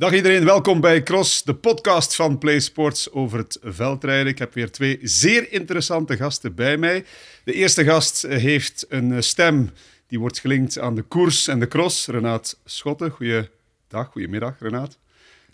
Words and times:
Dag 0.00 0.14
iedereen, 0.14 0.44
welkom 0.44 0.80
bij 0.80 1.02
Cross, 1.02 1.42
de 1.42 1.54
podcast 1.54 2.14
van 2.14 2.38
Play 2.38 2.60
Sports 2.60 3.12
over 3.12 3.38
het 3.38 3.58
veldrijden. 3.62 4.26
Ik 4.26 4.38
heb 4.38 4.54
weer 4.54 4.70
twee 4.70 4.98
zeer 5.02 5.52
interessante 5.52 6.16
gasten 6.16 6.54
bij 6.54 6.76
mij. 6.76 7.04
De 7.44 7.52
eerste 7.52 7.84
gast 7.84 8.22
heeft 8.22 8.86
een 8.88 9.22
stem 9.22 9.70
die 10.06 10.18
wordt 10.18 10.38
gelinkt 10.38 10.78
aan 10.78 10.94
de 10.94 11.02
koers 11.02 11.48
en 11.48 11.60
de 11.60 11.68
cross. 11.68 12.06
Renaat 12.06 12.58
Schotten, 12.64 13.10
goeiedag, 13.10 14.08
goedemiddag 14.10 14.54
Renaat. 14.58 14.98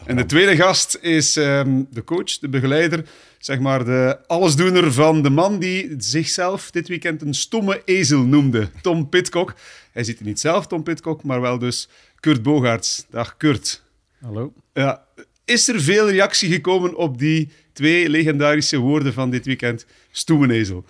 En 0.04 0.16
de 0.16 0.26
tweede 0.26 0.56
gast 0.56 0.98
is 1.00 1.36
ehm, 1.36 1.82
de 1.90 2.04
coach, 2.04 2.38
de 2.38 2.48
begeleider, 2.48 3.04
zeg 3.38 3.58
maar 3.58 3.84
de 3.84 4.18
allesdoener 4.26 4.92
van 4.92 5.22
de 5.22 5.30
man 5.30 5.58
die 5.58 5.94
zichzelf 5.98 6.70
dit 6.70 6.88
weekend 6.88 7.22
een 7.22 7.34
stomme 7.34 7.82
ezel 7.84 8.22
noemde, 8.22 8.70
Tom 8.82 9.08
Pitcock. 9.08 9.54
Hij 9.92 10.04
ziet 10.04 10.18
er 10.18 10.24
niet 10.24 10.40
zelf, 10.40 10.66
Tom 10.66 10.82
Pitcock, 10.82 11.22
maar 11.22 11.40
wel 11.40 11.58
dus 11.58 11.88
Kurt 12.20 12.42
Bogaerts. 12.42 13.04
Dag 13.10 13.36
Kurt. 13.36 13.84
Hallo. 14.20 14.52
Ja, 14.72 15.06
is 15.44 15.68
er 15.68 15.80
veel 15.80 16.10
reactie 16.10 16.50
gekomen 16.50 16.96
op 16.96 17.18
die 17.18 17.50
twee 17.72 18.08
legendarische 18.08 18.78
woorden 18.78 19.12
van 19.12 19.30
dit 19.30 19.46
weekend? 19.46 19.86
Stoeme 20.10 20.54
ezel. 20.54 20.84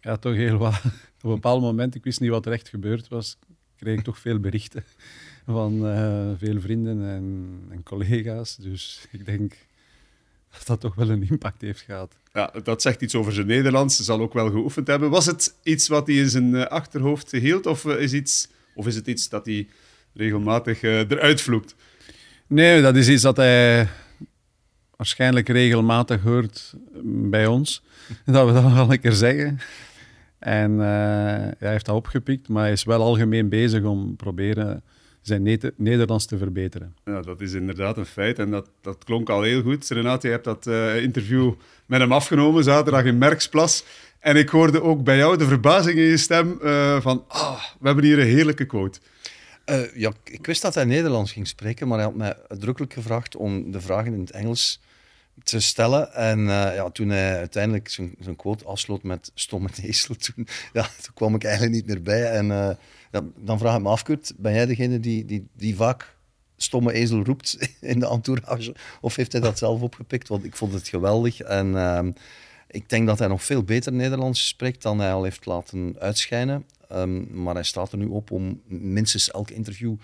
Ja, 0.00 0.16
toch 0.16 0.34
heel 0.34 0.56
wat. 0.56 0.74
Op 1.22 1.28
een 1.28 1.34
bepaald 1.34 1.60
moment, 1.60 1.94
ik 1.94 2.04
wist 2.04 2.20
niet 2.20 2.30
wat 2.30 2.46
er 2.46 2.52
echt 2.52 2.68
gebeurd 2.68 3.08
was, 3.08 3.38
kreeg 3.76 3.98
ik 3.98 4.04
toch 4.04 4.18
veel 4.18 4.38
berichten 4.40 4.84
van 5.46 5.86
uh, 5.86 6.30
veel 6.38 6.60
vrienden 6.60 7.08
en, 7.08 7.58
en, 7.70 7.82
collega's. 7.82 8.56
Dus 8.56 9.06
ik 9.10 9.24
denk 9.26 9.56
dat 10.50 10.66
dat 10.66 10.80
toch 10.80 10.94
wel 10.94 11.10
een 11.10 11.28
impact 11.28 11.60
heeft 11.60 11.80
gehad. 11.80 12.16
Ja, 12.32 12.54
dat 12.62 12.82
zegt 12.82 13.02
iets 13.02 13.14
over 13.14 13.32
zijn 13.32 13.46
Nederlands. 13.46 13.96
Ze 13.96 14.02
zal 14.02 14.20
ook 14.20 14.32
wel 14.32 14.50
geoefend 14.50 14.86
hebben. 14.86 15.10
Was 15.10 15.26
het 15.26 15.54
iets 15.62 15.88
wat 15.88 16.06
hij 16.06 16.16
in 16.16 16.28
zijn 16.28 16.54
uh, 16.54 16.64
achterhoofd 16.64 17.30
hield, 17.30 17.66
of, 17.66 17.84
uh, 17.84 18.00
is 18.00 18.12
iets, 18.12 18.48
of 18.74 18.86
is 18.86 18.94
het 18.94 19.06
iets 19.06 19.28
dat 19.28 19.46
hij 19.46 19.68
regelmatig 20.12 20.82
eruit 20.82 21.40
vloekt? 21.40 21.74
Nee, 22.52 22.82
dat 22.82 22.96
is 22.96 23.08
iets 23.08 23.22
dat 23.22 23.36
hij 23.36 23.88
waarschijnlijk 24.96 25.48
regelmatig 25.48 26.22
hoort 26.22 26.74
bij 27.04 27.46
ons. 27.46 27.82
Dat 28.24 28.46
we 28.46 28.52
dat 28.52 28.72
wel 28.72 28.92
een 28.92 29.00
keer 29.00 29.12
zeggen. 29.12 29.58
En 30.38 30.78
hij 30.78 31.54
heeft 31.58 31.86
dat 31.86 31.94
opgepikt, 31.94 32.48
maar 32.48 32.62
hij 32.62 32.72
is 32.72 32.84
wel 32.84 33.02
algemeen 33.02 33.48
bezig 33.48 33.82
om 33.82 34.16
proberen 34.16 34.82
zijn 35.20 35.58
Nederlands 35.76 36.26
te 36.26 36.38
verbeteren. 36.38 36.94
Ja, 37.04 37.20
dat 37.20 37.40
is 37.40 37.52
inderdaad 37.52 37.96
een 37.96 38.06
feit 38.06 38.38
en 38.38 38.50
dat, 38.50 38.68
dat 38.80 39.04
klonk 39.04 39.28
al 39.28 39.42
heel 39.42 39.62
goed. 39.62 39.88
Renate, 39.88 40.26
je 40.26 40.32
hebt 40.32 40.44
dat 40.44 40.66
uh, 40.66 41.02
interview 41.02 41.52
met 41.86 42.00
hem 42.00 42.12
afgenomen 42.12 42.64
zaterdag 42.64 43.04
in 43.04 43.18
Merksplas. 43.18 43.84
En 44.18 44.36
ik 44.36 44.48
hoorde 44.48 44.82
ook 44.82 45.04
bij 45.04 45.16
jou 45.16 45.36
de 45.36 45.46
verbazing 45.46 45.98
in 45.98 46.04
je 46.04 46.16
stem 46.16 46.58
uh, 46.62 47.00
van, 47.00 47.24
ah, 47.28 47.62
we 47.80 47.86
hebben 47.86 48.04
hier 48.04 48.18
een 48.18 48.26
heerlijke 48.26 48.64
quote. 48.64 48.98
Uh, 49.66 49.94
ja, 49.94 50.12
ik 50.24 50.46
wist 50.46 50.62
dat 50.62 50.74
hij 50.74 50.84
Nederlands 50.84 51.32
ging 51.32 51.48
spreken, 51.48 51.88
maar 51.88 51.98
hij 51.98 52.06
had 52.06 52.16
mij 52.16 52.36
uitdrukkelijk 52.48 52.92
gevraagd 52.92 53.36
om 53.36 53.70
de 53.70 53.80
vragen 53.80 54.14
in 54.14 54.20
het 54.20 54.30
Engels 54.30 54.80
te 55.42 55.60
stellen. 55.60 56.12
En 56.12 56.38
uh, 56.38 56.46
ja, 56.46 56.90
toen 56.90 57.08
hij 57.08 57.36
uiteindelijk 57.36 57.88
zijn, 57.88 58.36
quote 58.36 58.64
afsloot 58.64 59.02
met 59.02 59.30
stomme 59.34 59.68
ezel, 59.82 60.14
toen, 60.14 60.46
kwam 61.14 61.34
ik 61.34 61.44
eigenlijk 61.44 61.74
niet 61.74 61.86
meer 61.86 62.02
bij. 62.02 62.30
En 62.30 62.46
ja, 63.12 63.24
dan 63.36 63.58
vraag 63.58 63.76
ik 63.76 63.82
me 63.82 63.88
af, 63.88 64.02
Kurt, 64.02 64.32
ben 64.36 64.54
jij 64.54 64.66
degene 64.66 65.00
die, 65.00 65.24
die, 65.24 65.46
die 65.52 65.76
vaak 65.76 66.16
stomme 66.56 66.92
ezel 66.92 67.24
roept 67.24 67.58
in 67.80 67.98
de 67.98 68.08
entourage? 68.08 68.74
Of 69.00 69.16
heeft 69.16 69.32
hij 69.32 69.40
dat 69.40 69.58
zelf 69.58 69.80
opgepikt? 69.80 70.28
Want 70.28 70.44
ik 70.44 70.56
vond 70.56 70.72
het 70.72 70.88
geweldig. 70.88 71.40
En 71.40 71.66
uh, 71.66 72.00
ik 72.68 72.88
denk 72.88 73.06
dat 73.06 73.18
hij 73.18 73.28
nog 73.28 73.44
veel 73.44 73.62
beter 73.62 73.92
Nederlands 73.92 74.48
spreekt 74.48 74.82
dan 74.82 74.98
hij 74.98 75.12
al 75.12 75.22
heeft 75.22 75.46
laten 75.46 75.96
uitschijnen. 75.98 76.64
Um, 76.94 77.42
maar 77.42 77.54
hij 77.54 77.62
staat 77.62 77.92
er 77.92 77.98
nu 77.98 78.06
op 78.06 78.30
om 78.30 78.62
minstens 78.66 79.30
elk 79.30 79.50
interview 79.50 79.94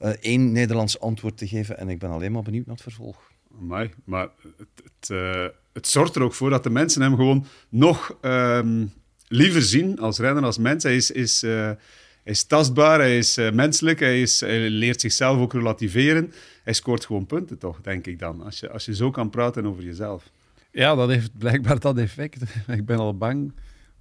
uh, 0.00 0.08
één 0.08 0.52
Nederlands 0.52 1.00
antwoord 1.00 1.38
te 1.38 1.48
geven. 1.48 1.78
En 1.78 1.88
ik 1.88 1.98
ben 1.98 2.10
alleen 2.10 2.32
maar 2.32 2.42
benieuwd 2.42 2.66
naar 2.66 2.74
het 2.74 2.84
vervolg. 2.84 3.30
Amai, 3.60 3.90
maar 4.04 4.28
het, 4.56 4.68
het, 4.84 5.10
uh, 5.10 5.46
het, 5.72 5.86
zorgt 5.86 6.16
er 6.16 6.22
ook 6.22 6.34
voor 6.34 6.50
dat 6.50 6.62
de 6.62 6.70
mensen 6.70 7.02
hem 7.02 7.16
gewoon 7.16 7.46
nog 7.68 8.16
um, 8.20 8.92
liever 9.26 9.62
zien 9.62 9.98
als 9.98 10.18
renner, 10.18 10.44
als 10.44 10.58
mens. 10.58 10.82
Hij 10.82 10.96
is, 10.96 11.10
is, 11.10 11.42
uh, 11.42 11.50
hij 11.50 11.76
is 12.24 12.44
tastbaar, 12.44 12.98
hij 12.98 13.18
is 13.18 13.38
uh, 13.38 13.50
menselijk, 13.50 14.00
hij, 14.00 14.20
is, 14.20 14.40
hij 14.40 14.70
leert 14.70 15.00
zichzelf 15.00 15.38
ook 15.38 15.52
relativeren. 15.52 16.32
Hij 16.62 16.72
scoort 16.72 17.06
gewoon 17.06 17.26
punten, 17.26 17.58
toch, 17.58 17.80
denk 17.80 18.06
ik 18.06 18.18
dan, 18.18 18.42
als 18.42 18.60
je, 18.60 18.70
als 18.70 18.84
je 18.84 18.94
zo 18.94 19.10
kan 19.10 19.30
praten 19.30 19.66
over 19.66 19.82
jezelf. 19.82 20.30
Ja, 20.72 20.94
dat 20.94 21.08
heeft 21.08 21.38
blijkbaar 21.38 21.80
dat 21.80 21.98
effect. 21.98 22.42
ik 22.78 22.86
ben 22.86 22.98
al 22.98 23.16
bang 23.16 23.52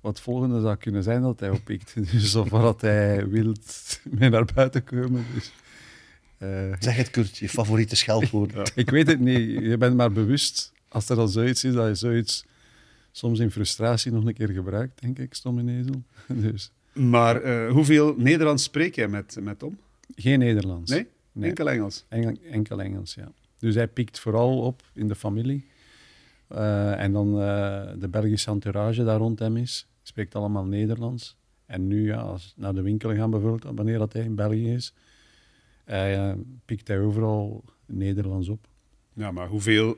wat 0.02 0.14
het 0.14 0.24
volgende 0.24 0.62
zou 0.62 0.76
kunnen 0.76 1.04
zijn 1.04 1.22
dat 1.22 1.40
hij 1.40 1.50
oppikt. 1.50 1.94
Dus 2.12 2.36
of 2.36 2.50
wat 2.50 2.82
hij 2.82 3.28
wil 3.28 3.56
mee 4.04 4.30
naar 4.30 4.46
buiten 4.56 4.84
komen. 4.84 5.26
Dus. 5.34 5.52
Uh, 6.44 6.74
zeg 6.80 6.96
het, 6.96 7.10
Kurt, 7.10 7.38
je 7.38 7.50
favoriete 7.50 7.96
scheldwoord. 7.96 8.54
Ja. 8.54 8.66
Ik 8.84 8.90
weet 8.90 9.08
het 9.08 9.20
niet. 9.20 9.64
Je 9.64 9.78
bent 9.78 9.96
maar 9.96 10.12
bewust, 10.12 10.72
als 10.88 11.10
er 11.10 11.18
al 11.18 11.28
zoiets 11.28 11.64
is, 11.64 11.74
dat 11.74 11.88
je 11.88 11.96
zoiets 11.96 12.46
soms 13.12 13.40
in 13.40 13.52
frustratie 13.52 14.12
nog 14.12 14.26
een 14.26 14.34
keer 14.34 14.50
gebruikt, 14.50 15.02
denk 15.02 15.20
ik, 15.20 15.34
stom 15.34 15.60
in 15.60 15.80
ezel. 15.80 16.04
Dus. 16.50 16.72
Maar 16.94 17.44
uh, 17.46 17.72
hoeveel 17.72 18.16
Nederlands 18.18 18.64
spreek 18.64 18.96
jij 18.96 19.08
met, 19.08 19.38
met 19.42 19.60
Tom? 19.60 19.78
Geen 20.16 20.40
Nederlands. 20.40 20.92
Nee? 20.92 21.08
nee. 21.32 21.50
Enkel 21.50 21.70
Engels? 21.70 22.06
Engel, 22.08 22.38
enkel 22.52 22.82
Engels, 22.82 23.14
ja. 23.14 23.32
Dus 23.58 23.76
hij 23.76 23.88
pikt 23.88 24.20
vooral 24.20 24.62
op 24.62 24.82
in 24.94 25.08
de 25.08 25.16
familie. 25.16 25.66
Uh, 26.52 27.00
en 27.00 27.12
dan 27.12 27.28
uh, 27.28 27.92
de 27.98 28.08
Belgische 28.10 28.52
entourage 28.52 29.04
daar 29.04 29.18
rond 29.18 29.40
hem 29.40 29.58
is, 29.58 29.88
spreekt 30.02 30.36
allemaal 30.36 30.66
Nederlands. 30.66 31.38
En 31.66 31.88
nu, 31.88 32.06
ja, 32.06 32.18
als 32.18 32.54
naar 32.58 32.74
de 32.74 32.82
winkel 32.82 33.16
gaan 33.16 33.30
bijvoorbeeld, 33.30 33.76
wanneer 33.76 33.98
dat 33.98 34.14
hij 34.14 34.24
in 34.24 34.36
België 34.36 34.74
is, 34.74 34.94
uh, 35.90 36.32
pikt 36.66 36.88
hij 36.88 37.00
overal 37.00 37.64
Nederlands 37.86 38.48
op. 38.48 38.68
Ja, 39.14 39.32
maar 39.32 39.48
hoeveel 39.48 39.98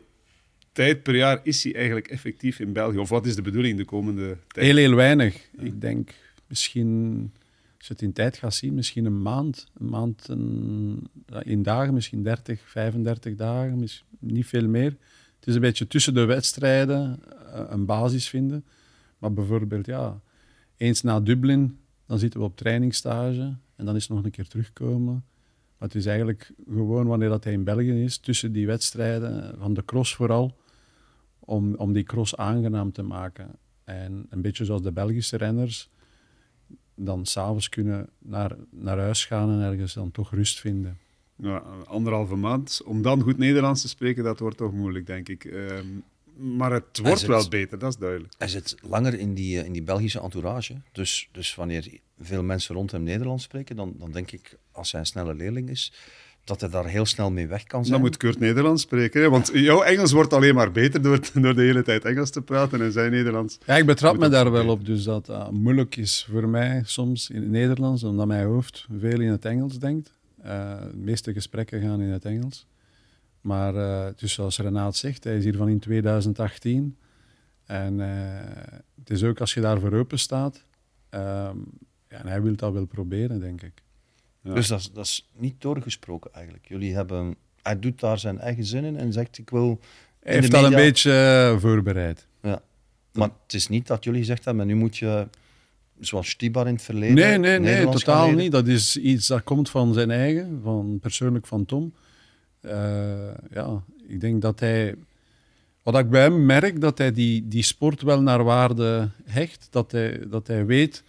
tijd 0.71 1.03
per 1.03 1.15
jaar 1.15 1.39
is 1.43 1.63
hij 1.63 1.75
eigenlijk 1.75 2.07
effectief 2.07 2.59
in 2.59 2.73
België? 2.73 2.97
Of 2.97 3.09
wat 3.09 3.25
is 3.25 3.35
de 3.35 3.41
bedoeling 3.41 3.77
de 3.77 3.85
komende 3.85 4.37
tijd? 4.47 4.65
Heel, 4.65 4.75
heel 4.75 4.95
weinig. 4.95 5.49
Ja. 5.57 5.63
Ik 5.63 5.81
denk 5.81 6.13
misschien, 6.47 7.31
als 7.77 7.87
je 7.87 7.93
het 7.93 8.01
in 8.01 8.13
tijd 8.13 8.37
gaat 8.37 8.53
zien, 8.53 8.73
misschien 8.73 9.05
een 9.05 9.21
maand. 9.21 9.67
Een 9.77 9.89
maand 9.89 10.27
een, 10.27 11.07
in 11.43 11.63
dagen, 11.63 11.93
misschien 11.93 12.23
30, 12.23 12.61
35 12.65 13.35
dagen, 13.35 13.79
misschien 13.79 14.07
niet 14.19 14.47
veel 14.47 14.67
meer. 14.67 14.97
Het 15.41 15.49
is 15.49 15.55
een 15.55 15.61
beetje 15.61 15.87
tussen 15.87 16.13
de 16.13 16.25
wedstrijden 16.25 17.19
uh, 17.29 17.63
een 17.69 17.85
basis 17.85 18.29
vinden. 18.29 18.65
Maar 19.17 19.33
bijvoorbeeld, 19.33 19.85
ja, 19.85 20.21
eens 20.77 21.01
na 21.01 21.19
Dublin, 21.19 21.79
dan 22.05 22.19
zitten 22.19 22.39
we 22.39 22.45
op 22.45 22.57
trainingsstage 22.57 23.55
en 23.75 23.85
dan 23.85 23.95
is 23.95 24.07
het 24.07 24.11
nog 24.11 24.25
een 24.25 24.31
keer 24.31 24.47
terugkomen. 24.47 25.25
Maar 25.77 25.87
het 25.87 25.95
is 25.95 26.05
eigenlijk 26.05 26.51
gewoon 26.69 27.07
wanneer 27.07 27.29
dat 27.29 27.43
hij 27.43 27.53
in 27.53 27.63
België 27.63 28.03
is, 28.03 28.17
tussen 28.17 28.51
die 28.51 28.67
wedstrijden, 28.67 29.55
van 29.59 29.73
de 29.73 29.85
cross 29.85 30.15
vooral, 30.15 30.57
om, 31.39 31.75
om 31.75 31.93
die 31.93 32.03
cross 32.03 32.35
aangenaam 32.35 32.91
te 32.91 33.01
maken. 33.03 33.51
En 33.83 34.25
een 34.29 34.41
beetje 34.41 34.65
zoals 34.65 34.81
de 34.81 34.91
Belgische 34.91 35.37
renners, 35.37 35.89
dan 36.95 37.25
s'avonds 37.25 37.69
kunnen 37.69 38.09
naar, 38.19 38.55
naar 38.69 38.99
huis 38.99 39.25
gaan 39.25 39.49
en 39.49 39.71
ergens 39.71 39.93
dan 39.93 40.11
toch 40.11 40.31
rust 40.31 40.59
vinden. 40.59 40.97
Ja, 41.41 41.63
anderhalve 41.85 42.35
maand. 42.35 42.81
Om 42.85 43.01
dan 43.01 43.21
goed 43.21 43.37
Nederlands 43.37 43.81
te 43.81 43.87
spreken, 43.87 44.23
dat 44.23 44.39
wordt 44.39 44.57
toch 44.57 44.73
moeilijk, 44.73 45.07
denk 45.07 45.29
ik. 45.29 45.43
Um, 45.43 46.03
maar 46.35 46.71
het 46.71 46.99
wordt 47.01 47.19
zit, 47.19 47.27
wel 47.27 47.47
beter, 47.49 47.79
dat 47.79 47.89
is 47.89 47.97
duidelijk. 47.97 48.33
Hij 48.37 48.47
zit 48.47 48.75
langer 48.81 49.19
in 49.19 49.33
die, 49.33 49.65
in 49.65 49.71
die 49.71 49.83
Belgische 49.83 50.21
entourage. 50.21 50.81
Dus, 50.91 51.29
dus 51.31 51.55
wanneer 51.55 51.99
veel 52.19 52.43
mensen 52.43 52.75
rond 52.75 52.91
hem 52.91 53.03
Nederlands 53.03 53.43
spreken, 53.43 53.75
dan, 53.75 53.93
dan 53.97 54.11
denk 54.11 54.31
ik, 54.31 54.57
als 54.71 54.91
hij 54.91 54.99
een 54.99 55.07
snelle 55.07 55.33
leerling 55.33 55.69
is, 55.69 55.93
dat 56.43 56.61
hij 56.61 56.69
daar 56.69 56.85
heel 56.85 57.05
snel 57.05 57.31
mee 57.31 57.47
weg 57.47 57.63
kan 57.63 57.85
zijn. 57.85 57.93
Dan 57.93 58.01
moet 58.01 58.17
Kurt 58.17 58.39
Nederlands 58.39 58.81
spreken, 58.81 59.21
hè? 59.21 59.29
want 59.29 59.51
jouw 59.53 59.81
Engels 59.81 60.11
wordt 60.11 60.33
alleen 60.33 60.55
maar 60.55 60.71
beter 60.71 61.01
door, 61.01 61.19
door 61.33 61.55
de 61.55 61.61
hele 61.61 61.83
tijd 61.83 62.05
Engels 62.05 62.29
te 62.29 62.41
praten 62.41 62.81
en 62.81 62.91
zijn 62.91 63.11
Nederlands. 63.11 63.57
Ja, 63.65 63.77
ik 63.77 63.85
betrap 63.85 64.17
me 64.17 64.29
daar 64.29 64.51
wel 64.51 64.67
op, 64.67 64.85
dus 64.85 65.03
dat 65.03 65.29
uh, 65.29 65.49
moeilijk 65.49 65.95
is 65.95 66.27
voor 66.31 66.49
mij 66.49 66.81
soms 66.85 67.29
in 67.29 67.41
het 67.41 67.51
Nederlands, 67.51 68.03
omdat 68.03 68.27
mijn 68.27 68.45
hoofd 68.45 68.87
veel 68.99 69.19
in 69.19 69.29
het 69.29 69.45
Engels 69.45 69.79
denkt. 69.79 70.13
Uh, 70.45 70.81
de 70.81 70.97
meeste 70.97 71.33
gesprekken 71.33 71.81
gaan 71.81 72.01
in 72.01 72.09
het 72.09 72.25
Engels. 72.25 72.67
Maar 73.41 73.75
uh, 73.75 74.07
dus 74.15 74.33
zoals 74.33 74.59
Renaat 74.59 74.95
zegt, 74.95 75.23
hij 75.23 75.37
is 75.37 75.43
hier 75.43 75.57
van 75.57 75.69
in 75.69 75.79
2018. 75.79 76.97
En 77.65 77.99
uh, 77.99 78.07
het 78.99 79.09
is 79.09 79.23
ook 79.23 79.39
als 79.39 79.53
je 79.53 79.61
daarvoor 79.61 79.93
open 79.93 80.19
staat. 80.19 80.63
Um, 81.09 81.65
ja, 82.09 82.17
en 82.17 82.27
hij 82.27 82.41
wil 82.41 82.55
dat 82.55 82.73
wel 82.73 82.85
proberen, 82.85 83.39
denk 83.39 83.61
ik. 83.61 83.81
Ja. 84.41 84.53
Dus 84.53 84.67
dat 84.67 84.79
is, 84.79 84.91
dat 84.91 85.05
is 85.05 85.29
niet 85.33 85.61
doorgesproken 85.61 86.33
eigenlijk. 86.33 86.67
Jullie 86.67 86.93
hebben, 86.93 87.35
hij 87.61 87.79
doet 87.79 87.99
daar 87.99 88.19
zijn 88.19 88.39
eigen 88.39 88.65
zin 88.65 88.83
in 88.83 88.97
en 88.97 89.13
zegt 89.13 89.37
ik 89.37 89.49
wil. 89.49 89.79
Hij 90.19 90.33
heeft 90.33 90.51
dat 90.51 90.63
een 90.63 90.75
beetje 90.75 91.51
uh, 91.53 91.59
voorbereid. 91.59 92.27
Ja. 92.41 92.61
Maar 93.13 93.29
het 93.43 93.53
is 93.53 93.67
niet 93.67 93.87
dat 93.87 94.03
jullie 94.03 94.19
gezegd 94.19 94.45
hebben, 94.45 94.67
nu 94.67 94.75
moet 94.75 94.97
je 94.97 95.27
zoals 96.01 96.29
Stibar 96.29 96.67
in 96.67 96.73
het 96.73 96.83
verleden. 96.83 97.15
Nee, 97.15 97.37
nee, 97.37 97.59
nee, 97.59 97.89
totaal 97.89 98.31
niet. 98.31 98.51
Dat 98.51 98.67
is 98.67 98.97
iets 98.97 99.27
dat 99.27 99.43
komt 99.43 99.69
van 99.69 99.93
zijn 99.93 100.11
eigen, 100.11 100.59
van 100.63 100.99
persoonlijk 101.01 101.47
van 101.47 101.65
Tom. 101.65 101.93
Uh, 102.61 102.71
ja, 103.51 103.83
ik 104.07 104.21
denk 104.21 104.41
dat 104.41 104.59
hij. 104.59 104.95
Wat 105.83 105.97
ik 105.97 106.09
bij 106.09 106.21
hem 106.21 106.45
merk, 106.45 106.81
dat 106.81 106.97
hij 106.97 107.11
die, 107.11 107.47
die 107.47 107.63
sport 107.63 108.01
wel 108.01 108.21
naar 108.21 108.43
waarde 108.43 109.09
hecht. 109.23 109.67
Dat 109.69 109.91
hij, 109.91 110.19
dat 110.29 110.47
hij 110.47 110.65
weet 110.65 111.03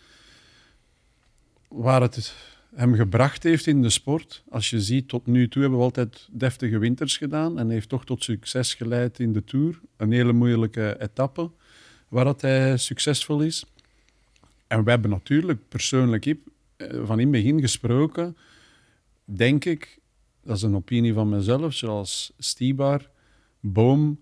waar 1.68 2.00
het 2.00 2.34
hem 2.74 2.94
gebracht 2.94 3.42
heeft 3.42 3.66
in 3.66 3.82
de 3.82 3.90
sport. 3.90 4.42
Als 4.48 4.70
je 4.70 4.80
ziet, 4.80 5.08
tot 5.08 5.26
nu 5.26 5.48
toe 5.48 5.62
hebben 5.62 5.78
we 5.78 5.84
altijd 5.84 6.28
deftige 6.30 6.78
winters 6.78 7.16
gedaan 7.16 7.58
en 7.58 7.70
heeft 7.70 7.88
toch 7.88 8.04
tot 8.04 8.24
succes 8.24 8.74
geleid 8.74 9.18
in 9.18 9.32
de 9.32 9.44
Tour. 9.44 9.80
Een 9.96 10.12
hele 10.12 10.32
moeilijke 10.32 10.96
etappe 11.00 11.50
waar 12.08 12.24
dat 12.24 12.40
hij 12.40 12.76
succesvol 12.76 13.40
is. 13.40 13.64
En 14.72 14.84
we 14.84 14.90
hebben 14.90 15.10
natuurlijk 15.10 15.68
persoonlijk 15.68 16.26
eh, 16.26 16.36
van 17.04 17.20
in 17.20 17.32
het 17.32 17.42
begin 17.42 17.60
gesproken, 17.60 18.36
denk 19.24 19.64
ik, 19.64 19.98
dat 20.42 20.56
is 20.56 20.62
een 20.62 20.74
opinie 20.74 21.12
van 21.12 21.28
mezelf, 21.28 21.74
zoals 21.74 22.32
Stibar, 22.38 23.10
Boom, 23.60 24.20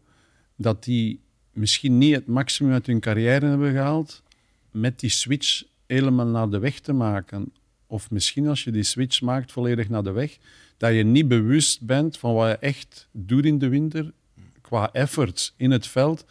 dat 0.56 0.85
die 0.85 1.20
misschien 1.52 1.99
niet 1.99 2.14
het 2.14 2.26
maximum 2.26 2.73
uit 2.73 2.87
hun 2.87 3.00
carrière 3.00 3.47
hebben 3.47 3.73
gehaald 3.73 4.23
met 4.70 5.00
die 5.00 5.11
switch 5.11 5.62
helemaal 5.87 6.26
naar 6.26 6.50
de 6.50 6.58
weg 6.58 6.81
te 6.81 6.93
maken. 6.93 7.53
Of 7.87 8.11
misschien 8.11 8.49
als 8.49 8.64
je 8.64 8.70
die 8.70 8.82
switch 8.82 9.20
maakt 9.20 9.53
volledig 9.53 9.88
naar 9.88 10.03
de 10.03 10.12
weg, 10.12 10.38
dat 10.76 10.94
je 10.94 11.03
niet 11.03 11.29
bewust 11.29 11.81
bent 11.81 12.19
van 12.19 12.35
wat 12.35 12.49
je 12.49 12.56
echt 12.56 13.08
doet 13.12 13.44
in 13.44 13.58
de 13.58 13.69
winter 13.69 14.12
qua 14.61 14.93
efforts 14.93 15.55
in 15.56 15.70
het 15.70 15.87
veld. 15.87 16.25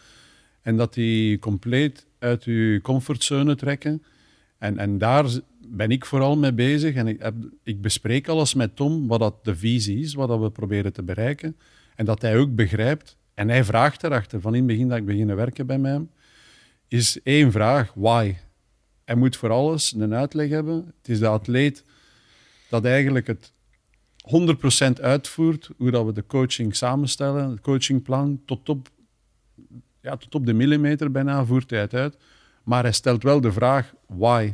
En 0.61 0.77
dat 0.77 0.93
die 0.93 1.39
compleet 1.39 2.07
uit 2.19 2.43
je 2.43 2.79
comfortzone 2.83 3.55
trekken. 3.55 4.03
En, 4.57 4.77
en 4.77 4.97
daar 4.97 5.25
ben 5.67 5.91
ik 5.91 6.05
vooral 6.05 6.37
mee 6.37 6.53
bezig. 6.53 6.95
En 6.95 7.07
ik, 7.07 7.21
heb, 7.21 7.35
ik 7.63 7.81
bespreek 7.81 8.27
alles 8.27 8.53
met 8.53 8.75
Tom, 8.75 9.07
wat 9.07 9.19
dat 9.19 9.45
de 9.45 9.55
visie 9.55 9.99
is, 9.99 10.13
wat 10.13 10.27
dat 10.27 10.39
we 10.39 10.51
proberen 10.51 10.93
te 10.93 11.03
bereiken. 11.03 11.57
En 11.95 12.05
dat 12.05 12.21
hij 12.21 12.37
ook 12.37 12.55
begrijpt. 12.55 13.17
En 13.33 13.49
hij 13.49 13.63
vraagt 13.63 14.03
erachter, 14.03 14.41
van 14.41 14.53
in 14.53 14.59
het 14.59 14.67
begin 14.67 14.87
dat 14.87 14.97
ik 14.97 15.05
beginnen 15.05 15.35
werken 15.35 15.67
bij 15.67 15.79
mij, 15.79 16.07
is 16.87 17.19
één 17.23 17.51
vraag, 17.51 17.93
why? 17.95 18.35
Hij 19.05 19.15
moet 19.15 19.35
voor 19.35 19.49
alles 19.49 19.93
een 19.93 20.13
uitleg 20.13 20.49
hebben. 20.49 20.93
Het 20.97 21.09
is 21.09 21.19
de 21.19 21.27
atleet 21.27 21.83
dat 22.69 22.85
eigenlijk 22.85 23.27
het 23.27 23.53
100% 24.97 25.01
uitvoert, 25.01 25.69
hoe 25.77 25.91
dat 25.91 26.05
we 26.05 26.11
de 26.11 26.25
coaching 26.25 26.75
samenstellen, 26.75 27.49
het 27.49 27.61
coachingplan, 27.61 28.41
tot 28.45 28.69
op, 28.69 28.89
ja, 30.01 30.17
tot 30.17 30.35
op 30.35 30.45
de 30.45 30.53
millimeter 30.53 31.11
bijna 31.11 31.45
voert 31.45 31.69
hij 31.69 31.79
het 31.79 31.93
uit. 31.93 32.17
Maar 32.63 32.83
hij 32.83 32.91
stelt 32.91 33.23
wel 33.23 33.41
de 33.41 33.51
vraag, 33.51 33.93
why? 34.07 34.53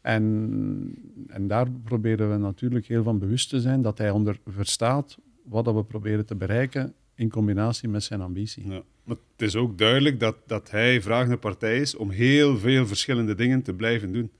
En, 0.00 0.94
en 1.28 1.46
daar 1.46 1.70
proberen 1.70 2.30
we 2.30 2.36
natuurlijk 2.36 2.86
heel 2.86 3.02
van 3.02 3.18
bewust 3.18 3.48
te 3.48 3.60
zijn, 3.60 3.82
dat 3.82 3.98
hij 3.98 4.10
onder 4.10 4.38
verstaat 4.46 5.18
wat 5.44 5.64
dat 5.64 5.74
we 5.74 5.84
proberen 5.84 6.26
te 6.26 6.34
bereiken 6.34 6.94
in 7.14 7.30
combinatie 7.30 7.88
met 7.88 8.02
zijn 8.02 8.20
ambitie. 8.20 8.68
Ja. 8.68 8.82
Maar 9.04 9.16
het 9.32 9.42
is 9.48 9.56
ook 9.56 9.78
duidelijk 9.78 10.20
dat, 10.20 10.36
dat 10.46 10.70
hij 10.70 11.02
vragende 11.02 11.36
partij 11.36 11.80
is 11.80 11.94
om 11.94 12.10
heel 12.10 12.58
veel 12.58 12.86
verschillende 12.86 13.34
dingen 13.34 13.62
te 13.62 13.74
blijven 13.74 14.12
doen. 14.12 14.32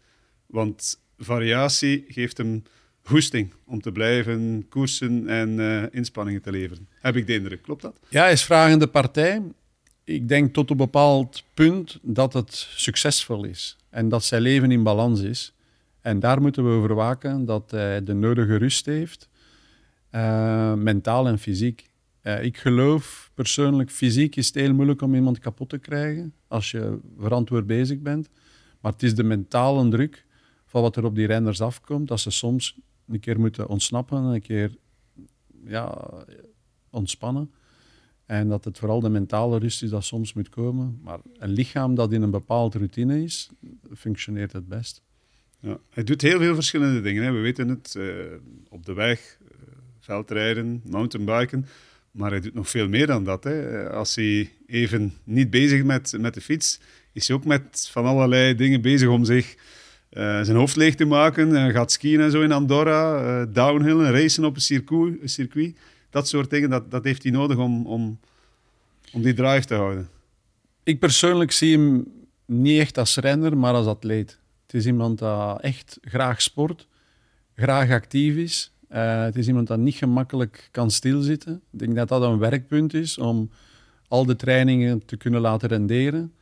Want 0.47 1.01
variatie 1.19 2.05
geeft 2.09 2.37
hem 2.37 2.63
goesting 3.03 3.53
om 3.65 3.81
te 3.81 3.93
blijven 3.93 4.67
koersen 4.69 5.29
en 5.29 5.49
uh, 5.49 5.83
inspanningen 5.91 6.43
te 6.43 6.51
leveren. 6.51 6.89
Heb 7.01 7.17
ik 7.17 7.27
de 7.27 7.35
indruk, 7.35 7.63
klopt 7.63 7.83
dat? 7.83 8.01
Ja, 8.09 8.23
hij 8.23 8.33
is 8.33 8.45
vragende 8.45 8.87
partij. 8.87 9.43
Ik 10.05 10.29
denk 10.29 10.55
tot 10.55 10.71
een 10.71 10.77
bepaald 10.77 11.45
punt 11.55 11.99
dat 12.03 12.33
het 12.33 12.55
succesvol 12.55 13.45
is 13.45 13.77
en 13.91 14.09
dat 14.09 14.25
zijn 14.25 14.43
leven 14.43 14.71
in 14.71 14.83
balans 14.83 15.21
is. 15.21 15.55
En 16.01 16.21
daar 16.21 16.41
moeten 16.41 16.65
we 16.65 16.71
over 16.71 16.95
waken 16.95 17.45
dat 17.45 17.71
hij 17.71 18.05
de 18.05 18.15
nodige 18.15 18.57
rust 18.57 18.87
heeft, 18.87 19.29
uh, 20.11 20.75
mentaal 20.75 21.27
en 21.27 21.39
fysiek. 21.39 21.91
Uh, 22.23 22.45
ik 22.45 22.57
geloof 22.57 23.31
persoonlijk, 23.35 23.91
fysiek 23.91 24.37
is 24.37 24.47
het 24.47 24.55
heel 24.55 24.75
moeilijk 24.75 25.03
om 25.03 25.15
iemand 25.15 25.39
kapot 25.39 25.69
te 25.69 25.79
krijgen 25.79 26.35
als 26.49 26.71
je 26.71 26.99
verantwoord 27.19 27.67
bezig 27.67 27.99
bent. 27.99 28.29
Maar 28.81 28.93
het 28.93 29.03
is 29.03 29.15
de 29.15 29.23
mentale 29.23 29.89
druk 29.89 30.27
van 30.67 30.83
wat 30.83 30.97
er 30.97 31.05
op 31.05 31.15
die 31.15 31.27
renners 31.27 31.61
afkomt, 31.61 32.09
dat 32.09 32.21
ze 32.21 32.31
soms 32.31 32.79
een 33.09 33.21
keer 33.21 33.41
moeten 33.41 33.69
ontsnappen, 33.69 34.23
een 34.23 34.43
keer 34.43 34.77
ja, 35.65 36.09
ontspannen. 36.91 37.51
En 38.33 38.49
dat 38.49 38.65
het 38.65 38.79
vooral 38.79 39.01
de 39.01 39.09
mentale 39.09 39.59
rust 39.59 39.83
is 39.83 39.91
dat 39.91 40.05
soms 40.05 40.33
moet 40.33 40.49
komen. 40.49 41.01
Maar 41.03 41.19
een 41.39 41.51
lichaam 41.51 41.95
dat 41.95 42.13
in 42.13 42.23
een 42.23 42.31
bepaalde 42.31 42.79
routine 42.79 43.23
is, 43.23 43.51
functioneert 43.97 44.53
het 44.53 44.69
best. 44.69 45.03
Ja, 45.61 45.79
hij 45.91 46.05
doet 46.05 46.21
heel 46.21 46.39
veel 46.39 46.55
verschillende 46.55 47.01
dingen. 47.01 47.25
Hè. 47.25 47.33
We 47.33 47.39
weten 47.39 47.69
het, 47.69 47.95
uh, 47.99 48.15
op 48.69 48.87
de 48.87 48.93
weg, 48.93 49.39
uh, 49.43 49.49
veldrijden, 50.01 50.83
mountainbiken. 50.85 51.67
Maar 52.11 52.31
hij 52.31 52.41
doet 52.41 52.55
nog 52.55 52.69
veel 52.71 52.89
meer 52.89 53.07
dan 53.07 53.25
dat. 53.25 53.45
Hè. 53.45 53.91
Als 53.91 54.15
hij 54.15 54.51
even 54.67 55.13
niet 55.25 55.51
bezig 55.51 55.79
is 55.79 55.85
met, 55.85 56.15
met 56.19 56.35
de 56.35 56.41
fiets, 56.41 56.81
is 57.13 57.29
hij 57.29 57.37
ook 57.37 57.45
met 57.45 57.89
van 57.91 58.05
allerlei 58.05 58.55
dingen 58.55 58.81
bezig 58.81 59.09
om 59.09 59.25
zich 59.25 59.55
uh, 60.11 60.43
zijn 60.43 60.57
hoofd 60.57 60.77
leeg 60.77 60.95
te 60.95 61.05
maken. 61.05 61.51
Hij 61.51 61.73
gaat 61.73 61.93
skiën 61.93 62.21
en 62.21 62.31
zo 62.31 62.43
in 62.43 62.53
Andorra, 62.53 63.41
uh, 63.41 63.47
downhill, 63.55 64.11
racen 64.11 64.45
op 64.45 64.55
een 64.55 64.61
circuit, 64.61 65.23
een 65.23 65.29
circuit. 65.29 65.77
Dat 66.13 66.29
soort 66.29 66.51
dingen, 66.51 66.71
dat, 66.71 66.91
dat 66.91 67.05
heeft 67.05 67.23
hij 67.23 67.33
nodig 67.33 67.57
om, 67.57 67.87
om, 67.87 68.19
om 69.13 69.23
die 69.23 69.35
drive 69.35 69.67
te 69.67 69.75
houden. 69.75 70.09
Ik 70.83 70.99
persoonlijk 70.99 71.53
zie 71.53 71.79
hem 71.79 72.07
niet 72.45 72.81
echt 72.81 72.99
als 72.99 73.17
renner, 73.17 73.57
maar 73.57 73.75
als 73.75 73.87
atleet. 73.87 74.39
Het 74.63 74.75
is 74.75 74.87
iemand 74.87 75.19
dat 75.19 75.61
echt 75.61 75.99
graag 76.03 76.43
sport, 76.43 76.87
graag 77.55 77.91
actief 77.91 78.37
is 78.37 78.73
uh, 78.93 79.23
het 79.23 79.37
is 79.37 79.47
iemand 79.49 79.67
dat 79.67 79.79
niet 79.79 79.95
gemakkelijk 79.95 80.69
kan 80.71 80.91
stilzitten. 80.91 81.63
Ik 81.73 81.79
denk 81.79 81.95
dat 81.95 82.09
dat 82.09 82.23
een 82.23 82.39
werkpunt 82.39 82.95
is 82.95 83.19
om 83.19 83.51
al 84.09 84.27
de 84.27 84.37
trainingen 84.37 85.05
te 85.05 85.17
kunnen 85.17 85.41
laten 85.41 85.69
renderen. 85.69 86.33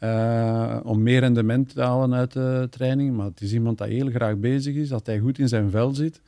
Uh, 0.00 0.80
om 0.82 1.02
meer 1.02 1.20
rendement 1.20 1.74
te 1.74 1.80
halen 1.80 2.14
uit 2.14 2.32
de 2.32 2.66
training. 2.70 3.16
Maar 3.16 3.26
het 3.26 3.40
is 3.40 3.52
iemand 3.52 3.78
dat 3.78 3.88
heel 3.88 4.10
graag 4.10 4.36
bezig 4.36 4.74
is, 4.74 4.88
dat 4.88 5.06
hij 5.06 5.18
goed 5.18 5.38
in 5.38 5.48
zijn 5.48 5.70
vel 5.70 5.94
zit. 5.94 6.20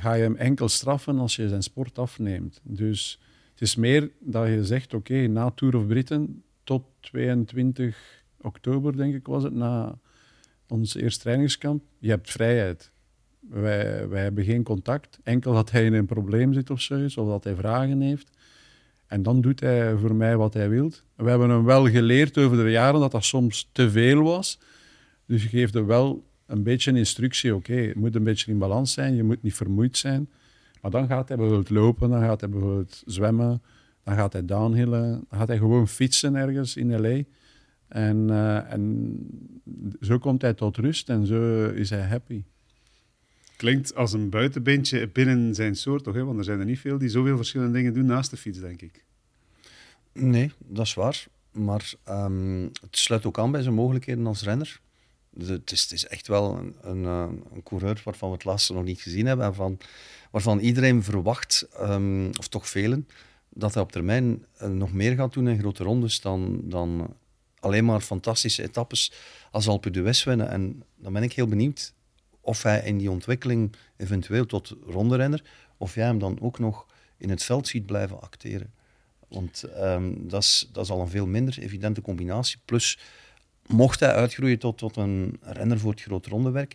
Ga 0.00 0.14
je 0.14 0.22
hem 0.22 0.36
enkel 0.36 0.68
straffen 0.68 1.18
als 1.18 1.36
je 1.36 1.48
zijn 1.48 1.62
sport 1.62 1.98
afneemt. 1.98 2.60
Dus 2.62 3.20
het 3.50 3.60
is 3.60 3.76
meer 3.76 4.10
dat 4.20 4.46
je 4.46 4.64
zegt, 4.64 4.94
oké, 4.94 5.26
na 5.26 5.50
Tour 5.50 5.76
of 5.76 5.86
Britain 5.86 6.42
tot 6.64 6.82
22 7.00 8.24
oktober, 8.40 8.96
denk 8.96 9.14
ik 9.14 9.26
was 9.26 9.42
het, 9.42 9.54
na 9.54 9.98
ons 10.68 10.94
eerste 10.94 11.20
trainingskamp, 11.20 11.82
je 11.98 12.08
hebt 12.08 12.30
vrijheid. 12.30 12.90
Wij, 13.40 14.08
wij 14.08 14.22
hebben 14.22 14.44
geen 14.44 14.62
contact. 14.62 15.18
Enkel 15.22 15.52
dat 15.52 15.70
hij 15.70 15.84
in 15.84 15.92
een 15.92 16.06
probleem 16.06 16.52
zit 16.52 16.70
of 16.70 16.80
zo, 16.80 17.04
of 17.04 17.28
dat 17.28 17.44
hij 17.44 17.54
vragen 17.54 18.00
heeft. 18.00 18.30
En 19.06 19.22
dan 19.22 19.40
doet 19.40 19.60
hij 19.60 19.96
voor 19.96 20.14
mij 20.14 20.36
wat 20.36 20.54
hij 20.54 20.68
wil. 20.68 20.92
We 21.14 21.28
hebben 21.28 21.50
hem 21.50 21.64
wel 21.64 21.88
geleerd 21.88 22.38
over 22.38 22.56
de 22.56 22.70
jaren 22.70 23.00
dat 23.00 23.10
dat 23.10 23.24
soms 23.24 23.68
te 23.72 23.90
veel 23.90 24.22
was. 24.22 24.58
Dus 25.26 25.42
je 25.42 25.48
geeft 25.48 25.74
hem 25.74 25.86
wel 25.86 26.24
een 26.46 26.62
beetje 26.62 26.90
een 26.90 26.96
instructie. 26.96 27.54
Oké, 27.54 27.72
okay, 27.72 27.86
het 27.86 27.96
moet 27.96 28.14
een 28.14 28.24
beetje 28.24 28.50
in 28.50 28.58
balans 28.58 28.92
zijn, 28.92 29.14
je 29.14 29.22
moet 29.22 29.42
niet 29.42 29.54
vermoeid 29.54 29.96
zijn. 29.96 30.28
Maar 30.82 30.90
dan 30.90 31.06
gaat 31.06 31.28
hij 31.28 31.36
bijvoorbeeld 31.36 31.70
lopen, 31.70 32.10
dan 32.10 32.20
gaat 32.20 32.40
hij 32.40 32.48
bijvoorbeeld 32.48 33.02
zwemmen, 33.06 33.62
dan 34.04 34.14
gaat 34.14 34.32
hij 34.32 34.44
downhillen, 34.44 35.24
dan 35.28 35.38
gaat 35.38 35.48
hij 35.48 35.58
gewoon 35.58 35.88
fietsen 35.88 36.34
ergens 36.34 36.76
in 36.76 37.00
L.A. 37.00 37.22
En, 37.88 38.28
uh, 38.30 38.72
en 38.72 39.16
zo 40.00 40.18
komt 40.18 40.42
hij 40.42 40.54
tot 40.54 40.76
rust 40.76 41.08
en 41.08 41.26
zo 41.26 41.66
is 41.68 41.90
hij 41.90 42.02
happy. 42.02 42.42
Klinkt 43.56 43.94
als 43.94 44.12
een 44.12 44.30
buitenbeentje 44.30 45.08
binnen 45.08 45.54
zijn 45.54 45.76
soort, 45.76 46.04
toch? 46.04 46.14
Hè? 46.14 46.24
Want 46.24 46.38
er 46.38 46.44
zijn 46.44 46.58
er 46.58 46.64
niet 46.64 46.78
veel 46.78 46.98
die 46.98 47.08
zoveel 47.08 47.36
verschillende 47.36 47.72
dingen 47.72 47.94
doen 47.94 48.06
naast 48.06 48.30
de 48.30 48.36
fiets, 48.36 48.60
denk 48.60 48.82
ik. 48.82 49.04
Nee, 50.12 50.52
dat 50.66 50.86
is 50.86 50.94
waar. 50.94 51.26
Maar 51.52 51.92
um, 52.08 52.62
het 52.62 52.98
sluit 52.98 53.26
ook 53.26 53.38
aan 53.38 53.50
bij 53.50 53.62
zijn 53.62 53.74
mogelijkheden 53.74 54.26
als 54.26 54.42
renner. 54.42 54.80
Dus 55.38 55.48
het, 55.48 55.92
is, 55.92 56.06
echt 56.06 56.26
wel 56.26 56.56
een, 56.56 56.76
een, 56.80 57.04
eh, 57.04 57.28
een, 57.54 57.62
coureur 57.62 58.00
waarvan 58.04 58.28
we 58.28 58.34
het 58.34 58.44
laatste 58.44 58.72
nog 58.72 58.84
niet 58.84 59.00
gezien 59.00 59.26
hebben. 59.26 59.46
En 59.46 59.54
van, 59.54 59.78
waarvan 60.30 60.58
iedereen 60.58 61.02
verwacht, 61.02 61.68
um, 61.80 62.30
of 62.38 62.48
toch 62.48 62.68
velen, 62.68 63.08
dat 63.48 63.74
hij 63.74 63.82
op 63.82 63.92
termijn 63.92 64.44
uh, 64.62 64.68
nog 64.68 64.92
meer 64.92 65.14
gaat 65.14 65.32
doen 65.32 65.48
in 65.48 65.58
grote 65.58 65.84
rondes 65.84 66.20
dan, 66.20 66.60
dan 66.64 67.14
alleen 67.60 67.84
maar 67.84 68.00
fantastische 68.00 68.62
etappes 68.62 69.12
als 69.50 69.68
Alpe 69.68 69.90
d'Huez 69.90 70.24
winnen. 70.24 70.48
En 70.48 70.82
dan 70.96 71.12
ben 71.12 71.22
ik 71.22 71.32
heel 71.32 71.48
benieuwd 71.48 71.94
of 72.40 72.62
hij 72.62 72.82
in 72.84 72.98
die 72.98 73.10
ontwikkeling 73.10 73.76
eventueel 73.96 74.46
tot 74.46 74.74
ronderenner, 74.86 75.42
of 75.76 75.94
jij 75.94 76.04
hem 76.04 76.18
dan 76.18 76.40
ook 76.40 76.58
nog 76.58 76.86
in 77.16 77.30
het 77.30 77.42
veld 77.42 77.68
ziet 77.68 77.86
blijven 77.86 78.20
acteren. 78.20 78.72
Want 79.28 79.64
um, 79.76 80.28
dat, 80.28 80.42
is, 80.42 80.68
dat 80.72 80.84
is 80.84 80.90
al 80.90 81.00
een 81.00 81.08
veel 81.08 81.26
minder 81.26 81.58
evidente 81.58 82.00
combinatie. 82.00 82.58
Plus, 82.64 82.98
mocht 83.68 84.00
hij 84.00 84.12
uitgroeien 84.12 84.58
tot, 84.58 84.78
tot 84.78 84.96
een 84.96 85.38
renner 85.40 85.78
voor 85.78 85.90
het 85.90 86.02
grote 86.02 86.28
rondewerk, 86.28 86.74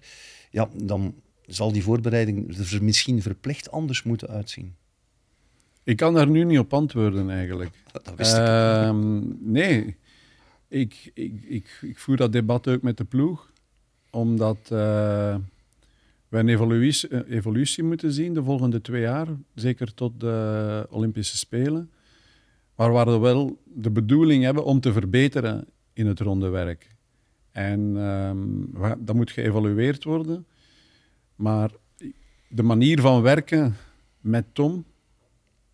ja, 0.49 0.69
dan 0.73 1.15
zal 1.45 1.71
die 1.71 1.83
voorbereiding 1.83 2.57
er 2.71 2.83
misschien 2.83 3.21
verplicht 3.21 3.71
anders 3.71 4.03
moeten 4.03 4.27
uitzien. 4.27 4.75
Ik 5.83 5.97
kan 5.97 6.13
daar 6.13 6.29
nu 6.29 6.43
niet 6.43 6.59
op 6.59 6.73
antwoorden 6.73 7.29
eigenlijk. 7.29 7.69
Dat 7.91 8.13
wist 8.15 8.33
ik. 8.33 8.39
Uh, 8.39 9.19
nee, 9.39 9.97
ik, 10.67 11.11
ik, 11.13 11.43
ik, 11.43 11.79
ik 11.81 11.99
voer 11.99 12.17
dat 12.17 12.31
debat 12.31 12.67
ook 12.67 12.81
met 12.81 12.97
de 12.97 13.03
ploeg, 13.03 13.51
omdat 14.09 14.57
uh, 14.63 15.35
we 16.27 16.37
een 16.37 16.49
evolutie, 16.49 17.09
eh, 17.09 17.35
evolutie 17.37 17.83
moeten 17.83 18.11
zien 18.11 18.33
de 18.33 18.43
volgende 18.43 18.81
twee 18.81 19.01
jaar, 19.01 19.27
zeker 19.55 19.93
tot 19.93 20.19
de 20.19 20.87
Olympische 20.89 21.37
Spelen. 21.37 21.91
Maar 22.75 22.91
waar 22.91 23.05
we 23.05 23.17
wel 23.17 23.61
de 23.65 23.91
bedoeling 23.91 24.43
hebben 24.43 24.65
om 24.65 24.79
te 24.79 24.93
verbeteren 24.93 25.67
in 25.93 26.07
het 26.07 26.19
ronde 26.19 26.49
werk. 26.49 26.95
En 27.51 27.79
um, 27.95 28.71
dat 28.99 29.15
moet 29.15 29.31
geëvalueerd 29.31 30.03
worden. 30.03 30.45
Maar 31.35 31.71
de 32.47 32.63
manier 32.63 33.01
van 33.01 33.21
werken 33.21 33.75
met 34.19 34.45
Tom 34.53 34.85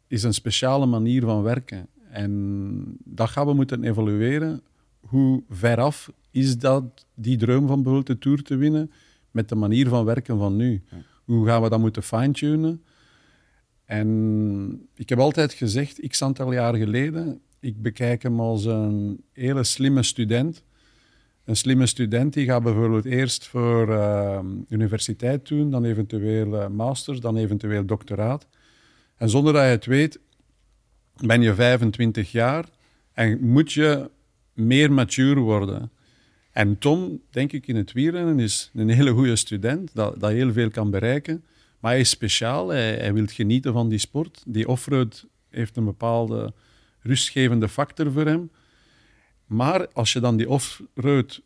is 0.07 0.23
een 0.23 0.33
speciale 0.33 0.85
manier 0.85 1.21
van 1.21 1.43
werken. 1.43 1.87
En 2.09 2.83
dat 3.03 3.29
gaan 3.29 3.45
we 3.45 3.53
moeten 3.53 3.83
evalueren. 3.83 4.61
Hoe 4.99 5.43
veraf 5.49 6.11
is 6.31 6.57
dat, 6.57 7.05
die 7.13 7.37
droom 7.37 7.67
van 7.67 7.83
bijvoorbeeld 7.83 8.07
de 8.07 8.17
Tour 8.17 8.43
te 8.43 8.55
winnen, 8.55 8.91
met 9.31 9.49
de 9.49 9.55
manier 9.55 9.87
van 9.87 10.05
werken 10.05 10.37
van 10.37 10.55
nu? 10.55 10.83
Hoe 11.23 11.45
gaan 11.45 11.61
we 11.61 11.69
dat 11.69 11.79
moeten 11.79 12.03
fine-tunen? 12.03 12.83
En 13.85 14.87
ik 14.95 15.09
heb 15.09 15.19
altijd 15.19 15.53
gezegd, 15.53 16.07
x 16.07 16.21
aantal 16.21 16.53
jaar 16.53 16.75
geleden, 16.75 17.41
ik 17.59 17.81
bekijk 17.81 18.23
hem 18.23 18.39
als 18.39 18.65
een 18.65 19.23
hele 19.33 19.63
slimme 19.63 20.03
student. 20.03 20.63
Een 21.45 21.55
slimme 21.55 21.85
student 21.85 22.33
die 22.33 22.45
gaat 22.45 22.63
bijvoorbeeld 22.63 23.05
eerst 23.05 23.47
voor 23.47 23.89
uh, 23.89 24.39
universiteit 24.69 25.47
doen, 25.47 25.71
dan 25.71 25.85
eventueel 25.85 26.53
uh, 26.53 26.67
masters, 26.67 27.19
dan 27.19 27.37
eventueel 27.37 27.85
doctoraat. 27.85 28.47
En 29.17 29.29
zonder 29.29 29.53
dat 29.53 29.61
je 29.61 29.69
het 29.69 29.85
weet, 29.85 30.19
ben 31.25 31.41
je 31.41 31.53
25 31.53 32.31
jaar 32.31 32.65
en 33.13 33.39
moet 33.41 33.73
je 33.73 34.09
meer 34.53 34.91
mature 34.91 35.39
worden. 35.39 35.91
En 36.51 36.77
Tom, 36.77 37.21
denk 37.29 37.51
ik 37.51 37.67
in 37.67 37.75
het 37.75 37.91
wielrennen, 37.91 38.39
is 38.39 38.71
een 38.73 38.89
hele 38.89 39.11
goede 39.11 39.35
student, 39.35 39.89
dat, 39.93 40.19
dat 40.19 40.31
heel 40.31 40.53
veel 40.53 40.69
kan 40.69 40.91
bereiken. 40.91 41.43
Maar 41.79 41.91
hij 41.91 41.99
is 41.99 42.09
speciaal, 42.09 42.67
hij, 42.67 42.93
hij 42.93 43.13
wil 43.13 43.25
genieten 43.25 43.73
van 43.73 43.89
die 43.89 43.99
sport. 43.99 44.43
Die 44.47 44.67
offroad 44.67 45.25
heeft 45.49 45.77
een 45.77 45.85
bepaalde 45.85 46.53
rustgevende 47.07 47.69
factor 47.69 48.11
voor 48.11 48.25
hem. 48.25 48.51
Maar 49.45 49.87
als 49.93 50.13
je 50.13 50.19
dan 50.19 50.37
die 50.37 50.49
off-road 50.49 51.41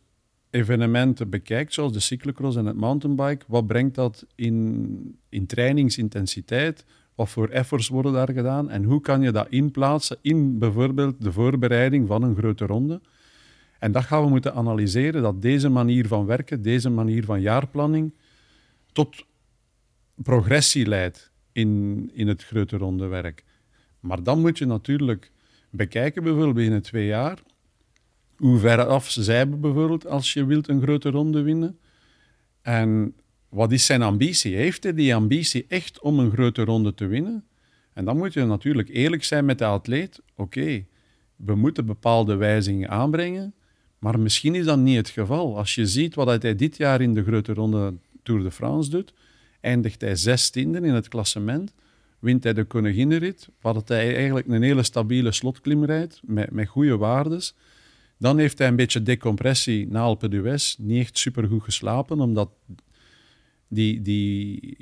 evenementen 0.50 1.30
bekijkt, 1.30 1.74
zoals 1.74 1.94
de 1.94 2.00
cyclocross 2.00 2.58
en 2.58 2.66
het 2.66 2.76
mountainbike, 2.76 3.46
wat 3.48 3.68
brengt 3.68 3.96
dat 3.96 4.26
in, 4.36 5.20
in 5.30 5.46
trainingsintensiteit? 5.46 6.86
Wat 7.16 7.30
voor 7.30 7.48
efforts 7.48 7.88
worden 7.88 8.14
daar 8.14 8.32
gedaan? 8.34 8.70
En 8.70 8.84
hoe 8.84 9.02
kan 9.02 9.22
je 9.22 9.32
dat 9.32 9.48
inplaatsen 9.50 10.18
in 10.22 10.60
bijvoorbeeld 10.60 11.22
de 11.22 11.32
voorbereiding 11.32 12.08
van 12.08 12.24
een 12.24 12.36
grote 12.36 12.66
ronde? 12.66 13.02
En 13.80 13.92
dat 13.92 14.04
gaan 14.04 14.24
we 14.24 14.30
moeten 14.30 14.54
analyseren, 14.54 15.22
dat 15.22 15.42
deze 15.42 15.70
manier 15.70 16.08
van 16.08 16.26
werken, 16.26 16.62
deze 16.62 16.90
manier 16.90 17.26
van 17.26 17.42
jaarplanning, 17.42 18.14
tot 18.92 19.26
progressie 20.16 20.86
leidt 20.86 21.32
in, 21.52 22.10
in 22.14 22.28
het 22.28 22.44
grote 22.44 22.78
ronde 22.78 23.08
werk. 23.08 23.44
Maar 24.00 24.24
dan 24.24 24.40
moet 24.40 24.58
je 24.58 24.66
natuurlijk 24.66 25.32
bekijken, 25.72 26.24
bijvoorbeeld 26.24 26.56
binnen 26.56 26.82
twee 26.82 27.06
jaar, 27.06 27.40
hoe 28.36 28.60
ver 28.60 28.86
af 28.86 29.10
zij 29.10 29.50
bijvoorbeeld 29.50 30.08
als 30.08 30.34
je 30.34 30.46
wilt 30.46 30.68
een 30.68 30.82
grote 30.82 31.10
ronde 31.10 31.42
winnen. 31.42 31.80
En 32.62 33.16
wat 33.50 33.72
is 33.72 33.86
zijn 33.86 34.02
ambitie? 34.02 34.56
Heeft 34.56 34.84
hij 34.84 34.94
die 34.94 35.16
ambitie 35.16 35.66
echt 35.68 36.00
om 36.00 36.20
een 36.20 36.32
grote 36.32 36.64
ronde 36.64 36.94
te 36.94 37.06
winnen? 37.06 37.46
En 37.94 38.06
dan 38.06 38.18
moet 38.18 38.34
je 38.34 38.46
natuurlijk 38.46 38.90
eerlijk 38.90 39.24
zijn 39.24 39.46
met 39.46 39.58
de 39.58 39.66
atleet. 39.66 40.22
Oké, 40.36 40.86
we 41.36 41.56
moeten 41.56 41.86
bepaalde 41.86 42.36
wijzigingen 42.36 42.90
aanbrengen, 42.90 43.54
maar 44.00 44.20
misschien 44.20 44.56
is 44.56 44.66
dat 44.66 44.78
niet 44.78 44.98
het 44.98 45.10
geval. 45.10 45.58
Als 45.58 45.76
je 45.76 45.86
ziet 45.86 46.16
wat 46.16 46.42
hij 46.42 46.56
dit 46.56 46.78
jaar 46.78 47.02
in 47.02 47.14
de 47.14 47.24
grote 47.24 47.54
ronde 47.54 47.94
Tour 48.24 48.44
de 48.44 48.52
France 48.52 48.90
doet, 48.90 49.14
eindigt 49.62 50.02
hij 50.02 50.16
zestiende 50.16 50.80
in 50.80 50.94
het 50.94 51.08
klassement, 51.08 51.74
wint 52.22 52.44
hij 52.44 52.54
de 52.54 52.64
koninginnenrit, 52.64 53.50
wat 53.62 53.88
hij 53.88 54.16
eigenlijk 54.16 54.48
een 54.48 54.62
hele 54.62 54.84
stabiele 54.84 55.32
slotklim 55.32 55.86
rijdt, 55.86 56.22
met, 56.24 56.52
met 56.52 56.68
goede 56.68 56.98
waardes. 56.98 57.56
Dan 58.18 58.38
heeft 58.38 58.58
hij 58.58 58.68
een 58.68 58.76
beetje 58.76 59.04
decompressie 59.04 59.88
na 59.88 60.00
Alpe 60.00 60.30
d'Huez, 60.30 60.76
niet 60.78 61.00
echt 61.00 61.18
supergoed 61.18 61.64
geslapen, 61.64 62.20
omdat 62.20 62.50
die, 63.68 64.02
die, 64.02 64.78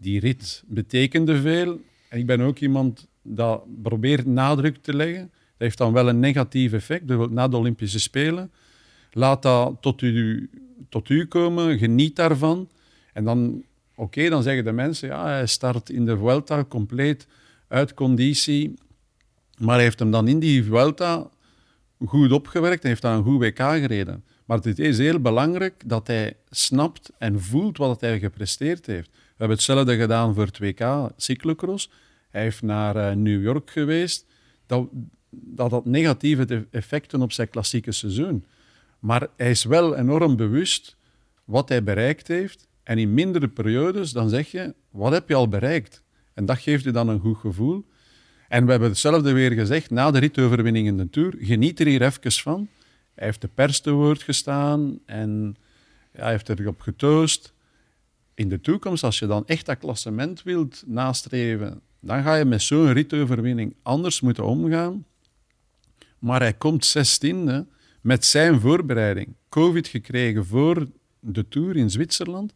die 0.00 0.20
rit 0.20 0.62
betekende 0.66 1.40
veel. 1.40 1.80
En 2.08 2.18
ik 2.18 2.26
ben 2.26 2.40
ook 2.40 2.58
iemand 2.58 3.08
dat 3.22 3.82
probeert 3.82 4.26
nadruk 4.26 4.76
te 4.76 4.96
leggen. 4.96 5.20
Dat 5.20 5.30
heeft 5.56 5.78
dan 5.78 5.92
wel 5.92 6.08
een 6.08 6.20
negatief 6.20 6.72
effect, 6.72 7.30
na 7.30 7.48
de 7.48 7.56
Olympische 7.56 8.00
Spelen. 8.00 8.50
Laat 9.12 9.42
dat 9.42 9.76
tot 9.80 10.02
u, 10.02 10.50
tot 10.88 11.08
u 11.08 11.26
komen, 11.26 11.78
geniet 11.78 12.16
daarvan. 12.16 12.68
En 13.12 13.24
dan, 13.24 13.62
oké, 13.96 14.28
dan 14.28 14.42
zeggen 14.42 14.64
de 14.64 14.72
mensen, 14.72 15.08
ja, 15.08 15.26
hij 15.26 15.46
start 15.46 15.90
in 15.90 16.06
de 16.06 16.16
Vuelta 16.16 16.64
compleet 16.64 17.26
uit 17.68 17.94
conditie. 17.94 18.74
Maar 19.58 19.74
hij 19.74 19.84
heeft 19.84 19.98
hem 19.98 20.10
dan 20.10 20.28
in 20.28 20.38
die 20.38 20.64
Vuelta 20.64 21.28
goed 22.04 22.32
opgewerkt 22.32 22.82
en 22.82 22.88
heeft 22.88 23.02
dan 23.02 23.12
een 23.12 23.22
goed 23.22 23.40
WK 23.40 23.58
gereden. 23.58 24.24
Maar 24.44 24.58
het 24.58 24.78
is 24.78 24.98
heel 24.98 25.20
belangrijk 25.20 25.82
dat 25.86 26.06
hij 26.06 26.36
snapt 26.50 27.10
en 27.18 27.40
voelt 27.40 27.76
wat 27.76 28.00
hij 28.00 28.18
gepresteerd 28.18 28.86
heeft. 28.86 29.08
We 29.10 29.42
hebben 29.42 29.56
hetzelfde 29.56 29.96
gedaan 29.96 30.34
voor 30.34 30.44
het 30.44 30.58
WK 30.58 31.10
cyclocross. 31.16 31.90
Hij 32.30 32.42
heeft 32.42 32.62
naar 32.62 32.96
uh, 32.96 33.10
New 33.12 33.42
York 33.42 33.70
geweest. 33.70 34.26
Dat, 34.66 34.88
dat 35.30 35.70
had 35.70 35.84
negatieve 35.84 36.66
effecten 36.70 37.22
op 37.22 37.32
zijn 37.32 37.50
klassieke 37.50 37.92
seizoen. 37.92 38.44
Maar 38.98 39.28
hij 39.36 39.50
is 39.50 39.64
wel 39.64 39.96
enorm 39.96 40.36
bewust 40.36 40.96
wat 41.44 41.68
hij 41.68 41.82
bereikt 41.82 42.28
heeft. 42.28 42.68
En 42.86 42.98
in 42.98 43.14
mindere 43.14 43.48
periodes 43.48 44.12
dan 44.12 44.28
zeg 44.28 44.50
je, 44.50 44.74
wat 44.90 45.12
heb 45.12 45.28
je 45.28 45.34
al 45.34 45.48
bereikt? 45.48 46.02
En 46.34 46.44
dat 46.44 46.58
geeft 46.58 46.84
je 46.84 46.90
dan 46.90 47.08
een 47.08 47.20
goed 47.20 47.36
gevoel. 47.36 47.84
En 48.48 48.64
we 48.64 48.70
hebben 48.70 48.88
hetzelfde 48.88 49.32
weer 49.32 49.52
gezegd 49.52 49.90
na 49.90 50.10
de 50.10 50.18
ritoverwinning 50.18 50.86
in 50.86 50.96
de 50.96 51.10
Tour. 51.10 51.34
Geniet 51.38 51.80
er 51.80 51.86
hier 51.86 52.02
even 52.02 52.32
van. 52.32 52.68
Hij 53.14 53.26
heeft 53.26 53.40
de 53.40 53.48
pers 53.48 53.80
te 53.80 53.90
woord 53.90 54.22
gestaan 54.22 54.98
en 55.06 55.56
hij 56.12 56.30
heeft 56.30 56.48
erop 56.48 56.80
getoost. 56.80 57.52
In 58.34 58.48
de 58.48 58.60
toekomst, 58.60 59.04
als 59.04 59.18
je 59.18 59.26
dan 59.26 59.46
echt 59.46 59.66
dat 59.66 59.78
klassement 59.78 60.42
wilt 60.42 60.82
nastreven, 60.86 61.80
dan 62.00 62.22
ga 62.22 62.34
je 62.34 62.44
met 62.44 62.62
zo'n 62.62 62.92
ritoverwinning 62.92 63.74
anders 63.82 64.20
moeten 64.20 64.44
omgaan. 64.44 65.06
Maar 66.18 66.40
hij 66.40 66.54
komt 66.54 66.84
zestiende 66.84 67.66
met 68.00 68.24
zijn 68.24 68.60
voorbereiding. 68.60 69.34
Covid 69.48 69.88
gekregen 69.88 70.46
voor 70.46 70.86
de 71.20 71.48
Tour 71.48 71.76
in 71.76 71.90
Zwitserland. 71.90 72.52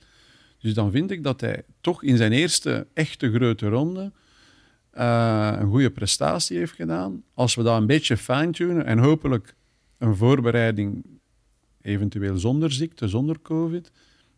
Dus 0.61 0.75
dan 0.75 0.90
vind 0.90 1.11
ik 1.11 1.23
dat 1.23 1.40
hij 1.40 1.64
toch 1.81 2.02
in 2.02 2.17
zijn 2.17 2.33
eerste 2.33 2.87
echte 2.95 3.33
grote 3.33 3.69
ronde 3.69 4.12
uh, 4.95 5.57
een 5.59 5.69
goede 5.69 5.90
prestatie 5.90 6.59
heeft 6.59 6.73
gedaan. 6.73 7.23
Als 7.35 7.55
we 7.55 7.62
dat 7.62 7.81
een 7.81 7.87
beetje 7.87 8.17
fine-tunen 8.17 8.85
en 8.85 8.99
hopelijk 8.99 9.55
een 9.99 10.17
voorbereiding, 10.17 11.05
eventueel 11.83 12.37
zonder 12.37 12.73
ziekte, 12.73 13.09
zonder 13.09 13.40
COVID, 13.43 13.90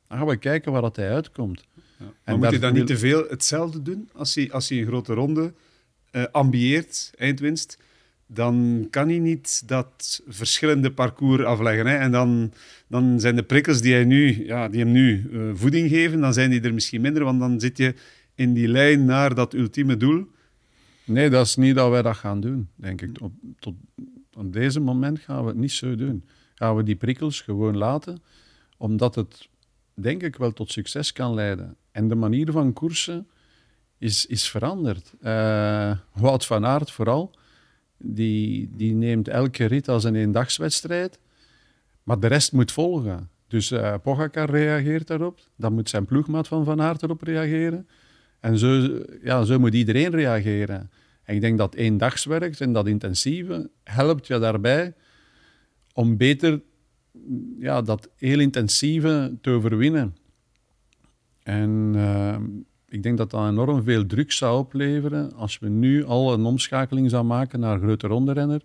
dan 0.09 0.19
gaan 0.19 0.27
we 0.27 0.37
kijken 0.37 0.73
waar 0.73 0.83
dat 0.83 0.97
hij 0.97 1.13
uitkomt. 1.13 1.65
Ja. 1.99 2.13
Maar 2.25 2.39
moet 2.39 2.47
hij 2.47 2.59
dan 2.59 2.75
niet 2.75 2.87
te 2.87 2.99
veel 2.99 3.29
hetzelfde 3.29 3.83
doen 3.83 4.11
als 4.13 4.35
hij, 4.35 4.53
als 4.53 4.69
hij 4.69 4.79
een 4.79 4.87
grote 4.87 5.15
ronde 5.15 5.55
uh, 6.13 6.25
ambieert, 6.33 7.13
eindwinst? 7.17 7.79
Dan 8.35 8.87
kan 8.91 9.09
hij 9.09 9.19
niet 9.19 9.69
dat 9.69 10.23
verschillende 10.27 10.93
parcours 10.93 11.43
afleggen. 11.45 11.87
Hè? 11.87 11.97
En 11.97 12.13
dan, 12.13 12.53
dan 12.87 13.21
zijn 13.21 13.37
de 13.37 13.43
prikkels 13.43 13.81
die, 13.81 13.93
hij 13.93 14.05
nu, 14.05 14.47
ja, 14.47 14.69
die 14.69 14.81
hem 14.81 14.93
nu 14.93 15.29
uh, 15.31 15.51
voeding 15.55 15.89
geven, 15.89 16.21
dan 16.21 16.33
zijn 16.33 16.51
die 16.51 16.61
er 16.61 16.75
misschien 16.75 17.01
minder, 17.01 17.25
want 17.25 17.41
dan 17.41 17.61
zit 17.61 17.79
je 17.79 17.95
in 18.35 18.53
die 18.53 18.69
lijn 18.69 19.05
naar 19.05 19.35
dat 19.35 19.55
ultieme 19.55 19.97
doel. 19.97 20.27
Nee, 21.05 21.31
dat 21.31 21.47
is 21.47 21.57
niet 21.57 21.75
dat 21.75 21.91
wij 21.91 22.03
dat 22.03 22.17
gaan 22.17 22.41
doen, 22.41 22.69
denk 22.75 23.03
ik. 23.03 23.21
Op, 23.21 23.33
tot, 23.59 23.75
op 24.33 24.53
deze 24.53 24.81
moment 24.81 25.19
gaan 25.19 25.43
we 25.43 25.49
het 25.49 25.59
niet 25.59 25.73
zo 25.73 25.95
doen. 25.95 26.25
Gaan 26.55 26.77
we 26.77 26.83
die 26.83 26.97
prikkels 26.97 27.41
gewoon 27.41 27.77
laten, 27.77 28.23
omdat 28.77 29.15
het, 29.15 29.49
denk 29.95 30.23
ik, 30.23 30.37
wel 30.37 30.53
tot 30.53 30.73
succes 30.73 31.13
kan 31.13 31.35
leiden. 31.35 31.77
En 31.91 32.09
de 32.09 32.15
manier 32.15 32.53
van 32.53 32.73
koersen 32.73 33.27
is, 33.99 34.27
is 34.27 34.49
veranderd. 34.49 35.13
Uh, 35.23 35.97
Wout 36.13 36.47
van 36.47 36.67
Aert 36.67 36.91
vooral, 36.91 37.35
die, 38.03 38.71
die 38.77 38.95
neemt 38.95 39.29
elke 39.29 39.65
rit 39.65 39.89
als 39.89 40.05
een 40.05 40.15
eendagswedstrijd, 40.15 41.19
maar 42.03 42.21
de 42.21 42.27
rest 42.27 42.53
moet 42.53 42.73
volgen. 42.73 43.31
Dus 43.49 43.73
uh, 43.73 43.95
Pogacar 44.03 44.51
reageert 44.51 45.07
daarop, 45.07 45.41
dan 45.57 45.73
moet 45.73 45.89
zijn 45.89 46.05
ploegmaat 46.05 46.49
van 46.49 46.65
Van 46.65 46.81
Aert 46.81 47.03
erop 47.03 47.23
reageren. 47.23 47.89
En 48.41 48.59
zo, 48.59 48.99
ja, 49.23 49.45
zo 49.45 49.59
moet 49.59 49.75
iedereen 49.75 50.11
reageren. 50.11 50.91
En 51.23 51.35
ik 51.35 51.41
denk 51.41 51.59
dat 51.59 51.75
eendagswerk 51.75 52.61
en 52.61 52.73
dat 52.73 52.87
intensieve 52.87 53.71
helpt 53.85 54.27
je 54.27 54.39
daarbij 54.39 54.95
om 55.93 56.17
beter 56.17 56.63
ja, 57.59 57.83
dat 57.83 58.09
heel 58.17 58.41
intensieve 58.41 59.39
te 59.41 59.51
overwinnen. 59.51 60.17
En 61.43 61.93
uh, 61.97 62.37
ik 62.93 63.03
denk 63.03 63.19
dat 63.19 63.31
dat 63.31 63.49
enorm 63.49 63.83
veel 63.83 64.07
druk 64.07 64.33
zou 64.33 64.59
opleveren 64.59 65.33
als 65.33 65.59
we 65.59 65.69
nu 65.69 66.05
al 66.05 66.33
een 66.33 66.45
omschakeling 66.45 67.11
zouden 67.11 67.31
maken 67.33 67.61
naar 67.61 67.79
grote 67.79 68.07
ronderenner 68.07 68.61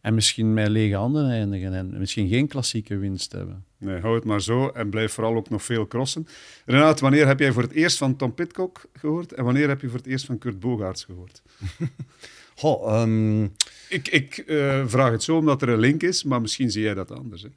en 0.00 0.14
misschien 0.14 0.54
met 0.54 0.68
lege 0.68 0.94
handen 0.94 1.30
eindigen 1.30 1.74
en 1.74 1.98
misschien 1.98 2.28
geen 2.28 2.48
klassieke 2.48 2.96
winst 2.96 3.32
hebben. 3.32 3.64
Nee, 3.78 4.00
hou 4.00 4.14
het 4.14 4.24
maar 4.24 4.42
zo 4.42 4.68
en 4.68 4.90
blijf 4.90 5.12
vooral 5.12 5.36
ook 5.36 5.50
nog 5.50 5.62
veel 5.62 5.86
crossen. 5.86 6.26
Renat, 6.64 7.00
wanneer 7.00 7.26
heb 7.26 7.38
jij 7.38 7.52
voor 7.52 7.62
het 7.62 7.72
eerst 7.72 7.98
van 7.98 8.16
Tom 8.16 8.34
Pitcock 8.34 8.84
gehoord 8.92 9.32
en 9.32 9.44
wanneer 9.44 9.68
heb 9.68 9.80
je 9.80 9.88
voor 9.88 9.98
het 9.98 10.06
eerst 10.06 10.24
van 10.24 10.38
Kurt 10.38 10.60
Bogaerts 10.60 11.04
gehoord? 11.04 11.42
Goh, 12.60 13.02
um... 13.02 13.52
Ik, 13.88 14.08
ik 14.08 14.44
uh, 14.46 14.86
vraag 14.86 15.10
het 15.10 15.22
zo 15.22 15.36
omdat 15.36 15.62
er 15.62 15.68
een 15.68 15.78
link 15.78 16.02
is, 16.02 16.24
maar 16.24 16.40
misschien 16.40 16.70
zie 16.70 16.82
jij 16.82 16.94
dat 16.94 17.10
anders. 17.10 17.42
Hè? 17.42 17.48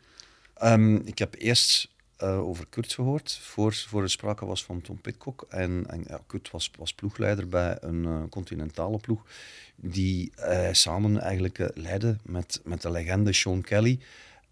Um, 0.73 1.01
ik 1.05 1.17
heb 1.17 1.35
eerst 1.37 1.90
uh, 2.23 2.47
over 2.47 2.65
Kurt 2.69 2.93
gehoord, 2.93 3.39
voor, 3.41 3.73
voor 3.73 4.01
er 4.01 4.09
sprake 4.09 4.45
was 4.45 4.63
van 4.63 4.81
Tom 4.81 5.01
Pitcock. 5.01 5.45
En, 5.49 5.83
en 5.87 6.03
ja, 6.07 6.19
Kurt 6.27 6.51
was, 6.51 6.71
was 6.77 6.93
ploegleider 6.93 7.47
bij 7.47 7.77
een 7.81 8.03
uh, 8.03 8.21
continentale 8.29 8.97
ploeg, 8.97 9.23
die 9.75 10.31
uh, 10.39 10.67
samen 10.71 11.19
eigenlijk 11.19 11.71
leidde 11.73 12.17
met, 12.23 12.61
met 12.63 12.81
de 12.81 12.91
legende 12.91 13.33
Sean 13.33 13.61
Kelly. 13.61 13.99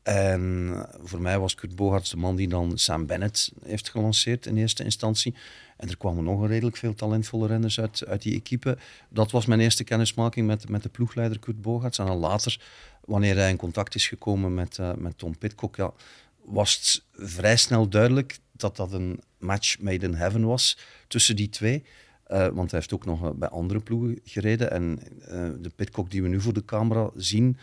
En 0.04 0.86
voor 1.02 1.22
mij 1.22 1.40
was 1.40 1.56
Kurt 1.56 1.76
Bogarts 1.76 2.10
de 2.10 2.18
man 2.18 2.36
die 2.36 2.48
dan 2.48 2.78
Sam 2.78 3.06
Bennett 3.06 3.52
heeft 3.66 3.90
gelanceerd 3.90 4.46
in 4.46 4.58
eerste 4.58 4.84
instantie. 4.84 5.36
En 5.78 5.90
er 5.90 5.98
kwamen 5.98 6.24
nog 6.24 6.48
redelijk 6.48 6.78
veel 6.78 6.94
talentvolle 6.94 7.48
renners 7.48 7.80
uit, 7.80 8.06
uit 8.08 8.22
die 8.22 8.36
equipe. 8.36 8.78
Dat 9.10 9.32
was 9.32 9.46
mijn 9.46 9.60
eerste 9.60 9.84
kennismaking 9.84 10.48
met, 10.48 10.70
met 10.70 10.84
de 10.84 10.90
ploegleider 10.90 11.40
Kurt 11.40 11.62
Bogarts. 11.62 11.98
En 11.98 12.06
dan 12.06 12.18
later, 12.18 12.62
wanneer 13.06 13.36
hij 13.36 13.50
in 13.50 13.58
contact 13.58 13.96
is 13.96 14.08
gekomen 14.08 14.54
met, 14.54 14.80
met 14.98 15.18
Tom 15.18 15.38
Pitcock, 15.38 15.76
ja, 15.76 15.94
was 16.50 16.76
het 16.76 17.04
vrij 17.30 17.58
snel 17.58 17.90
duidelijk 17.90 18.40
dat 18.52 18.76
dat 18.76 18.92
een 18.92 19.20
match 19.38 19.80
made 19.80 20.06
in 20.06 20.14
heaven 20.14 20.46
was 20.46 20.78
tussen 21.08 21.36
die 21.36 21.50
twee. 21.50 21.84
Uh, 22.32 22.48
want 22.48 22.72
hij 22.72 22.80
heeft 22.80 22.94
ook 22.94 23.06
nog 23.06 23.34
bij 23.34 23.50
andere 23.50 23.80
ploegen 23.80 24.20
gereden. 24.24 24.72
En 24.72 25.00
uh, 25.22 25.50
de 25.62 25.72
Pitcock 25.76 26.12
die 26.12 26.22
we 26.22 26.28
nu 26.28 26.42
voor 26.42 26.54
de 26.54 26.66
camera 26.66 27.10
zien, 27.16 27.58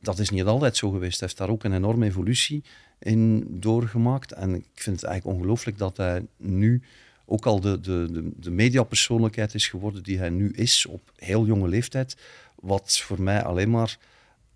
dat 0.00 0.18
is 0.18 0.30
niet 0.30 0.44
altijd 0.44 0.76
zo 0.76 0.90
geweest. 0.90 1.18
Hij 1.18 1.28
heeft 1.28 1.40
daar 1.40 1.50
ook 1.50 1.64
een 1.64 1.72
enorme 1.72 2.06
evolutie 2.06 2.62
in 2.98 3.46
doorgemaakt. 3.50 4.32
En 4.32 4.54
ik 4.54 4.66
vind 4.74 5.00
het 5.00 5.04
eigenlijk 5.04 5.38
ongelooflijk 5.38 5.78
dat 5.78 5.96
hij 5.96 6.26
nu 6.36 6.82
ook 7.24 7.46
al 7.46 7.60
de, 7.60 7.80
de, 7.80 8.08
de, 8.12 8.30
de 8.36 8.50
mediapersoonlijkheid 8.50 9.54
is 9.54 9.68
geworden 9.68 10.02
die 10.02 10.18
hij 10.18 10.30
nu 10.30 10.50
is 10.50 10.86
op 10.86 11.12
heel 11.16 11.46
jonge 11.46 11.68
leeftijd. 11.68 12.16
Wat 12.54 12.98
voor 12.98 13.22
mij 13.22 13.42
alleen 13.44 13.70
maar 13.70 13.98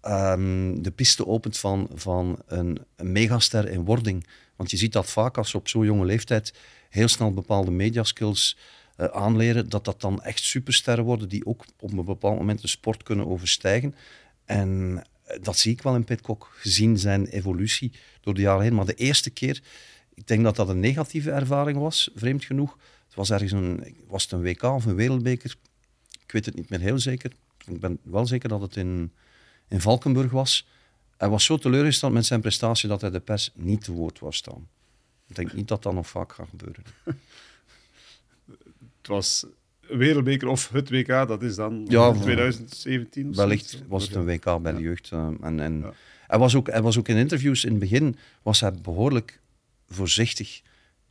um, 0.07 0.83
de 0.83 0.91
piste 0.91 1.27
opent 1.27 1.59
van, 1.59 1.89
van 1.95 2.39
een, 2.47 2.79
megaster 2.97 3.69
in 3.69 3.85
wording. 3.85 4.27
Want 4.57 4.71
je 4.71 4.77
ziet 4.77 4.93
dat 4.93 5.11
vaak 5.11 5.39
als 5.39 5.51
ze 5.51 5.57
op 5.57 5.69
zo'n 5.69 5.85
jonge 5.85 6.05
leeftijd 6.05 6.55
heel 6.89 7.09
snel 7.09 7.33
bepaalde 7.33 7.71
mediaskills 7.71 8.57
uh, 8.97 9.07
aanleren, 9.07 9.69
dat 9.69 9.85
dat 9.85 10.01
dan 10.01 10.23
echt 10.23 10.41
supersterren 10.41 11.05
worden 11.05 11.29
die 11.29 11.47
ook 11.47 11.65
op 11.81 11.93
een 11.93 12.05
bepaald 12.05 12.39
moment 12.39 12.61
de 12.61 12.69
sport 12.69 13.03
kunnen 13.03 13.27
overstijgen. 13.27 13.95
En 14.45 15.03
dat 15.41 15.59
zie 15.59 15.73
ik 15.73 15.83
wel 15.83 15.95
in 15.95 16.05
Pitcock, 16.05 16.51
gezien 16.55 16.99
zijn 16.99 17.27
evolutie 17.27 17.93
door 18.21 18.35
de 18.35 18.41
jaren 18.41 18.63
heen. 18.63 18.75
Maar 18.75 18.87
de 18.87 18.95
eerste 18.95 19.31
keer, 19.31 19.63
ik 20.15 20.27
denk 20.27 20.45
dat 20.45 20.57
dat 20.57 20.69
een 20.69 20.81
negatieve 20.81 21.31
ervaring 21.31 21.79
was, 21.79 22.11
vreemd 22.15 22.45
genoeg. 22.45 22.79
Het 23.07 23.15
was 23.15 23.31
ergens 23.31 23.53
een, 23.53 23.97
was 24.07 24.23
het 24.23 24.33
een 24.33 24.43
WK 24.43 24.63
of 24.63 24.85
een 24.85 24.95
wereldbeker? 24.95 25.57
Ik 26.25 26.33
weet 26.33 26.47
het 26.47 26.55
niet 26.55 26.71
meer 26.71 26.81
heel 26.81 26.99
zeker. 26.99 27.33
Ik 27.67 27.81
ben 27.81 27.99
wel 28.03 28.27
zeker 28.27 28.49
dat 28.49 28.61
het 28.61 28.77
in, 28.77 29.13
in 29.73 29.81
Valkenburg 29.81 30.31
was. 30.31 30.67
Hij 31.17 31.29
was 31.29 31.45
zo 31.45 31.57
teleurgesteld 31.57 32.13
met 32.13 32.27
zijn 32.27 32.41
prestatie 32.41 32.89
dat 32.89 33.01
hij 33.01 33.11
de 33.11 33.21
pers 33.21 33.51
niet 33.55 33.85
te 33.85 33.93
woord 33.93 34.19
was 34.19 34.37
staan. 34.37 34.69
Ik 35.27 35.37
denk 35.37 35.53
niet 35.53 35.69
dat 35.69 35.83
dat 35.83 35.93
nog 35.95 36.09
vaak 36.09 36.33
gaat 36.33 36.49
gebeuren. 36.49 36.85
Het 38.99 39.07
was 39.07 39.47
wereldbeker 39.81 40.49
of 40.49 40.69
het 40.69 40.91
WK, 40.91 41.07
dat 41.07 41.43
is 41.43 41.55
dan 41.55 41.87
ja, 41.89 42.13
2017? 42.13 43.35
Wellicht 43.35 43.83
was 43.89 44.03
het 44.03 44.15
een 44.15 44.25
WK 44.25 44.63
bij 44.63 44.73
de 44.73 44.81
jeugd. 44.81 45.11
Uh, 45.11 45.29
en, 45.41 45.61
en 45.61 45.81
ja. 45.81 45.93
hij, 46.27 46.39
was 46.39 46.55
ook, 46.55 46.67
hij 46.67 46.83
was 46.83 46.99
ook 46.99 47.09
in 47.09 47.17
interviews 47.17 47.65
in 47.65 47.71
het 47.71 47.81
begin 47.81 48.17
was 48.43 48.61
hij 48.61 48.73
behoorlijk 48.73 49.41
voorzichtig. 49.89 50.63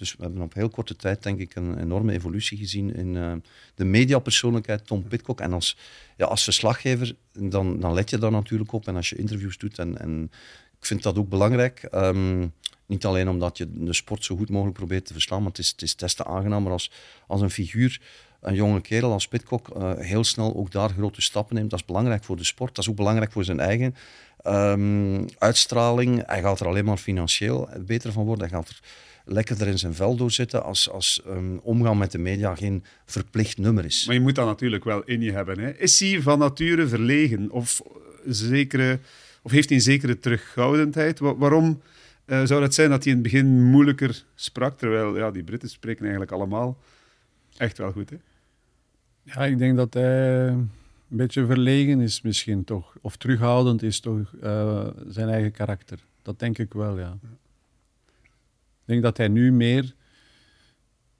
Dus 0.02 0.16
we 0.16 0.24
hebben 0.24 0.42
op 0.42 0.54
heel 0.54 0.70
korte 0.70 0.96
tijd, 0.96 1.24
denk 1.24 1.40
ik, 1.40 1.56
een 1.56 1.80
enorme 1.80 2.14
evolutie 2.14 2.58
gezien 2.58 2.96
in 2.96 3.16
uh, 3.16 3.34
de 3.76 3.86
mediapersoonlijkheid 3.86 4.88
Tom 4.88 5.04
Pitcock. 5.04 5.42
En 5.42 5.54
als, 5.54 5.78
ja, 6.18 6.26
als 6.26 6.44
verslaggever, 6.44 7.16
dan, 7.32 7.80
dan 7.80 7.94
let 7.94 8.10
je 8.10 8.18
daar 8.18 8.32
natuurlijk 8.32 8.72
op. 8.72 8.88
En 8.88 8.96
als 8.96 9.10
je 9.10 9.16
interviews 9.16 9.58
doet, 9.58 9.80
en, 9.80 9.98
en 9.98 10.32
ik 10.80 10.86
vind 10.86 11.04
dat 11.04 11.18
ook 11.18 11.30
belangrijk. 11.30 11.88
Um, 11.92 12.54
niet 12.86 13.06
alleen 13.06 13.30
omdat 13.30 13.58
je 13.58 13.68
de 13.72 13.94
sport 13.94 14.24
zo 14.24 14.36
goed 14.36 14.50
mogelijk 14.50 14.78
probeert 14.78 15.06
te 15.06 15.14
verslaan, 15.14 15.40
maar 15.40 15.50
het 15.50 15.60
is, 15.60 15.70
het 15.70 15.82
is 15.82 15.96
des 15.96 16.14
te 16.14 16.26
aangenamer 16.26 16.72
als, 16.72 16.92
als 17.28 17.42
een 17.42 17.50
figuur 17.50 18.02
een 18.42 18.56
jonge 18.56 18.82
kerel 18.82 19.12
als 19.12 19.28
Pitcock 19.28 19.78
uh, 19.78 19.94
heel 19.98 20.24
snel 20.24 20.56
ook 20.56 20.72
daar 20.72 20.90
grote 20.90 21.22
stappen 21.22 21.56
neemt. 21.56 21.70
Dat 21.70 21.80
is 21.80 21.86
belangrijk 21.86 22.24
voor 22.24 22.38
de 22.38 22.44
sport, 22.44 22.76
dat 22.76 22.84
is 22.84 22.90
ook 22.90 22.96
belangrijk 22.96 23.32
voor 23.32 23.44
zijn 23.44 23.60
eigen 23.60 23.96
um, 24.46 25.26
uitstraling. 25.38 26.24
Hij 26.26 26.42
gaat 26.42 26.60
er 26.60 26.68
alleen 26.68 26.86
maar 26.86 26.98
financieel 26.98 27.70
beter 27.80 28.12
van 28.12 28.26
worden. 28.26 28.50
Hij 28.50 28.58
gaat 28.58 28.70
er 28.70 28.80
lekkerder 29.32 29.68
in 29.68 29.80
zijn 29.80 29.94
vel 29.94 30.16
doorzitten 30.16 30.64
als, 30.64 30.90
als 30.90 31.22
um, 31.28 31.60
omgaan 31.64 31.98
met 31.98 32.12
de 32.12 32.18
media 32.18 32.56
geen 32.56 32.84
verplicht 33.06 33.58
nummer 33.58 33.86
is. 33.86 34.06
Maar 34.06 34.16
je 34.16 34.22
moet 34.22 34.36
dat 34.36 34.46
natuurlijk 34.46 34.84
wel 34.84 35.04
in 35.04 35.22
je 35.22 35.32
hebben. 35.32 35.60
Hè? 35.60 35.78
Is 35.78 36.00
hij 36.00 36.22
van 36.22 36.40
nature 36.40 36.88
verlegen 36.88 37.52
of, 37.52 37.82
zekere, 38.26 39.00
of 39.42 39.52
heeft 39.52 39.70
hij 39.70 39.78
een 39.78 39.84
zekere 39.84 40.20
terughoudendheid? 40.20 41.20
waarom 41.20 41.82
uh, 42.26 42.46
zou 42.46 42.62
het 42.62 42.74
zijn 42.74 42.90
dat 42.90 43.04
hij 43.04 43.14
in 43.14 43.20
het 43.20 43.32
begin 43.32 43.64
moeilijker 43.64 44.24
sprak, 44.36 44.78
terwijl 44.78 45.18
ja, 45.18 45.32
die 45.32 45.44
Britten 45.44 45.70
spreken 45.70 46.02
eigenlijk 46.02 46.32
allemaal 46.32 46.78
echt 47.58 47.78
wel 47.78 47.92
goed? 47.92 48.10
Hè? 48.10 48.16
Ja, 49.24 49.46
ik 49.46 49.58
denk 49.58 49.78
dat 49.78 49.94
hij 49.94 50.48
een 50.48 50.70
beetje 51.08 51.46
verlegen 51.46 52.00
is 52.00 52.22
misschien 52.22 52.64
toch. 52.64 52.96
Of 53.02 53.18
terughoudend 53.18 53.84
is 53.84 54.00
toch 54.00 54.34
uh, 54.44 54.88
zijn 55.08 55.30
eigen 55.30 55.52
karakter. 55.52 56.00
Dat 56.22 56.40
denk 56.40 56.58
ik 56.58 56.74
wel, 56.74 57.00
ja. 57.00 57.18
Denk 58.92 59.04
dat 59.04 59.18
hij 59.18 59.28
nu 59.28 59.52
meer 59.52 59.94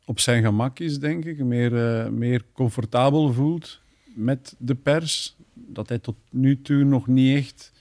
op 0.06 0.20
zijn 0.20 0.44
gemak 0.44 0.80
is, 0.80 1.00
denk 1.00 1.26
ik. 1.26 1.44
Meer, 1.44 1.72
uh, 1.72 2.10
meer 2.10 2.44
comfortabel 2.54 3.34
voelt 3.34 3.82
met 4.16 4.56
de 4.58 4.76
pers. 4.76 5.36
Dat 5.54 5.90
hij 5.90 6.00
tot 6.00 6.16
nu 6.30 6.62
toe 6.62 6.84
nog 6.84 7.08
niet 7.08 7.38
echt 7.38 7.72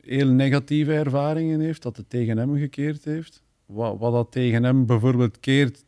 heel 0.00 0.28
negatieve 0.28 0.92
ervaringen 0.92 1.60
heeft. 1.60 1.82
Dat 1.82 1.96
het 1.96 2.10
tegen 2.10 2.36
hem 2.36 2.56
gekeerd 2.56 3.04
heeft. 3.04 3.42
Wat, 3.66 3.98
wat 3.98 4.12
dat 4.12 4.32
tegen 4.32 4.62
hem 4.62 4.86
bijvoorbeeld 4.86 5.40
keert, 5.40 5.84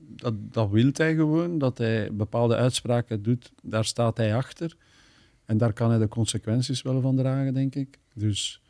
dat, 0.00 0.34
dat 0.52 0.70
wil 0.70 0.90
hij 0.92 1.14
gewoon. 1.14 1.58
Dat 1.58 1.78
hij 1.78 2.14
bepaalde 2.14 2.56
uitspraken 2.56 3.22
doet, 3.22 3.52
daar 3.62 3.84
staat 3.84 4.16
hij 4.16 4.34
achter. 4.34 4.76
En 5.44 5.58
daar 5.58 5.72
kan 5.72 5.90
hij 5.90 5.98
de 5.98 6.08
consequenties 6.08 6.82
wel 6.82 7.00
van 7.00 7.16
dragen, 7.16 7.54
denk 7.54 7.74
ik. 7.74 7.98
Dus 8.14 8.62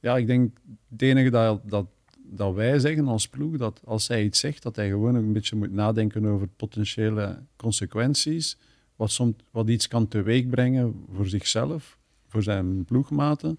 ja, 0.00 0.16
ik 0.16 0.26
denk 0.26 0.58
het 0.88 1.02
enige 1.02 1.30
dat, 1.30 1.70
dat, 1.70 1.86
dat 2.30 2.54
wij 2.54 2.78
zeggen 2.78 3.08
als 3.08 3.28
ploeg, 3.28 3.56
dat 3.56 3.80
als 3.84 4.08
hij 4.08 4.24
iets 4.24 4.40
zegt, 4.40 4.62
dat 4.62 4.76
hij 4.76 4.88
gewoon 4.88 5.14
een 5.14 5.32
beetje 5.32 5.56
moet 5.56 5.72
nadenken 5.72 6.26
over 6.26 6.48
potentiële 6.56 7.38
consequenties. 7.56 8.56
Wat, 8.96 9.10
soms, 9.10 9.34
wat 9.50 9.68
iets 9.68 9.88
kan 9.88 10.08
teweegbrengen 10.08 11.04
voor 11.14 11.26
zichzelf, 11.26 11.98
voor 12.28 12.42
zijn 12.42 12.84
ploegmaten 12.84 13.58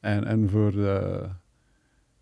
en, 0.00 0.24
en 0.24 0.48
voor 0.50 0.70
de, 0.72 1.28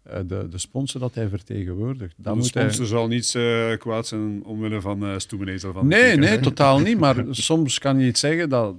eh, 0.02 0.20
de, 0.26 0.48
de 0.50 0.58
sponsor 0.58 1.00
dat 1.00 1.14
hij 1.14 1.28
vertegenwoordigt. 1.28 2.14
Dan 2.16 2.38
de 2.38 2.44
sponsor 2.44 2.86
zal 2.86 3.06
niet 3.06 3.34
uh, 3.34 3.76
kwaad 3.76 4.06
zijn 4.06 4.44
omwille 4.44 4.80
van 4.80 5.04
uh, 5.04 5.18
Stoemenezel 5.18 5.72
van 5.72 5.86
Nee, 5.86 6.16
nee, 6.16 6.40
totaal 6.40 6.78
niet. 6.78 6.98
Maar 6.98 7.24
soms 7.30 7.78
kan 7.78 7.98
je 7.98 8.06
iets 8.06 8.20
zeggen 8.20 8.48
dat, 8.48 8.74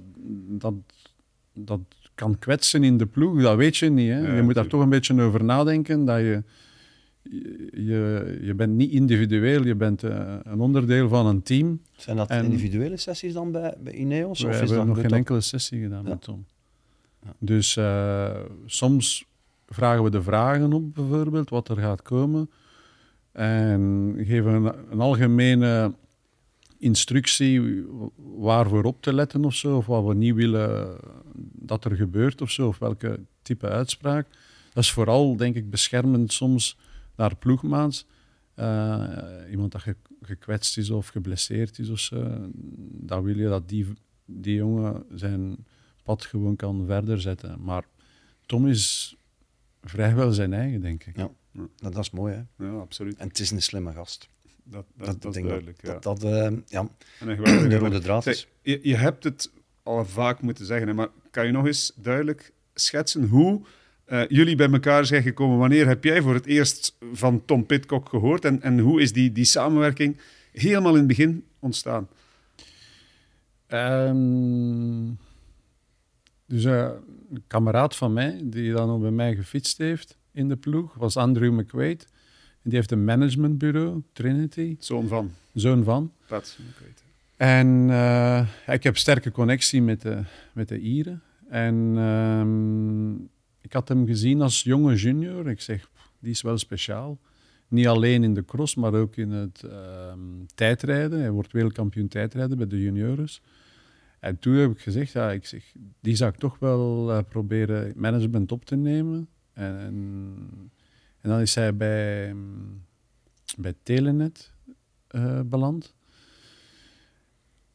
dat, 0.48 0.74
dat 1.52 1.80
kan 2.14 2.38
kwetsen 2.38 2.84
in 2.84 2.96
de 2.96 3.06
ploeg. 3.06 3.42
Dat 3.42 3.56
weet 3.56 3.76
je 3.76 3.90
niet. 3.90 4.10
Hè? 4.10 4.36
je 4.36 4.42
moet 4.42 4.54
daar 4.54 4.66
toch 4.66 4.80
een 4.80 4.88
beetje 4.88 5.20
over 5.20 5.44
nadenken. 5.44 6.04
Dat 6.04 6.18
je, 6.18 6.42
je, 7.22 8.38
je 8.42 8.54
bent 8.54 8.72
niet 8.72 8.90
individueel, 8.90 9.64
je 9.66 9.74
bent 9.74 10.02
uh, 10.02 10.36
een 10.42 10.60
onderdeel 10.60 11.08
van 11.08 11.26
een 11.26 11.42
team. 11.42 11.80
Zijn 11.96 12.16
dat 12.16 12.28
en 12.30 12.44
individuele 12.44 12.96
sessies 12.96 13.32
dan 13.32 13.52
bij, 13.52 13.74
bij 13.80 13.92
Ineos? 13.92 14.40
We 14.40 14.48
of 14.48 14.58
hebben 14.58 14.86
nog 14.86 15.00
geen 15.00 15.10
enkele 15.10 15.40
sessie 15.40 15.82
gedaan 15.82 16.02
ja. 16.02 16.08
met 16.08 16.22
Tom. 16.22 16.44
Ja. 17.24 17.34
Dus 17.38 17.76
uh, 17.76 18.36
soms 18.66 19.24
vragen 19.68 20.04
we 20.04 20.10
de 20.10 20.22
vragen 20.22 20.72
op, 20.72 20.94
bijvoorbeeld, 20.94 21.50
wat 21.50 21.68
er 21.68 21.76
gaat 21.76 22.02
komen. 22.02 22.50
En 23.32 24.14
geven 24.18 24.52
een, 24.52 24.74
een 24.90 25.00
algemene 25.00 25.94
instructie 26.78 27.84
waarvoor 28.16 28.84
op 28.84 29.02
te 29.02 29.14
letten 29.14 29.44
of 29.44 29.54
zo, 29.54 29.76
of 29.76 29.86
wat 29.86 30.04
we 30.04 30.14
niet 30.14 30.34
willen 30.34 30.96
dat 31.52 31.84
er 31.84 31.96
gebeurt 31.96 32.40
of 32.40 32.50
zo, 32.50 32.66
of 32.66 32.78
welke 32.78 33.20
type 33.42 33.68
uitspraak. 33.68 34.26
Dat 34.72 34.82
is 34.82 34.92
vooral, 34.92 35.36
denk 35.36 35.54
ik, 35.56 35.70
beschermend 35.70 36.32
soms 36.32 36.78
naar 37.20 37.36
ploegmaats. 37.36 38.06
Uh, 38.56 39.50
iemand 39.50 39.72
dat 39.72 39.82
gekwetst 40.22 40.78
is 40.78 40.90
of 40.90 41.08
geblesseerd 41.08 41.78
is 41.78 41.88
of 41.88 41.98
zo, 41.98 42.48
dan 42.92 43.22
wil 43.22 43.36
je 43.36 43.48
dat 43.48 43.68
die, 43.68 43.86
die 44.24 44.54
jongen 44.54 45.04
zijn 45.14 45.66
pad 46.02 46.24
gewoon 46.24 46.56
kan 46.56 46.86
verder 46.86 47.20
zetten. 47.20 47.62
Maar 47.62 47.84
Tom 48.46 48.66
is 48.66 49.16
vrijwel 49.82 50.32
zijn 50.32 50.52
eigen, 50.52 50.80
denk 50.80 51.04
ik. 51.04 51.16
Ja, 51.16 51.30
dat, 51.76 51.98
is 51.98 52.10
mooi, 52.10 52.34
hè? 52.34 52.64
Ja, 52.64 52.72
absoluut. 52.72 53.16
En 53.16 53.28
het 53.28 53.38
is 53.38 53.50
een 53.50 53.62
slimme 53.62 53.92
gast. 53.92 54.28
Dat, 54.64 54.86
dat, 54.96 55.22
dat 55.22 55.36
is 55.36 55.42
duidelijk, 55.42 55.84
dat, 55.84 56.04
ja. 56.04 56.14
Dat, 56.14 56.24
uh, 56.24 56.58
ja, 56.66 56.88
en 57.20 57.68
de 57.68 57.78
rode 57.78 57.98
draad 57.98 58.26
is. 58.26 58.48
Je, 58.62 58.80
je 58.82 58.96
hebt 58.96 59.24
het 59.24 59.50
al 59.82 60.04
vaak 60.04 60.42
moeten 60.42 60.66
zeggen, 60.66 60.94
maar 60.94 61.08
kan 61.30 61.46
je 61.46 61.52
nog 61.52 61.66
eens 61.66 61.92
duidelijk 61.96 62.52
schetsen 62.74 63.28
hoe 63.28 63.62
uh, 64.12 64.22
jullie 64.28 64.56
bij 64.56 64.70
elkaar 64.70 65.06
zijn 65.06 65.22
gekomen? 65.22 65.58
Wanneer 65.58 65.86
heb 65.86 66.04
jij 66.04 66.22
voor 66.22 66.34
het 66.34 66.46
eerst 66.46 66.96
van 67.12 67.44
Tom 67.44 67.66
Pitcock 67.66 68.08
gehoord? 68.08 68.44
En, 68.44 68.62
en 68.62 68.78
hoe 68.78 69.00
is 69.00 69.12
die, 69.12 69.32
die 69.32 69.44
samenwerking 69.44 70.16
helemaal 70.52 70.92
in 70.92 70.98
het 70.98 71.06
begin 71.06 71.44
ontstaan? 71.58 72.08
Um, 73.68 75.18
dus 76.46 76.64
uh, 76.64 76.88
een 77.30 77.42
kameraad 77.46 77.96
van 77.96 78.12
mij, 78.12 78.40
die 78.42 78.72
dan 78.72 78.90
ook 78.90 79.00
bij 79.00 79.10
mij 79.10 79.34
gefietst 79.34 79.78
heeft, 79.78 80.16
in 80.32 80.48
de 80.48 80.56
ploeg, 80.56 80.94
was 80.94 81.16
Andrew 81.16 81.52
McQuaid. 81.52 82.06
Die 82.62 82.74
heeft 82.74 82.90
een 82.90 83.04
managementbureau, 83.04 84.02
Trinity, 84.12 84.76
Zoon 84.78 85.08
van 85.08 85.30
zoon 85.54 85.84
van. 85.84 86.12
Pat. 86.26 86.58
het. 86.74 87.02
En 87.36 87.90
eh, 87.90 88.48
ik 88.66 88.82
heb 88.82 88.96
sterke 88.96 89.30
connectie 89.30 89.82
met 89.82 90.02
de, 90.02 90.22
met 90.52 90.68
de 90.68 90.78
Ieren. 90.78 91.22
En 91.48 91.92
ehm, 91.96 93.12
ik 93.60 93.72
had 93.72 93.88
hem 93.88 94.06
gezien 94.06 94.42
als 94.42 94.62
jonge 94.62 94.94
junior. 94.94 95.48
Ik 95.48 95.60
zeg, 95.60 95.90
"Pff, 95.90 96.12
die 96.18 96.30
is 96.30 96.42
wel 96.42 96.58
speciaal. 96.58 97.18
Niet 97.68 97.86
alleen 97.86 98.24
in 98.24 98.34
de 98.34 98.44
cross, 98.44 98.74
maar 98.74 98.94
ook 98.94 99.16
in 99.16 99.30
het 99.30 99.62
ehm, 99.62 100.18
tijdrijden. 100.54 101.20
Hij 101.20 101.30
wordt 101.30 101.52
wereldkampioen 101.52 102.08
tijdrijden 102.08 102.56
bij 102.56 102.66
de 102.66 102.80
juniors. 102.80 103.42
En 104.20 104.38
toen 104.38 104.54
heb 104.54 104.70
ik 104.70 104.80
gezegd, 104.80 105.12
ja, 105.12 105.30
ik 105.30 105.46
zeg, 105.46 105.72
die 106.00 106.14
zou 106.14 106.32
ik 106.32 106.38
toch 106.38 106.58
wel 106.58 107.10
eh, 107.10 107.18
proberen 107.28 107.92
management 107.96 108.52
op 108.52 108.64
te 108.64 108.76
nemen. 108.76 109.28
En, 109.52 109.78
en, 111.20 111.30
dan 111.30 111.40
is 111.40 111.54
hij 111.54 111.76
bij, 111.76 112.34
mm, 112.34 112.84
bij 113.56 113.74
Telenet 113.82 114.52
eh, 115.06 115.40
beland. 115.44 115.94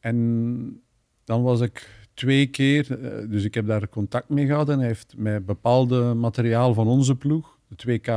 En 0.00 0.82
dan 1.24 1.42
was 1.42 1.60
ik 1.60 2.05
twee 2.16 2.46
keer, 2.46 3.04
eh, 3.04 3.28
dus 3.30 3.44
ik 3.44 3.54
heb 3.54 3.66
daar 3.66 3.88
contact 3.88 4.28
mee 4.28 4.46
gehad 4.46 4.68
en 4.68 4.78
hij 4.78 4.86
heeft 4.86 5.14
met 5.16 5.46
bepaalde 5.46 6.14
materiaal 6.14 6.74
van 6.74 6.86
onze 6.86 7.16
ploeg, 7.16 7.58
de 7.68 7.76
2K 7.76 8.08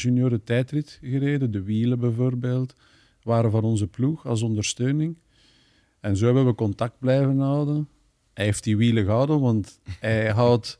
junioren 0.00 0.44
tijdrit 0.44 0.98
gereden, 1.02 1.50
de 1.50 1.62
wielen 1.62 1.98
bijvoorbeeld, 1.98 2.74
waren 3.22 3.50
van 3.50 3.62
onze 3.64 3.86
ploeg 3.86 4.26
als 4.26 4.42
ondersteuning. 4.42 5.16
En 6.00 6.16
zo 6.16 6.24
hebben 6.24 6.46
we 6.46 6.54
contact 6.54 6.98
blijven 6.98 7.38
houden. 7.38 7.88
Hij 8.34 8.44
heeft 8.44 8.64
die 8.64 8.76
wielen 8.76 9.04
gehouden, 9.04 9.40
want 9.40 9.80
hij 10.00 10.30
houdt 10.40 10.78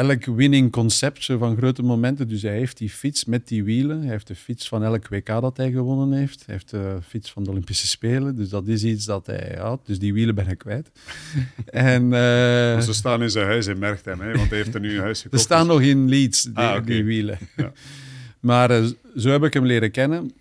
elk 0.00 0.24
winning 0.24 0.72
concept 0.72 1.24
van 1.24 1.56
grote 1.56 1.82
momenten. 1.82 2.28
Dus 2.28 2.42
hij 2.42 2.56
heeft 2.56 2.78
die 2.78 2.90
fiets 2.90 3.24
met 3.24 3.48
die 3.48 3.64
wielen. 3.64 4.00
Hij 4.00 4.10
heeft 4.10 4.26
de 4.26 4.34
fiets 4.34 4.68
van 4.68 4.84
elk 4.84 5.08
WK 5.08 5.26
dat 5.26 5.56
hij 5.56 5.70
gewonnen 5.70 6.18
heeft. 6.18 6.42
Hij 6.46 6.54
heeft 6.54 6.70
de 6.70 6.98
fiets 7.08 7.30
van 7.30 7.44
de 7.44 7.50
Olympische 7.50 7.86
Spelen. 7.86 8.36
Dus 8.36 8.48
dat 8.48 8.66
is 8.68 8.84
iets 8.84 9.04
dat 9.04 9.26
hij 9.26 9.56
houdt. 9.58 9.86
Dus 9.86 9.98
die 9.98 10.12
wielen 10.12 10.34
ben 10.34 10.48
ik 10.48 10.58
kwijt. 10.58 10.90
en, 11.94 12.02
eh, 12.02 12.80
Ze 12.80 12.92
staan 12.92 13.22
in 13.22 13.30
zijn 13.30 13.46
huis 13.46 13.66
in 13.66 13.78
Merchtem, 13.78 14.20
hè, 14.20 14.36
want 14.36 14.48
hij 14.48 14.58
heeft 14.58 14.74
er 14.74 14.80
nu 14.80 14.94
een 14.94 15.02
huis 15.02 15.22
gekocht. 15.22 15.42
staan 15.42 15.66
nog 15.66 15.80
in 15.82 16.08
Leeds, 16.08 16.42
die, 16.42 16.54
Ah, 16.56 16.86
die 16.86 17.04
wielen. 17.04 17.38
Ja. 17.56 17.72
maar 18.50 18.70
eh, 18.70 18.84
zo 19.16 19.30
heb 19.30 19.44
ik 19.44 19.52
hem 19.54 19.66
leren 19.66 19.90
kennen. 19.90 20.32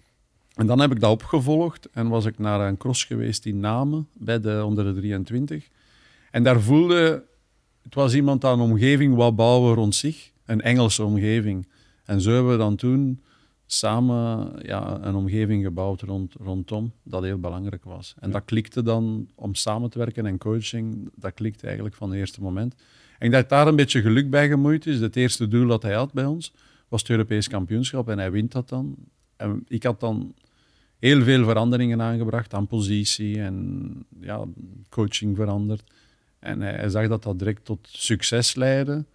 En 0.56 0.68
dan 0.68 0.80
heb 0.80 0.92
ik 0.92 1.00
dat 1.00 1.12
opgevolgd 1.12 1.90
en 1.94 2.08
was 2.08 2.26
ik 2.26 2.40
naar 2.40 2.68
een 2.68 2.78
cross 2.78 3.04
geweest 3.04 3.46
in 3.46 3.60
Namen, 3.60 4.08
bij 4.14 4.40
de 4.40 4.64
onder 4.66 4.94
de 4.94 5.00
23. 5.00 5.68
En 6.32 6.44
daar 6.44 6.62
voelde, 6.62 7.24
het 7.90 7.98
was 7.98 8.16
iemand 8.16 8.46
aan 8.46 8.60
een 8.60 8.72
omgeving 8.72 9.16
wat 9.16 9.36
bouwen 9.36 9.74
rond 9.74 9.96
zich, 9.96 10.32
een 10.46 10.62
Engelse 10.62 11.04
omgeving. 11.04 11.68
En 12.06 12.22
zo 12.22 12.32
hebben 12.32 12.52
we 12.52 12.58
dan 12.58 12.76
toen 12.76 13.22
samen 13.66 14.54
ja, 14.62 15.00
een 15.02 15.16
omgeving 15.16 15.64
gebouwd 15.64 16.02
rond, 16.02 16.34
rondom, 16.40 16.92
dat 17.04 17.24
heel 17.24 17.40
belangrijk 17.40 17.84
was. 17.84 18.16
En 18.20 18.32
dat 18.32 18.46
klikte 18.46 18.84
dan 18.84 19.30
om 19.36 19.56
samen 19.56 19.90
te 19.90 19.98
werken 19.98 20.26
en 20.26 20.38
coaching, 20.38 21.10
dat 21.16 21.34
klikte 21.34 21.66
eigenlijk 21.66 21.96
van 21.96 22.10
het 22.10 22.20
eerste 22.20 22.42
moment. 22.42 22.74
En 22.74 23.26
ik 23.26 23.32
denk 23.32 23.34
dat 23.34 23.50
daar 23.50 23.68
een 23.68 23.76
beetje 23.76 24.02
geluk 24.02 24.30
bij 24.30 24.48
gemoeid 24.48 24.86
is. 24.86 25.00
Het 25.00 25.16
eerste 25.16 25.48
doel 25.48 25.68
dat 25.68 25.82
hij 25.82 25.94
had 25.94 26.14
bij 26.14 26.26
ons 26.26 26.54
was 26.88 27.02
het 27.02 27.10
Europees 27.10 27.48
kampioenschap 27.48 28.10
en 28.10 28.18
hij 28.18 28.32
wint 28.32 28.52
dat 28.52 28.70
dan. 28.70 28.96
En 29.36 29.64
ik 29.68 29.84
had 29.84 30.00
dan 30.00 30.34
heel 31.00 31.22
veel 31.22 31.44
veranderingen 31.44 32.02
aangebracht 32.02 32.54
aan 32.54 32.68
positie 32.68 33.42
en 33.42 33.90
ja, 34.22 34.46
coaching 34.90 35.36
veranderd. 35.36 35.84
En 36.40 36.62
hij, 36.62 36.74
hij 36.74 36.90
zag 36.90 37.08
dat 37.08 37.24
dat 37.24 37.40
direct 37.40 37.66
tot 37.66 37.88
succes 37.92 38.56
leidde. 38.56 39.06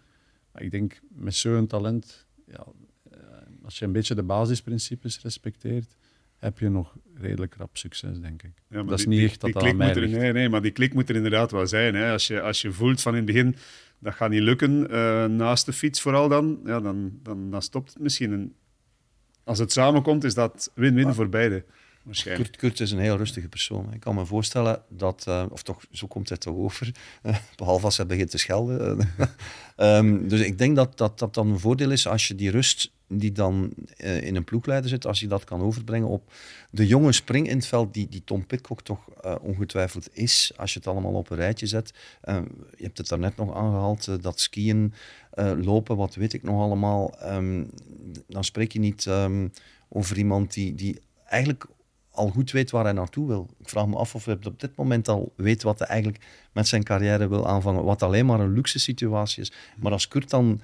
Maar 0.52 0.62
ik 0.62 0.70
denk, 0.70 1.00
met 1.08 1.34
zo'n 1.34 1.66
talent, 1.66 2.26
ja, 2.46 2.66
eh, 3.10 3.18
als 3.64 3.78
je 3.78 3.84
een 3.84 3.92
beetje 3.92 4.14
de 4.14 4.22
basisprincipes 4.22 5.20
respecteert, 5.22 5.96
heb 6.36 6.58
je 6.58 6.68
nog 6.68 6.96
redelijk 7.14 7.54
rap 7.54 7.76
succes, 7.76 8.20
denk 8.20 8.42
ik. 8.42 8.52
Ja, 8.68 8.76
maar 8.76 8.84
dat 8.86 8.98
is 8.98 9.04
die- 9.04 9.08
niet 9.08 9.18
die- 9.18 9.28
echt 9.28 9.40
dat 9.40 9.52
dat 9.52 9.62
aan 9.62 9.76
mij 9.76 9.86
moet 9.86 9.96
er, 9.96 10.08
nee, 10.08 10.32
nee, 10.32 10.48
maar 10.48 10.62
die 10.62 10.70
klik 10.70 10.94
moet 10.94 11.08
er 11.08 11.14
inderdaad 11.16 11.50
wel 11.50 11.66
zijn. 11.66 11.94
Hè. 11.94 12.12
Als, 12.12 12.26
je, 12.26 12.40
als 12.40 12.62
je 12.62 12.72
voelt 12.72 13.00
van 13.00 13.12
in 13.12 13.16
het 13.18 13.26
begin, 13.26 13.56
dat 13.98 14.14
gaat 14.14 14.30
niet 14.30 14.40
lukken, 14.42 14.90
eh, 14.90 15.24
naast 15.24 15.66
de 15.66 15.72
fiets 15.72 16.00
vooral 16.00 16.28
dan, 16.28 16.60
ja, 16.64 16.80
dan, 16.80 17.18
dan, 17.22 17.50
dan 17.50 17.62
stopt 17.62 17.92
het 17.92 18.02
misschien. 18.02 18.32
En 18.32 18.54
als 19.44 19.58
het 19.58 19.72
samenkomt, 19.72 20.24
is 20.24 20.34
dat 20.34 20.70
win-win 20.74 21.14
voor 21.14 21.28
beide, 21.28 21.64
Kurt, 22.22 22.56
Kurt 22.56 22.80
is 22.80 22.90
een 22.90 22.98
heel 22.98 23.16
rustige 23.16 23.48
persoon. 23.48 23.92
Ik 23.92 24.00
kan 24.00 24.14
me 24.14 24.26
voorstellen 24.26 24.82
dat, 24.88 25.24
eh, 25.26 25.44
of 25.50 25.62
toch, 25.62 25.84
zo 25.90 26.06
komt 26.06 26.28
het 26.28 26.40
toch 26.40 26.56
over, 26.56 26.94
eh, 27.22 27.36
behalve 27.56 27.84
als 27.84 27.96
hij 27.96 28.06
begint 28.06 28.30
te 28.30 28.38
schelden. 28.38 28.98
Ehm, 29.76 30.28
dus 30.28 30.40
ik 30.40 30.58
denk 30.58 30.76
dat, 30.76 30.98
dat 30.98 31.18
dat 31.18 31.34
dan 31.34 31.50
een 31.50 31.58
voordeel 31.58 31.90
is 31.90 32.06
als 32.06 32.28
je 32.28 32.34
die 32.34 32.50
rust 32.50 32.92
die 33.08 33.32
dan 33.32 33.72
eh, 33.96 34.22
in 34.22 34.36
een 34.36 34.44
ploegleider 34.44 34.90
zit, 34.90 35.06
als 35.06 35.20
je 35.20 35.28
dat 35.28 35.44
kan 35.44 35.60
overbrengen 35.60 36.08
op 36.08 36.32
de 36.70 36.86
jonge 36.86 37.12
spring 37.12 37.48
in 37.48 37.56
het 37.56 37.66
veld 37.66 37.94
die, 37.94 38.08
die 38.08 38.24
Tom 38.24 38.46
Pitcock 38.46 38.82
toch 38.82 39.08
eh, 39.10 39.34
ongetwijfeld 39.40 40.08
is, 40.12 40.52
als 40.56 40.72
je 40.72 40.78
het 40.78 40.88
allemaal 40.88 41.12
op 41.12 41.30
een 41.30 41.36
rijtje 41.36 41.66
zet. 41.66 41.94
Eh, 42.20 42.38
je 42.76 42.84
hebt 42.84 42.98
het 42.98 43.08
daarnet 43.08 43.36
nog 43.36 43.54
aangehaald, 43.54 44.08
eh, 44.08 44.14
dat 44.20 44.40
skiën, 44.40 44.92
eh, 45.30 45.52
lopen, 45.56 45.96
wat 45.96 46.14
weet 46.14 46.32
ik 46.32 46.42
nog 46.42 46.60
allemaal. 46.60 47.18
Ehm, 47.18 47.64
dan 48.28 48.44
spreek 48.44 48.72
je 48.72 48.78
niet 48.78 49.06
ehm, 49.06 49.48
over 49.88 50.18
iemand 50.18 50.52
die, 50.52 50.74
die 50.74 51.00
eigenlijk 51.24 51.66
al 52.14 52.28
goed 52.28 52.50
weet 52.50 52.70
waar 52.70 52.84
hij 52.84 52.92
naartoe 52.92 53.26
wil. 53.26 53.48
Ik 53.58 53.68
vraag 53.68 53.86
me 53.86 53.96
af 53.96 54.14
of 54.14 54.24
hij 54.24 54.38
op 54.44 54.60
dit 54.60 54.76
moment 54.76 55.08
al 55.08 55.32
weet 55.36 55.62
wat 55.62 55.78
hij 55.78 55.88
eigenlijk 55.88 56.24
met 56.52 56.68
zijn 56.68 56.82
carrière 56.82 57.28
wil 57.28 57.48
aanvangen. 57.48 57.84
Wat 57.84 58.02
alleen 58.02 58.26
maar 58.26 58.40
een 58.40 58.52
luxe 58.52 58.78
situatie 58.78 59.42
is. 59.42 59.52
Maar 59.76 59.92
als 59.92 60.08
Kurt 60.08 60.30
dan 60.30 60.60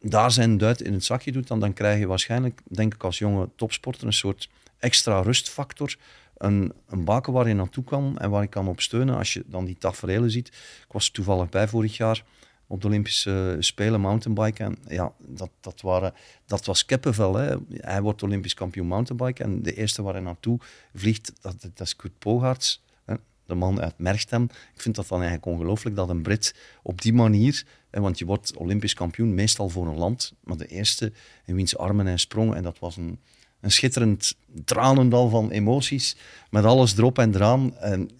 daar 0.00 0.30
zijn 0.30 0.58
duit 0.58 0.80
in 0.80 0.92
het 0.92 1.04
zakje 1.04 1.32
doet, 1.32 1.46
dan, 1.46 1.60
dan 1.60 1.72
krijg 1.72 1.98
je 1.98 2.06
waarschijnlijk, 2.06 2.60
denk 2.64 2.94
ik 2.94 3.04
als 3.04 3.18
jonge 3.18 3.48
topsporter, 3.56 4.06
een 4.06 4.12
soort 4.12 4.48
extra 4.78 5.20
rustfactor. 5.20 5.96
Een, 6.36 6.72
een 6.88 7.04
baken 7.04 7.32
waar 7.32 7.48
je 7.48 7.54
naartoe 7.54 7.84
kan 7.84 8.18
en 8.18 8.30
waar 8.30 8.42
je 8.42 8.48
kan 8.48 8.68
op 8.68 8.80
steunen. 8.80 9.16
Als 9.16 9.32
je 9.32 9.44
dan 9.46 9.64
die 9.64 9.76
tafereelen 9.78 10.30
ziet. 10.30 10.48
Ik 10.86 10.92
was 10.92 11.10
toevallig 11.10 11.48
bij 11.48 11.68
vorig 11.68 11.96
jaar 11.96 12.24
op 12.70 12.80
de 12.80 12.86
Olympische 12.86 13.56
Spelen 13.58 14.00
mountainbiken. 14.00 14.66
En 14.66 14.78
ja, 14.94 15.12
dat, 15.18 15.50
dat, 15.60 15.80
waren, 15.80 16.14
dat 16.46 16.66
was 16.66 16.84
kippenvel. 16.84 17.34
Hè. 17.34 17.56
Hij 17.70 18.02
wordt 18.02 18.22
Olympisch 18.22 18.54
kampioen 18.54 18.86
mountainbiken. 18.86 19.44
En 19.44 19.62
de 19.62 19.74
eerste 19.74 20.02
waar 20.02 20.12
hij 20.12 20.22
naartoe 20.22 20.58
vliegt, 20.94 21.32
dat, 21.40 21.56
dat 21.60 21.86
is 21.86 21.96
Kurt 21.96 22.18
Pogaerts. 22.18 22.82
hè, 23.04 23.14
De 23.46 23.54
man 23.54 23.80
uit 23.80 23.98
Merchtem. 23.98 24.42
Ik 24.74 24.80
vind 24.80 24.94
dat 24.94 25.08
dan 25.08 25.22
eigenlijk 25.22 25.52
ongelooflijk 25.52 25.96
dat 25.96 26.08
een 26.08 26.22
Brit 26.22 26.54
op 26.82 27.02
die 27.02 27.12
manier... 27.12 27.66
Hè, 27.90 28.00
want 28.00 28.18
je 28.18 28.24
wordt 28.24 28.56
Olympisch 28.56 28.94
kampioen 28.94 29.34
meestal 29.34 29.68
voor 29.68 29.86
een 29.86 29.98
land. 29.98 30.32
Maar 30.44 30.56
de 30.56 30.66
eerste 30.66 31.12
in 31.44 31.54
wiens 31.54 31.76
armen 31.76 32.06
hij 32.06 32.16
sprong. 32.16 32.54
En 32.54 32.62
dat 32.62 32.78
was 32.78 32.96
een, 32.96 33.18
een 33.60 33.70
schitterend 33.70 34.34
tranendal 34.64 35.28
van 35.28 35.50
emoties. 35.50 36.16
Met 36.50 36.64
alles 36.64 36.96
erop 36.96 37.18
en 37.18 37.34
eraan. 37.34 37.76
En 37.76 38.10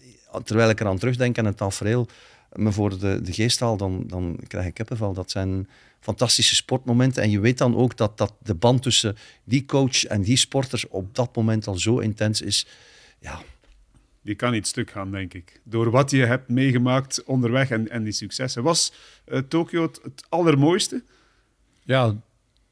terwijl 0.43 0.69
ik 0.69 0.79
eraan 0.79 0.97
terugdenk 0.97 1.37
aan 1.37 1.45
het 1.45 1.57
tafereel 1.57 2.07
me 2.53 2.71
voor 2.71 2.99
de, 2.99 3.21
de 3.21 3.33
geest 3.33 3.59
haal, 3.59 3.77
dan, 3.77 4.03
dan 4.07 4.39
krijg 4.47 4.65
ik 4.65 4.73
kippenvel. 4.73 5.13
Dat 5.13 5.31
zijn 5.31 5.67
fantastische 5.99 6.55
sportmomenten. 6.55 7.23
En 7.23 7.29
je 7.29 7.39
weet 7.39 7.57
dan 7.57 7.75
ook 7.75 7.97
dat, 7.97 8.17
dat 8.17 8.33
de 8.43 8.55
band 8.55 8.81
tussen 8.81 9.15
die 9.43 9.65
coach 9.65 10.03
en 10.03 10.21
die 10.21 10.37
sporter 10.37 10.83
op 10.89 11.15
dat 11.15 11.35
moment 11.35 11.67
al 11.67 11.77
zo 11.77 11.99
intens 11.99 12.41
is. 12.41 12.67
Ja, 13.19 13.41
Die 14.21 14.35
kan 14.35 14.51
niet 14.51 14.67
stuk 14.67 14.91
gaan, 14.91 15.11
denk 15.11 15.33
ik. 15.33 15.61
Door 15.63 15.91
wat 15.91 16.11
je 16.11 16.25
hebt 16.25 16.49
meegemaakt 16.49 17.23
onderweg 17.23 17.69
en, 17.69 17.89
en 17.89 18.03
die 18.03 18.13
successen. 18.13 18.63
Was 18.63 18.93
eh, 19.25 19.39
Tokio 19.39 19.81
het, 19.81 19.99
het 20.03 20.25
allermooiste? 20.29 21.03
Ja, 21.83 22.15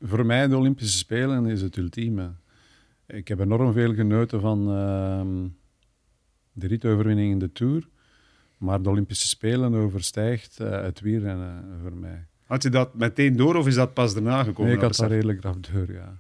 voor 0.01 0.25
mij 0.25 0.47
de 0.47 0.57
Olympische 0.57 0.97
Spelen 0.97 1.45
is 1.45 1.61
het 1.61 1.77
ultieme. 1.77 2.31
Ik 3.07 3.27
heb 3.27 3.39
enorm 3.39 3.73
veel 3.73 3.93
genoten 3.93 4.41
van 4.41 4.69
ehm, 4.69 5.47
de 6.51 6.67
ritoverwinning 6.67 7.31
in 7.31 7.39
de 7.39 7.51
Tour. 7.51 7.87
Maar 8.60 8.82
de 8.82 8.89
Olympische 8.89 9.28
Spelen 9.28 9.74
overstijgt 9.74 10.60
eh, 10.60 10.82
het 10.82 11.00
wielrennen 11.00 11.63
voor 11.82 11.93
mij. 11.93 12.26
Had 12.43 12.63
je 12.63 12.69
dat 12.69 12.93
meteen 12.93 13.36
door 13.36 13.56
of 13.56 13.67
is 13.67 13.76
dat 13.76 13.93
pas 13.93 14.13
daarna 14.13 14.43
gekomen? 14.43 14.65
Nee, 14.65 14.74
ik 14.74 14.80
dat 14.80 14.98
had 14.98 15.08
besef? 15.08 15.22
redelijk 15.22 15.43
rap 15.43 15.67
door, 15.74 15.91
ja. 15.93 16.17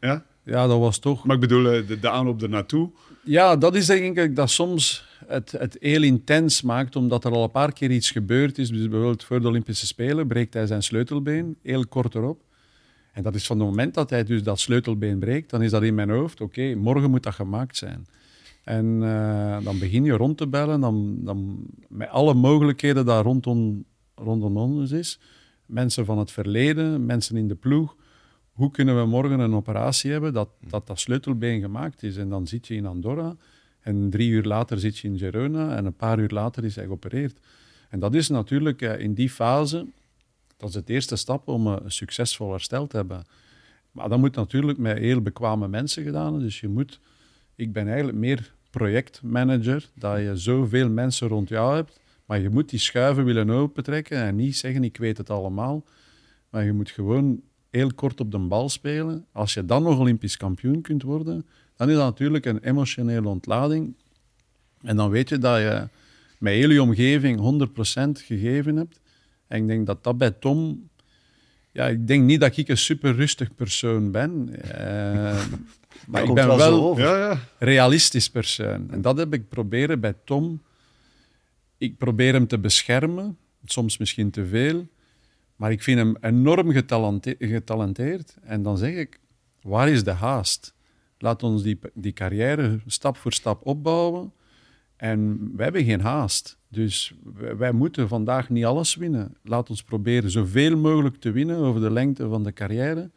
Ja? 0.00 0.24
Ja, 0.44 0.66
dat 0.66 0.78
was 0.78 0.98
toch... 0.98 1.24
Maar 1.24 1.34
ik 1.34 1.40
bedoel, 1.40 1.70
eh, 1.70 1.86
de, 1.86 1.98
de 1.98 2.10
aanloop 2.10 2.42
ernaartoe. 2.42 2.90
Ja, 3.24 3.56
dat 3.56 3.74
is 3.74 3.86
denk 3.86 4.18
ik 4.18 4.36
dat 4.36 4.50
soms 4.50 5.06
het, 5.26 5.52
het 5.52 5.76
heel 5.80 6.02
intens 6.02 6.62
maakt, 6.62 6.96
omdat 6.96 7.24
er 7.24 7.32
al 7.32 7.42
een 7.42 7.50
paar 7.50 7.72
keer 7.72 7.90
iets 7.90 8.10
gebeurd 8.10 8.58
is. 8.58 8.68
Dus 8.68 8.88
bijvoorbeeld 8.88 9.24
voor 9.24 9.40
de 9.40 9.48
Olympische 9.48 9.86
Spelen 9.86 10.26
breekt 10.26 10.54
hij 10.54 10.66
zijn 10.66 10.82
sleutelbeen, 10.82 11.56
heel 11.62 11.86
kort 11.86 12.14
erop. 12.14 12.42
En 13.12 13.22
dat 13.22 13.34
is 13.34 13.46
van 13.46 13.58
het 13.58 13.68
moment 13.68 13.94
dat 13.94 14.10
hij 14.10 14.24
dus 14.24 14.42
dat 14.42 14.60
sleutelbeen 14.60 15.18
breekt, 15.18 15.50
dan 15.50 15.62
is 15.62 15.70
dat 15.70 15.82
in 15.82 15.94
mijn 15.94 16.10
hoofd, 16.10 16.40
oké, 16.40 16.74
morgen 16.74 17.10
moet 17.10 17.22
dat 17.22 17.34
gemaakt 17.34 17.76
zijn. 17.76 18.06
En 18.62 19.02
eh, 19.02 19.64
dan 19.64 19.78
begin 19.78 20.04
je 20.04 20.12
rond 20.12 20.36
te 20.36 20.46
bellen, 20.46 20.80
dan, 20.80 21.18
dan, 21.24 21.66
met 21.88 22.08
alle 22.08 22.34
mogelijkheden 22.34 23.06
daar 23.06 23.24
rondom, 23.24 23.84
rondom 24.14 24.56
ons 24.56 24.90
is. 24.90 25.18
Mensen 25.66 26.04
van 26.04 26.18
het 26.18 26.30
verleden, 26.30 27.06
mensen 27.06 27.36
in 27.36 27.48
de 27.48 27.54
ploeg. 27.54 27.96
Hoe 28.52 28.70
kunnen 28.70 29.00
we 29.00 29.06
morgen 29.06 29.40
een 29.40 29.54
operatie 29.54 30.10
hebben 30.10 30.32
dat 30.32 30.48
dat, 30.68 30.86
dat 30.86 31.00
sleutelbeen 31.00 31.60
gemaakt 31.60 32.02
is? 32.02 32.16
En 32.16 32.28
dan 32.28 32.46
zit 32.46 32.66
je 32.66 32.74
in 32.74 32.86
Andorra 32.86 33.36
en 33.80 34.10
drie 34.10 34.30
uur 34.30 34.44
later 34.44 34.78
zit 34.78 34.98
je 34.98 35.08
in 35.08 35.18
Girona 35.18 35.76
en 35.76 35.84
een 35.84 35.96
paar 35.96 36.18
uur 36.18 36.28
later 36.28 36.64
is 36.64 36.76
hij 36.76 36.84
geopereerd. 36.84 37.38
En 37.88 38.00
dat 38.00 38.14
is 38.14 38.28
natuurlijk 38.28 38.82
eh, 38.82 38.98
in 38.98 39.14
die 39.14 39.30
fase, 39.30 39.86
dat 40.56 40.68
is 40.68 40.74
het 40.74 40.88
eerste 40.88 41.16
stap 41.16 41.48
om 41.48 41.66
een 41.66 41.90
succesvol 41.90 42.50
herstel 42.50 42.86
te 42.86 42.96
hebben. 42.96 43.24
Maar 43.92 44.08
dat 44.08 44.18
moet 44.18 44.34
natuurlijk 44.34 44.78
met 44.78 44.98
heel 44.98 45.20
bekwame 45.20 45.68
mensen 45.68 46.04
gedaan. 46.04 46.38
Dus 46.38 46.60
je 46.60 46.68
moet, 46.68 47.00
ik 47.56 47.72
ben 47.72 47.86
eigenlijk 47.86 48.18
meer 48.18 48.54
projectmanager, 48.70 49.88
dat 49.94 50.18
je 50.18 50.36
zoveel 50.36 50.90
mensen 50.90 51.28
rond 51.28 51.48
jou 51.48 51.74
hebt, 51.74 52.00
maar 52.26 52.40
je 52.40 52.48
moet 52.48 52.70
die 52.70 52.78
schuiven 52.78 53.24
willen 53.24 53.50
opentrekken 53.50 54.18
en 54.18 54.36
niet 54.36 54.56
zeggen 54.56 54.84
ik 54.84 54.96
weet 54.96 55.18
het 55.18 55.30
allemaal. 55.30 55.84
Maar 56.50 56.64
je 56.64 56.72
moet 56.72 56.90
gewoon 56.90 57.40
heel 57.70 57.94
kort 57.94 58.20
op 58.20 58.30
de 58.30 58.38
bal 58.38 58.68
spelen. 58.68 59.26
Als 59.32 59.54
je 59.54 59.64
dan 59.64 59.82
nog 59.82 59.98
Olympisch 59.98 60.36
kampioen 60.36 60.80
kunt 60.80 61.02
worden, 61.02 61.46
dan 61.76 61.90
is 61.90 61.96
dat 61.96 62.04
natuurlijk 62.04 62.46
een 62.46 62.58
emotionele 62.58 63.28
ontlading. 63.28 63.94
En 64.82 64.96
dan 64.96 65.10
weet 65.10 65.28
je 65.28 65.38
dat 65.38 65.58
je 65.58 65.88
met 66.38 66.52
heel 66.52 66.70
je 66.70 66.82
omgeving 66.82 67.66
100% 67.68 68.24
gegeven 68.24 68.76
hebt. 68.76 69.00
En 69.46 69.62
ik 69.62 69.68
denk 69.68 69.86
dat 69.86 70.04
dat 70.04 70.18
bij 70.18 70.30
Tom... 70.30 70.88
Ja, 71.72 71.88
ik 71.88 72.06
denk 72.06 72.24
niet 72.24 72.40
dat 72.40 72.56
ik 72.56 72.68
een 72.68 72.76
super 72.76 73.14
rustig 73.14 73.54
persoon 73.54 74.10
ben. 74.10 74.50
Uh, 74.74 75.44
maar 76.06 76.22
ik 76.22 76.34
ben 76.34 76.46
wel, 76.46 76.58
wel 76.58 76.98
ja, 76.98 77.16
ja. 77.16 77.38
realistisch 77.58 78.30
persoon. 78.30 78.90
En 78.90 79.00
dat 79.00 79.16
heb 79.16 79.34
ik 79.34 79.48
proberen 79.48 80.00
bij 80.00 80.14
Tom. 80.24 80.62
Ik 81.78 81.98
probeer 81.98 82.32
hem 82.32 82.46
te 82.46 82.58
beschermen, 82.58 83.38
soms 83.64 83.98
misschien 83.98 84.30
te 84.30 84.46
veel. 84.46 84.86
Maar 85.56 85.70
ik 85.70 85.82
vind 85.82 85.98
hem 85.98 86.16
enorm 86.20 86.70
getalenteerd. 87.36 88.36
En 88.42 88.62
dan 88.62 88.78
zeg 88.78 88.94
ik, 88.94 89.20
waar 89.62 89.88
is 89.88 90.04
de 90.04 90.10
haast? 90.10 90.74
Laat 91.18 91.42
ons 91.42 91.62
die, 91.62 91.78
die 91.94 92.12
carrière 92.12 92.80
stap 92.86 93.16
voor 93.16 93.32
stap 93.32 93.66
opbouwen. 93.66 94.32
En 94.96 95.50
wij 95.56 95.64
hebben 95.64 95.84
geen 95.84 96.00
haast. 96.00 96.58
Dus 96.68 97.14
wij, 97.56 97.72
moeten 97.72 98.08
vandaag 98.08 98.48
niet 98.48 98.64
alles 98.64 98.94
winnen. 98.94 99.36
Laat 99.42 99.70
ons 99.70 99.82
proberen 99.82 100.30
zoveel 100.30 100.76
mogelijk 100.76 101.16
te 101.16 101.30
winnen 101.30 101.56
over 101.56 101.80
de 101.80 101.90
lengte 101.90 102.28
van 102.28 102.42
de 102.42 102.52
carrière. 102.52 103.10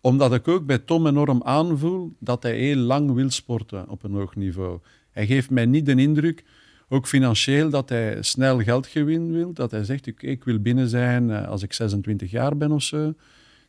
Omdat 0.00 0.34
ik 0.34 0.48
ook 0.48 0.66
bij 0.66 0.78
Tom 0.78 1.06
enorm 1.06 1.42
aanvoel 1.42 2.16
dat 2.18 2.42
hij 2.42 2.56
heel 2.56 2.76
lang 2.76 3.12
wil 3.12 3.30
sporten 3.30 3.88
op 3.88 4.02
een 4.02 4.12
hoog 4.12 4.36
niveau. 4.36 4.78
Hij 5.10 5.26
geeft 5.26 5.50
mij 5.50 5.66
niet 5.66 5.86
de 5.86 5.94
indruk, 5.94 6.44
ook 6.88 7.06
financieel, 7.06 7.70
dat 7.70 7.88
hij 7.88 8.22
snel 8.22 8.60
geld 8.60 8.86
gewinnen 8.86 9.32
wil. 9.32 9.52
Dat 9.52 9.70
hij 9.70 9.84
zegt, 9.84 10.06
ik, 10.06 10.22
ik 10.22 10.44
wil 10.44 10.58
binnen 10.58 10.88
zijn 10.88 11.30
eh, 11.30 11.48
als 11.48 11.62
ik 11.62 11.72
26 11.72 12.30
jaar 12.30 12.56
ben 12.56 12.72
of 12.72 12.82
zo. 12.82 13.14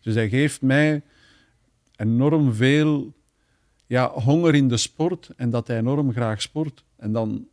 Dus 0.01 0.15
hij 0.15 0.29
geeft 0.29 0.61
mij 0.61 1.01
enorm 1.95 2.53
veel 2.53 3.13
ja, 3.85 4.11
honger 4.11 4.55
in 4.55 4.67
de 4.67 4.77
sport 4.77 5.29
en 5.35 5.49
dat 5.49 5.67
hij 5.67 5.77
enorm 5.77 6.13
graag 6.13 6.41
sport. 6.41 6.83
En 6.95 7.11
dan 7.11 7.47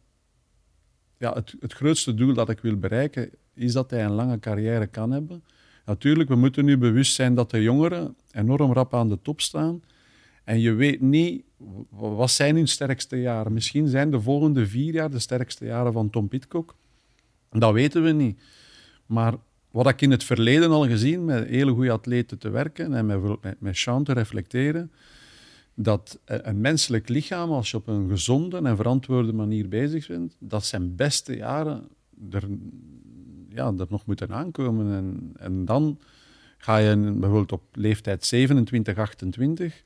ja, 1.19 1.33
het, 1.33 1.55
het 1.61 1.73
grootste 1.73 2.15
doel 2.15 2.35
dat 2.35 2.49
ik 2.49 2.61
wil 2.61 2.77
bereiken 2.77 3.31
is 3.55 3.73
dat 3.73 3.91
hij 3.91 4.05
een 4.05 4.13
lange 4.13 4.39
carrière 4.39 4.87
kan 4.87 5.11
hebben. 5.11 5.45
Natuurlijk, 5.87 6.29
we 6.29 6.35
moeten 6.35 6.65
nu 6.65 6.79
bewust 6.79 7.15
zijn 7.15 7.35
dat 7.35 7.51
de 7.51 7.63
jongeren 7.63 8.17
enorm 8.31 8.73
rap 8.73 8.95
aan 8.95 9.09
de 9.09 9.19
top 9.23 9.41
staan. 9.41 9.83
En 10.45 10.61
je 10.61 10.73
weet 10.73 11.01
niet, 11.01 11.43
wat 11.91 12.31
zijn 12.31 12.57
hun 12.57 12.69
sterkste 12.69 13.21
jaren? 13.21 13.53
Misschien 13.53 13.89
zijn 13.89 14.11
de 14.11 14.21
volgende 14.21 14.67
vier 14.67 14.93
jaar 14.93 15.11
de 15.11 15.19
sterkste 15.19 15.65
jaren 15.65 15.93
van 15.93 16.11
Tom 16.11 16.29
Pitcock. 16.29 16.75
Dat 17.51 17.73
weten 17.73 18.03
we 18.03 18.11
niet. 18.11 18.41
Maar 19.07 19.35
wat 19.71 19.89
ik 19.89 20.01
in 20.01 20.11
het 20.11 20.25
verleden 20.25 20.71
al 20.71 20.87
gezien, 20.87 21.25
met 21.25 21.49
hele 21.49 21.73
goede 21.73 21.91
atleten 21.91 22.39
te 22.39 22.51
werken 22.51 22.95
en 22.95 23.07
met, 23.07 23.43
met, 23.43 23.61
met 23.61 23.77
Sean 23.77 24.05
te 24.05 24.13
reflecteren, 24.13 24.93
dat 25.75 26.19
een 26.25 26.61
menselijk 26.61 27.09
lichaam, 27.09 27.51
als 27.51 27.71
je 27.71 27.77
op 27.77 27.87
een 27.87 28.09
gezonde 28.09 28.61
en 28.63 28.77
verantwoorde 28.77 29.33
manier 29.33 29.69
bezig 29.69 30.07
bent, 30.07 30.37
dat 30.39 30.65
zijn 30.65 30.97
beste 30.97 31.37
jaren 31.37 31.89
er, 32.31 32.49
ja, 33.57 33.73
er 33.79 33.87
nog 33.89 34.07
moeten 34.07 34.33
aankomen. 34.33 34.93
En, 34.93 35.33
en 35.39 35.65
dan 35.65 35.99
ga 36.59 36.77
je 36.77 36.97
bijvoorbeeld 36.97 37.53
op 37.53 37.63
leeftijd 37.73 38.25
27, 38.25 38.99
28, 38.99 39.83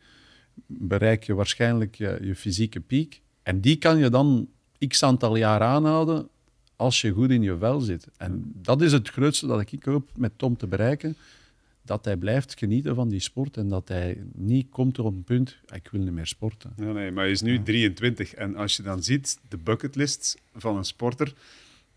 bereik 0.66 1.24
je 1.24 1.35
waarschijnlijk 1.35 1.94
je, 1.94 2.18
je 2.22 2.35
fysieke 2.35 2.80
piek. 2.80 3.22
En 3.42 3.61
die 3.61 3.76
kan 3.76 3.98
je 3.98 4.11
dan 4.11 4.48
x 4.88 5.02
aantal 5.02 5.37
jaar 5.37 5.61
aanhouden 5.61 6.28
als 6.76 7.00
je 7.00 7.11
goed 7.11 7.30
in 7.30 7.42
je 7.42 7.56
vel 7.59 7.80
zit. 7.80 8.06
En 8.16 8.52
dat 8.54 8.83
is 8.83 8.92
het 8.92 9.09
grootste 9.09 9.46
dat 9.46 9.72
ik 9.72 9.85
hoop 9.85 10.11
met 10.16 10.33
Tom 10.37 10.56
te 10.56 10.66
bereiken 10.66 11.16
dat 11.83 12.04
hij 12.04 12.16
blijft 12.16 12.59
genieten 12.59 12.94
van 12.94 13.09
die 13.09 13.20
sport 13.20 13.56
en 13.56 13.68
dat 13.68 13.88
hij 13.88 14.22
niet 14.33 14.68
komt 14.70 14.98
op 14.98 15.06
een 15.06 15.24
punt, 15.24 15.56
ah, 15.66 15.76
ik 15.76 15.88
wil 15.90 16.00
niet 16.00 16.12
meer 16.12 16.26
sporten. 16.26 16.72
Nee, 16.76 16.92
nee 16.92 17.11
maar 17.11 17.22
hij 17.22 17.33
is 17.33 17.42
nu 17.42 17.62
23 17.62 18.35
en 18.35 18.56
als 18.56 18.76
je 18.76 18.83
dan 18.83 19.02
ziet 19.02 19.38
de 19.48 19.56
bucketlist 19.56 20.38
van 20.54 20.76
een 20.76 20.85
sporter, 20.85 21.35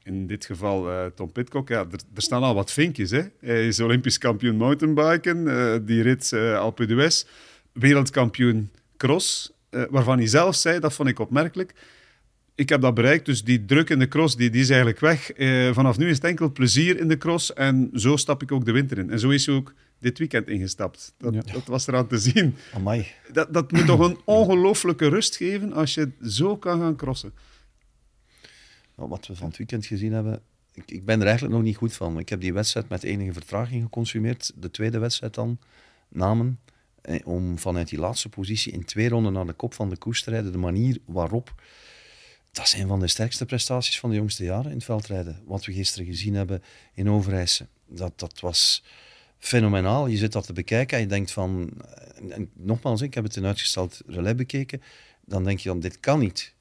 in 0.04 0.28
dit 0.28 0.46
geval 0.46 0.90
uh, 0.90 1.06
Tom 1.16 1.32
Pitcock, 1.32 1.70
ja, 1.70 1.80
er, 1.80 2.00
er, 2.16 2.22
staan 2.22 2.44
al 2.44 2.54
wat 2.54 2.72
vinkjes. 2.72 3.12
Hè? 3.12 3.22
Hij 3.40 3.68
is 3.68 3.80
Olympisch 3.80 4.18
kampioen 4.18 4.56
mountainbiken, 4.56 5.38
uh, 5.38 5.76
die 5.82 6.02
rit 6.02 6.32
uh, 6.34 6.58
Alpe 6.58 6.86
d'Huez, 6.86 7.26
wereldkampioen 7.72 8.70
cross, 8.98 9.52
waarvan 9.90 10.18
hij 10.18 10.28
zelf 10.28 10.56
zei, 10.56 10.80
dat 10.80 10.94
vond 10.94 11.10
ik 11.10 11.20
opmerkelijk, 11.20 11.74
ik 12.56 12.70
heb 12.70 12.82
dat 12.82 12.94
bereikt, 12.94 13.26
dus 13.26 13.44
die 13.44 13.66
druk 13.66 13.90
in 13.90 14.00
de 14.00 14.08
cross 14.08 14.36
die, 14.36 14.50
die 14.50 14.62
is 14.62 14.70
eigenlijk 14.70 15.00
weg. 15.00 15.32
Eh, 15.32 15.74
vanaf 15.74 15.98
nu 15.98 16.10
is 16.10 16.16
het 16.16 16.24
enkel 16.24 16.52
plezier 16.52 17.00
in 17.00 17.08
de 17.08 17.18
cross 17.18 17.54
en 17.54 17.90
zo 17.94 18.16
stap 18.16 18.42
ik 18.42 18.52
ook 18.52 18.66
de 18.66 18.72
winter 18.72 18.98
in. 18.98 19.10
En 19.10 19.20
zo 19.20 19.30
is 19.30 19.46
hij 19.46 19.56
ook 19.56 19.74
dit 20.00 20.18
weekend 20.18 20.48
ingestapt. 20.48 21.14
Dat, 21.18 21.34
dat 21.34 21.66
was 21.66 21.88
eraan 21.88 22.08
te 22.08 22.18
zien. 22.18 22.56
Amai. 22.74 23.08
Dat, 23.32 23.54
dat 23.54 23.72
moet 23.72 23.86
toch 23.86 24.00
een 24.00 24.18
ongelooflijke 24.26 25.08
rust 25.08 25.36
geven 25.36 25.74
als 25.74 25.94
je 25.94 26.10
zo 26.28 26.58
kan 26.58 26.80
gaan 26.80 26.96
crossen. 26.96 27.34
Wat 28.96 29.28
we 29.28 29.36
van 29.36 29.48
het 29.48 29.58
weekend 29.58 29.86
gezien 29.86 30.14
hebben, 30.14 30.42
ik, 30.74 30.92
ik, 30.92 31.06
ben 31.06 31.20
er 31.20 31.26
eigenlijk 31.26 31.56
nog 31.56 31.64
niet 31.64 31.76
goed 31.76 31.94
van. 31.94 32.20
Ik 32.20 32.30
heb 32.30 32.42
die 32.42 32.54
wedstrijd 32.54 32.90
met 32.90 33.04
enige 33.04 33.34
vertraging 33.34 33.84
geconsumeerd. 33.84 34.52
De 34.56 34.72
tweede 34.72 35.00
wedstrijd 35.00 35.34
dan, 35.34 35.60
namen. 36.08 36.60
Eh, 37.02 37.28
om 37.28 37.60
vanuit 37.60 37.90
die 37.90 38.00
laatste 38.00 38.30
positie 38.30 38.72
in 38.72 38.86
twee 38.86 39.10
ronden 39.10 39.34
naar 39.34 39.46
de 39.46 39.54
kop 39.54 39.74
van 39.74 39.90
de 39.90 39.98
koers 39.98 40.24
te 40.24 40.30
rijden. 40.30 40.52
De 40.52 40.58
manier 40.58 40.98
waarop 41.06 41.54
dat 42.54 42.66
is 42.66 42.74
een 42.74 42.88
van 42.88 43.00
de 43.00 43.08
sterkste 43.08 43.46
prestaties 43.46 44.00
van 44.00 44.10
de 44.10 44.16
jongste 44.16 44.44
jaren 44.44 44.70
in 44.70 44.76
het 44.78 44.84
veldrijden. 44.84 45.42
Wat 45.46 45.66
we 45.66 45.74
gisteren 45.74 46.06
gezien 46.06 46.34
hebben 46.34 46.64
in 46.94 47.10
Overijse. 47.10 47.68
Dat, 47.88 48.20
dat 48.20 48.40
was 48.40 48.84
fenomenaal. 49.38 50.08
Je 50.08 50.18
zit 50.18 50.32
dat 50.32 50.46
te 50.46 50.54
bekijken 50.54 50.98
en 50.98 51.04
je 51.04 51.10
denkt 51.10 51.32
van... 51.32 51.72
En, 52.30 52.50
nogmaals, 52.54 53.02
ik 53.02 53.14
heb 53.14 53.24
het 53.24 53.36
in 53.36 53.46
uitgesteld 53.46 54.02
relais 54.06 54.36
bekeken. 54.36 54.82
Dan 55.26 55.44
denk 55.44 55.60
je 55.60 55.70
dan, 55.70 55.80
dit 55.80 56.00
kan 56.00 56.20
niet. 56.20 56.54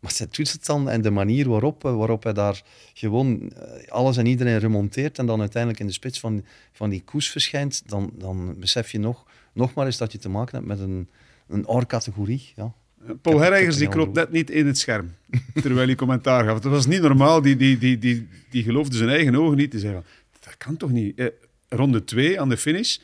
Maar 0.00 0.12
zij 0.12 0.26
doet 0.30 0.52
het 0.52 0.66
dan 0.66 0.88
en 0.88 1.02
de 1.02 1.10
manier 1.10 1.48
waarop, 1.48 1.84
eh, 1.84 1.96
waarop 1.96 2.22
hij 2.22 2.32
daar 2.32 2.62
gewoon 2.94 3.52
eh, 3.52 3.88
alles 3.88 4.16
en 4.16 4.26
iedereen 4.26 4.58
remonteert 4.58 5.18
en 5.18 5.26
dan 5.26 5.40
uiteindelijk 5.40 5.80
in 5.80 5.86
de 5.86 5.92
spits 5.92 6.20
van, 6.20 6.44
van 6.72 6.90
die 6.90 7.02
koers 7.02 7.30
verschijnt, 7.30 7.82
dan, 7.86 8.10
dan 8.14 8.58
besef 8.58 8.90
je 8.90 8.98
nog, 8.98 9.26
nog 9.52 9.74
maar 9.74 9.86
eens 9.86 9.96
dat 9.96 10.12
je 10.12 10.18
te 10.18 10.28
maken 10.28 10.54
hebt 10.54 10.68
met 10.68 10.78
een, 10.78 11.08
een 11.48 11.66
or-categorie. 11.66 12.52
Ja. 12.56 12.74
Paul 13.22 13.40
Herreigers 13.40 13.76
die 13.76 13.88
klopt 13.88 14.14
net 14.14 14.30
niet 14.30 14.50
in 14.50 14.66
het 14.66 14.78
scherm, 14.78 15.14
terwijl 15.62 15.86
hij 15.86 15.94
commentaar 15.94 16.44
gaf. 16.44 16.60
Dat 16.60 16.72
was 16.72 16.86
niet 16.86 17.00
normaal, 17.00 17.42
die, 17.42 17.56
die, 17.56 17.78
die, 17.78 17.98
die, 17.98 18.28
die 18.50 18.62
geloofde 18.62 18.96
zijn 18.96 19.08
eigen 19.08 19.36
ogen 19.36 19.56
niet. 19.56 19.70
te 19.70 19.78
zeggen, 19.78 20.04
dat 20.40 20.56
kan 20.56 20.76
toch 20.76 20.90
niet? 20.90 21.18
Eh, 21.18 21.26
ronde 21.68 22.04
2 22.04 22.40
aan 22.40 22.48
de 22.48 22.56
finish, 22.56 22.98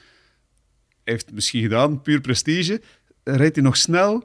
heeft 1.05 1.33
misschien 1.33 1.63
gedaan, 1.63 2.03
puur 2.03 2.21
prestige. 2.21 2.81
Rijdt 3.25 3.55
hij 3.55 3.65
nog 3.65 3.77
snel 3.77 4.25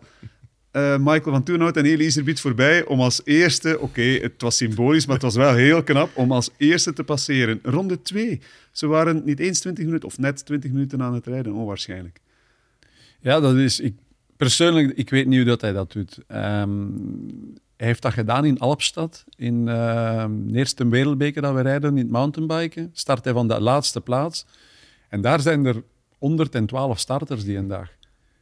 uh, 0.72 0.98
Michael 0.98 1.32
van 1.32 1.44
Toenhout 1.44 1.78
en 1.78 1.86
Elise 1.86 2.24
biedt 2.24 2.40
voorbij 2.40 2.86
om 2.86 3.02
als 3.02 3.22
eerste, 3.24 3.80
oké, 3.80 4.02
het 4.02 4.42
was 4.42 4.58
symbolisch, 4.58 5.06
maar 5.06 5.16
het 5.16 5.24
was 5.24 5.36
wel 5.36 5.54
heel 5.54 5.84
knap, 5.84 6.10
om 6.18 6.32
als 6.32 6.50
eerste 6.58 6.94
te 6.94 7.04
passeren. 7.04 7.60
Ronde 7.64 8.02
2. 8.02 8.42
Ze 8.72 8.88
waren 8.88 9.22
niet 9.26 9.40
eens 9.40 9.60
20 9.60 9.86
minuten, 9.86 10.08
of 10.08 10.18
net 10.18 10.46
20 10.46 10.72
minuten 10.72 11.02
aan 11.02 11.14
het 11.14 11.28
rijden, 11.28 11.54
onwaarschijnlijk. 11.54 12.20
Ja, 13.20 13.40
dat 13.40 13.56
is... 13.56 13.80
Ik 13.80 13.94
Persoonlijk, 14.40 14.92
ik 14.98 15.10
weet 15.10 15.28
niet 15.28 15.38
hoe 15.38 15.48
dat 15.48 15.62
hij 15.62 15.72
dat 15.72 15.92
doet. 15.92 16.20
Ehm, 16.28 16.88
hij 17.78 17.88
heeft 17.88 18.02
dat 18.02 18.14
gedaan 18.14 18.46
in 18.46 18.60
Alpstad, 18.60 19.24
in 19.36 19.68
uh, 19.68 20.26
de 20.46 20.58
eerste 20.58 20.88
wereldbeker 20.88 21.42
dat 21.42 21.54
we 21.54 21.62
rijden, 21.62 21.90
in 21.90 22.04
het 22.04 22.10
mountainbiken. 22.10 22.90
Start 22.94 23.24
hij 23.24 23.34
van 23.34 23.48
de 23.48 23.62
laatste 23.62 24.02
plaats. 24.02 24.46
En 25.10 25.22
daar 25.22 25.40
zijn 25.40 25.66
er 25.66 25.84
112 26.18 27.00
starters 27.00 27.44
die 27.44 27.58
een 27.58 27.68
dag. 27.68 27.90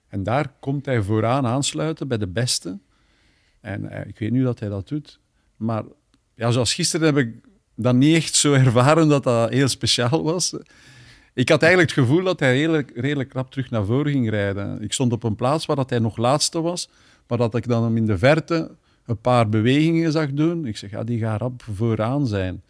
En 0.08 0.24
daar 0.24 0.54
komt 0.60 0.86
hij 0.86 1.02
vooraan 1.02 1.46
aansluiten 1.46 2.08
bij 2.08 2.18
de 2.18 2.28
beste. 2.28 2.80
En 3.62 3.90
eh, 3.90 4.08
ik 4.08 4.20
weet 4.20 4.30
hoe 4.30 4.44
dat 4.44 4.60
hij 4.60 4.70
dat 4.70 4.88
doet. 4.88 5.20
Maar 5.56 5.84
ja, 6.36 6.52
zoals 6.52 6.74
gisteren 6.74 7.06
heb 7.06 7.18
ik 7.18 7.36
dat 7.76 7.96
niet 7.96 8.16
echt 8.16 8.36
zo 8.36 8.54
ervaren 8.54 9.08
dat 9.08 9.24
dat 9.24 9.50
heel 9.50 9.68
speciaal 9.68 10.24
was. 10.24 10.54
Ik 11.34 11.50
had 11.50 11.62
eigenlijk 11.62 11.96
het 11.96 12.06
gevoel 12.06 12.24
dat 12.24 12.40
hij 12.40 12.58
redelijk, 12.58 12.92
redelijk 12.96 13.30
krap 13.30 13.52
terug 13.52 13.70
naar 13.70 13.86
voren 13.86 14.12
ging 14.12 14.30
rijden. 14.30 14.82
Ik 14.82 14.94
stond 14.94 15.12
op 15.12 15.24
een 15.24 15.36
plaats 15.36 15.66
waar 15.66 15.76
dat 15.76 15.90
hij 15.90 16.00
nog 16.00 16.18
laatste 16.18 16.62
was, 16.62 16.90
maar 17.28 17.38
dat 17.38 17.56
ik 17.56 17.68
dan 17.68 17.84
hem 17.84 17.98
in 17.98 18.06
de 18.06 18.18
verte 18.18 18.72
een 19.06 19.22
paar 19.22 19.50
bewegingen 19.50 20.12
zag 20.12 20.32
doen. 20.32 20.66
Ik 20.66 20.78
zeg, 20.78 20.90
ja, 20.90 21.04
die 21.04 21.20
gaat 21.20 21.40
rap 21.40 21.64
vooraan 21.64 22.28
zijn. 22.28 22.64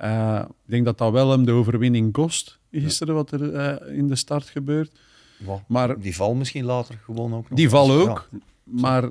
Uh, 0.00 0.40
ik 0.48 0.70
denk 0.70 0.84
dat 0.84 0.98
dat 0.98 1.12
wel 1.12 1.30
hem 1.30 1.44
de 1.44 1.52
overwinning 1.52 2.12
kost, 2.12 2.58
gisteren, 2.72 3.14
wat 3.14 3.30
er 3.30 3.40
uh, 3.40 3.96
in 3.96 4.08
de 4.08 4.16
start 4.16 4.48
gebeurt. 4.48 4.98
Maar, 5.66 6.00
die 6.00 6.14
val 6.14 6.34
misschien 6.34 6.64
later 6.64 6.98
gewoon 7.04 7.34
ook 7.34 7.48
nog. 7.48 7.58
Die 7.58 7.68
val 7.68 7.90
ook, 7.90 8.28
ja. 8.30 8.38
maar 8.62 9.10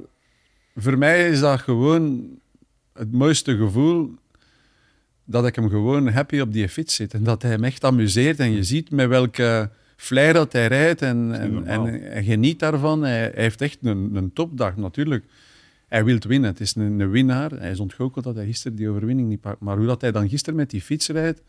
voor 0.76 0.98
mij 0.98 1.30
is 1.30 1.39
dat 1.39 1.60
gewoon 1.60 2.26
het 2.93 3.12
mooiste 3.12 3.58
gevoel 3.58 4.15
dat 5.26 5.46
ik 5.46 5.56
hem 5.56 5.69
gewoon 5.69 6.08
happy 6.08 6.39
op 6.39 6.54
die 6.54 6.69
fiets 6.69 6.96
zit. 6.96 7.13
En 7.13 7.24
dat 7.24 7.41
hij 7.41 7.52
hem 7.52 7.63
echt 7.63 7.84
amuseert. 7.84 8.39
En 8.39 8.52
je 8.52 8.63
ziet 8.63 8.91
met 8.91 9.08
welke 9.08 9.69
flair 9.96 10.34
dat 10.34 10.54
hij 10.54 10.67
rijdt. 10.67 11.02
En, 11.02 11.34
en, 11.39 11.65
en, 11.65 12.24
geniet 12.24 12.60
daarvan. 12.60 13.02
Hij, 13.02 13.19
hij 13.19 13.32
heeft 13.36 13.62
echt 13.62 13.78
een, 13.82 14.15
een 14.15 14.34
topdag, 14.34 14.76
natuurlijk. 14.76 15.26
Hij 15.88 16.04
wil 16.04 16.17
winnen. 16.28 16.50
Het 16.50 16.60
is 16.60 16.76
een, 16.76 17.00
een 17.00 17.10
winnaar. 17.10 17.52
Hij 17.52 17.72
is 17.72 17.80
ontgoocheld 17.80 18.24
dat 18.24 18.36
hij 18.36 18.46
gisteren 18.46 18.78
die 18.78 18.89
overwinning 18.89 19.28
niet 19.28 19.41
pakt. 19.41 19.60
Maar 19.60 19.78
hoe 19.78 19.86
dat 19.86 20.02
hij 20.02 20.12
dan 20.12 20.30
gisteren 20.30 20.56
met 20.56 20.69
die 20.69 20.82
fiets 20.82 21.08
rijdt, 21.08 21.41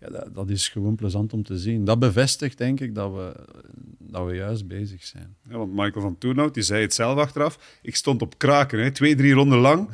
ja, 0.00 0.08
dat, 0.08 0.34
dat, 0.34 0.50
is 0.50 0.68
gewoon 0.68 0.94
plezant 0.94 1.32
om 1.32 1.42
te 1.42 1.58
zien. 1.58 1.84
Dat 1.84 1.98
bevestigt, 1.98 2.58
denk 2.58 2.80
ik, 2.80 2.94
dat 2.94 3.12
we, 3.12 3.34
dat 3.98 4.26
we 4.26 4.34
juist 4.34 4.66
bezig 4.66 5.04
zijn. 5.04 5.36
Ja, 5.48 5.56
want 5.56 5.72
Michael 5.72 6.00
van 6.00 6.18
Toernout, 6.18 6.54
die 6.54 6.62
zei 6.62 6.82
het 6.82 6.94
zelf 6.94 7.18
achteraf. 7.18 7.78
Ik 7.82 7.96
stond 7.96 8.22
op 8.22 8.38
kraken, 8.38 8.82
hè, 8.82 8.90
twee, 8.90 9.14
drie 9.14 9.32
ronden 9.32 9.58
lang. 9.58 9.88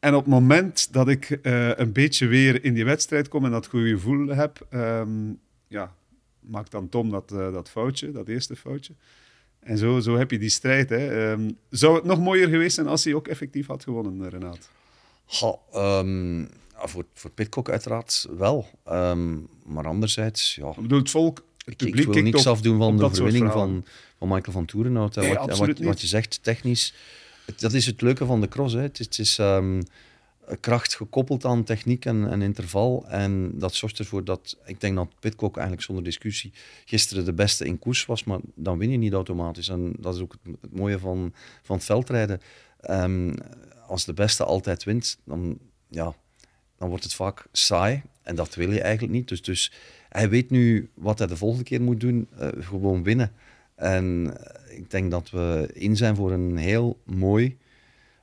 En 0.00 0.14
op 0.14 0.24
het 0.24 0.32
moment 0.32 0.92
dat 0.92 1.08
ik 1.08 1.38
uh, 1.42 1.70
een 1.76 1.92
beetje 1.92 2.26
weer 2.26 2.64
in 2.64 2.74
die 2.74 2.84
wedstrijd 2.84 3.28
kom 3.28 3.44
en 3.44 3.50
dat 3.50 3.66
goede 3.66 3.88
gevoel 3.88 4.26
heb, 4.26 4.66
um, 4.70 5.38
ja, 5.68 5.94
maakt 6.40 6.70
dan 6.70 6.88
Tom 6.88 7.10
dat, 7.10 7.32
uh, 7.32 7.52
dat 7.52 7.70
foutje, 7.70 8.10
dat 8.10 8.28
eerste 8.28 8.56
foutje. 8.56 8.92
En 9.60 9.78
zo, 9.78 10.00
zo 10.00 10.16
heb 10.16 10.30
je 10.30 10.38
die 10.38 10.48
strijd. 10.48 10.88
Hè. 10.88 11.30
Um, 11.30 11.58
zou 11.70 11.94
het 11.94 12.04
nog 12.04 12.20
mooier 12.20 12.48
geweest 12.48 12.74
zijn 12.74 12.86
als 12.86 13.04
hij 13.04 13.14
ook 13.14 13.28
effectief 13.28 13.66
had 13.66 13.82
gewonnen, 13.82 14.28
Renaat? 14.28 14.70
Ja, 15.26 15.58
um, 15.98 16.48
voor, 16.78 17.04
voor 17.14 17.30
Pitcock 17.30 17.70
uiteraard 17.70 18.26
wel. 18.36 18.66
Um, 18.90 19.48
maar 19.64 19.86
anderzijds, 19.86 20.54
ja... 20.54 20.68
Ik 20.68 20.76
bedoel, 20.76 20.98
het 20.98 21.10
volk, 21.10 21.44
het 21.64 21.76
publiek 21.76 21.94
ik, 21.94 22.06
ik 22.06 22.12
wil 22.12 22.22
niks 22.22 22.46
op, 22.46 22.52
afdoen 22.52 22.78
van 22.78 22.96
de 22.96 23.04
overwinning 23.04 23.52
van, 23.52 23.84
van 24.18 24.28
Michael 24.28 24.52
van 24.52 24.64
Toerenhout. 24.64 25.14
Nee, 25.14 25.34
wat, 25.34 25.58
wat, 25.58 25.78
wat, 25.78 26.00
je 26.00 26.06
zegt, 26.06 26.42
technisch... 26.42 26.94
Het, 27.44 27.60
dat 27.60 27.72
is 27.72 27.86
het 27.86 28.00
leuke 28.00 28.26
van 28.26 28.40
de 28.40 28.48
cross. 28.48 28.74
Hè. 28.74 28.80
Het 28.80 28.98
is... 28.98 29.06
Het 29.06 29.18
is 29.18 29.38
kracht 30.60 30.94
gekoppeld 30.94 31.44
aan 31.44 31.64
techniek 31.64 32.04
en, 32.04 32.30
en, 32.30 32.42
interval. 32.42 33.06
En 33.08 33.58
dat 33.58 33.74
zorgt 33.74 33.98
ervoor 33.98 34.24
dat, 34.24 34.56
ik 34.64 34.80
denk 34.80 34.96
dat 34.96 35.08
Pitcock 35.20 35.54
eigenlijk 35.54 35.86
zonder 35.86 36.04
discussie 36.04 36.52
gisteren 36.84 37.24
de 37.24 37.32
beste 37.32 37.64
in 37.64 37.78
koers 37.78 38.06
was, 38.06 38.24
maar 38.24 38.38
dan 38.54 38.78
win 38.78 38.90
je 38.90 38.96
niet 38.96 39.12
automatisch. 39.12 39.68
En 39.68 39.94
dat 39.98 40.14
is 40.14 40.20
ook 40.20 40.32
het, 40.42 40.56
het 40.60 40.76
mooie 40.76 40.98
van, 40.98 41.32
van 41.62 41.76
het 41.76 41.84
veldrijden. 41.84 42.40
Um, 42.90 43.34
als 43.86 44.04
de 44.04 44.12
beste 44.12 44.44
altijd 44.44 44.84
wint, 44.84 45.18
dan, 45.24 45.58
ja, 45.88 46.14
dan 46.78 46.88
wordt 46.88 47.04
het 47.04 47.14
vaak 47.14 47.46
saai. 47.52 48.02
En 48.22 48.34
dat 48.34 48.54
wil 48.54 48.72
je 48.72 48.80
eigenlijk 48.80 49.12
niet. 49.12 49.28
Dus, 49.28 49.42
dus 49.42 49.72
hij 50.08 50.28
weet 50.28 50.50
nu 50.50 50.90
wat 50.94 51.18
hij 51.18 51.26
de 51.26 51.36
volgende 51.36 51.64
keer 51.64 51.82
moet 51.82 52.00
doen, 52.00 52.28
uh, 52.40 52.48
gewoon 52.58 53.02
winnen. 53.02 53.32
En 53.74 54.36
ik 54.68 54.90
denk 54.90 55.10
dat 55.10 55.30
we 55.30 55.70
in 55.72 55.96
zijn 55.96 56.16
voor 56.16 56.32
een 56.32 56.56
heel 56.56 56.98
mooi 57.04 57.56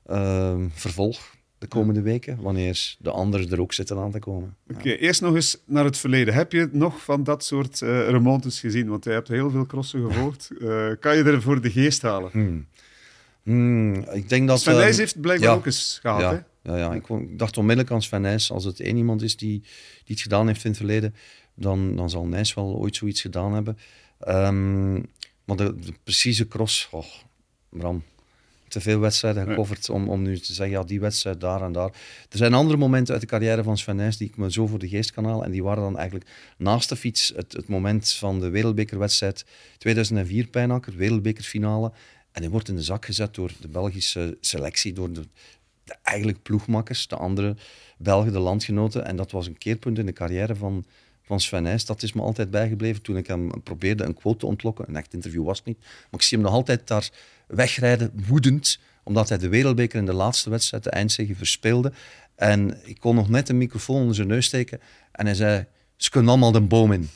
uh, 0.09 0.55
vervolg 0.69 1.33
de 1.57 1.69
komende 1.69 2.01
weken, 2.01 2.41
wanneer 2.41 2.95
de 2.99 3.11
anderen 3.11 3.51
er 3.51 3.61
ook 3.61 3.73
zitten 3.73 3.97
aan 3.97 4.11
te 4.11 4.19
komen. 4.19 4.55
Oké, 4.69 4.79
okay, 4.79 4.91
ja. 4.91 4.97
eerst 4.97 5.21
nog 5.21 5.35
eens 5.35 5.57
naar 5.65 5.85
het 5.85 5.97
verleden. 5.97 6.33
Heb 6.33 6.51
je 6.51 6.69
nog 6.71 7.03
van 7.03 7.23
dat 7.23 7.43
soort 7.43 7.81
uh, 7.81 8.09
remontes 8.09 8.59
gezien? 8.59 8.87
Want 8.87 9.03
jij 9.03 9.13
hebt 9.13 9.27
heel 9.27 9.49
veel 9.49 9.65
crossen 9.65 10.11
gevolgd. 10.11 10.49
Uh, 10.59 10.91
kan 10.99 11.17
je 11.17 11.23
er 11.23 11.41
voor 11.41 11.61
de 11.61 11.71
geest 11.71 12.01
halen? 12.01 12.29
Hmm. 12.31 12.67
Hmm, 13.43 13.95
ik 13.95 14.29
denk 14.29 14.47
dat... 14.47 14.59
Sven 14.59 14.75
Nijs 14.75 14.97
heeft 14.97 15.21
blijkbaar 15.21 15.49
ja, 15.49 15.55
ook 15.55 15.65
eens 15.65 15.99
gehad, 16.01 16.21
ja, 16.21 16.33
hè? 16.33 16.39
Ja, 16.63 16.77
ja, 16.77 16.93
ik 16.93 17.37
dacht 17.39 17.57
onmiddellijk 17.57 17.93
aan 17.93 18.01
Sven 18.01 18.21
Nijs. 18.21 18.51
Als 18.51 18.63
het 18.63 18.79
één 18.79 18.97
iemand 18.97 19.21
is 19.21 19.37
die, 19.37 19.59
die 19.59 20.15
het 20.15 20.21
gedaan 20.21 20.47
heeft 20.47 20.63
in 20.63 20.69
het 20.69 20.79
verleden, 20.79 21.15
dan, 21.55 21.95
dan 21.95 22.09
zal 22.09 22.25
Nijs 22.25 22.53
wel 22.53 22.75
ooit 22.75 22.95
zoiets 22.95 23.21
gedaan 23.21 23.53
hebben. 23.53 23.77
Um, 24.27 25.05
maar 25.45 25.57
de, 25.57 25.79
de, 25.79 25.93
precieze 26.03 26.47
cross, 26.47 26.87
oh, 26.91 27.05
Bram, 27.69 28.03
te 28.67 28.81
veel 28.81 28.99
wedstrijden 28.99 29.47
gecoverd 29.47 29.89
om, 29.89 30.09
om 30.09 30.21
nu 30.21 30.39
te 30.39 30.53
zeggen, 30.53 30.77
ja, 30.77 30.83
die 30.83 30.99
wedstrijd 30.99 31.39
daar 31.39 31.61
en 31.61 31.71
daar. 31.71 31.89
Er 32.29 32.37
zijn 32.37 32.53
andere 32.53 32.77
momenten 32.77 33.13
uit 33.13 33.21
de 33.21 33.27
carrière 33.27 33.63
van 33.63 33.77
Sven 33.77 33.95
Nijs 33.95 34.17
die 34.17 34.27
ik 34.27 34.37
me 34.37 34.51
zo 34.51 34.67
voor 34.67 34.79
de 34.79 34.87
geest 34.87 35.11
kan 35.11 35.25
halen. 35.25 35.45
En 35.45 35.51
die 35.51 35.63
waren 35.63 35.83
dan 35.83 35.97
eigenlijk 35.97 36.29
naast 36.57 36.89
de 36.89 36.95
fiets 36.95 37.33
het, 37.35 37.53
het 37.53 37.67
moment 37.67 38.11
van 38.11 38.39
de 38.39 38.49
wereldbekerwedstrijd 38.49 39.45
2004 39.77 40.47
Pijnakker, 40.47 40.95
wereldbekerfinale. 40.95 41.91
En 42.31 42.41
hij 42.41 42.51
wordt 42.51 42.69
in 42.69 42.75
de 42.75 42.83
zak 42.83 43.05
gezet 43.05 43.33
door 43.33 43.51
de 43.59 43.67
Belgische 43.67 44.37
selectie, 44.39 44.93
door 44.93 45.13
de, 45.13 45.23
de 45.83 45.95
eigenlijk 46.01 46.41
ploegmakkers, 46.41 47.07
de 47.07 47.15
andere 47.15 47.55
Belgen, 47.97 48.31
de 48.31 48.39
landgenoten. 48.39 49.05
En 49.05 49.15
dat 49.15 49.31
was 49.31 49.47
een 49.47 49.57
keerpunt 49.57 49.99
in 49.99 50.05
de 50.05 50.13
carrière 50.13 50.55
van, 50.55 50.85
van 51.21 51.39
Sven. 51.39 51.79
Dat 51.85 52.03
is 52.03 52.13
me 52.13 52.21
altijd 52.21 52.51
bijgebleven 52.51 53.01
toen 53.01 53.17
ik 53.17 53.27
hem 53.27 53.63
probeerde 53.63 54.03
een 54.03 54.13
quote 54.13 54.37
te 54.37 54.45
ontlokken. 54.45 54.85
Een 54.87 54.95
echt 54.95 55.13
interview 55.13 55.45
was 55.45 55.57
het 55.57 55.67
niet. 55.67 55.79
Maar 55.79 56.19
ik 56.19 56.21
zie 56.21 56.37
hem 56.37 56.45
nog 56.45 56.55
altijd 56.55 56.87
daar 56.87 57.09
wegrijden, 57.47 58.11
woedend, 58.27 58.79
omdat 59.03 59.29
hij 59.29 59.37
de 59.37 59.49
wereldbeker 59.49 59.99
in 59.99 60.05
de 60.05 60.13
laatste 60.13 60.49
wedstrijd, 60.49 60.83
de 60.83 60.89
eindzege, 60.89 61.35
verspeelde. 61.35 61.93
En 62.35 62.79
ik 62.83 62.99
kon 62.99 63.15
nog 63.15 63.29
net 63.29 63.49
een 63.49 63.57
microfoon 63.57 63.99
onder 63.99 64.15
zijn 64.15 64.27
neus 64.27 64.45
steken 64.45 64.79
en 65.11 65.25
hij 65.25 65.35
zei, 65.35 65.65
ze 65.95 66.09
kunnen 66.09 66.29
allemaal 66.29 66.51
de 66.51 66.61
boom 66.61 66.91
in. 66.91 67.09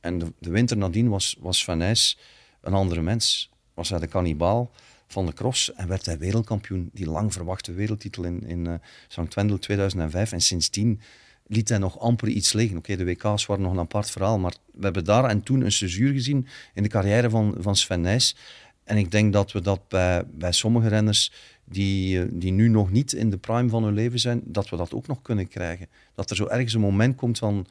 En 0.00 0.18
de, 0.18 0.50
winter 0.50 0.76
nadien 0.76 1.08
was, 1.08 1.36
was 1.40 1.64
Van 1.64 1.80
een 1.80 2.74
andere 2.74 3.02
mens. 3.02 3.50
Was 3.74 3.88
hij 3.88 3.98
de 3.98 4.06
kannibaal 4.06 4.70
van 5.08 5.26
de 5.26 5.32
cross 5.32 5.74
en 5.74 5.88
werd 5.88 6.06
hij 6.06 6.18
wereldkampioen. 6.18 6.90
Die 6.92 7.10
lang 7.10 7.32
verwachte 7.32 7.72
wereldtitel 7.72 8.24
in, 8.24 8.46
in 8.46 8.64
uh, 8.64 8.74
St. 9.08 9.34
Wendel 9.34 9.58
2005. 9.58 10.32
En 10.32 10.40
sindsdien 10.40 11.00
liet 11.46 11.68
hij 11.68 11.78
nog 11.78 11.98
amper 11.98 12.28
iets 12.28 12.52
liggen. 12.52 12.76
Oké, 12.76 12.96
de 12.96 13.04
WK's 13.04 13.46
waren 13.46 13.62
nog 13.62 13.72
een 13.72 13.78
apart 13.78 14.10
verhaal, 14.10 14.38
maar 14.38 14.54
we 14.72 14.84
hebben 14.84 15.04
daar 15.04 15.24
en 15.24 15.42
toen 15.42 15.60
een 15.60 15.72
cesuur 15.72 16.12
gezien 16.12 16.46
in 16.74 16.82
de 16.82 16.88
carrière 16.88 17.30
van, 17.30 17.54
van 17.58 17.76
Sven 17.76 18.00
Nijs. 18.00 18.36
En 18.84 18.96
ik 18.96 19.10
denk 19.10 19.32
dat 19.32 19.52
we 19.52 19.60
dat 19.60 19.88
bij, 19.88 20.24
bij 20.26 20.52
sommige 20.52 20.88
renners 20.88 21.32
die, 21.64 22.38
die 22.38 22.52
nu 22.52 22.68
nog 22.68 22.90
niet 22.90 23.12
in 23.12 23.30
de 23.30 23.38
prime 23.38 23.68
van 23.68 23.84
hun 23.84 23.94
leven 23.94 24.18
zijn, 24.18 24.40
dat 24.44 24.68
we 24.68 24.76
dat 24.76 24.94
ook 24.94 25.06
nog 25.06 25.22
kunnen 25.22 25.48
krijgen. 25.48 25.88
Dat 26.14 26.30
er 26.30 26.36
zo 26.36 26.46
ergens 26.46 26.74
een 26.74 26.80
moment 26.80 27.16
komt 27.16 27.38
van, 27.38 27.66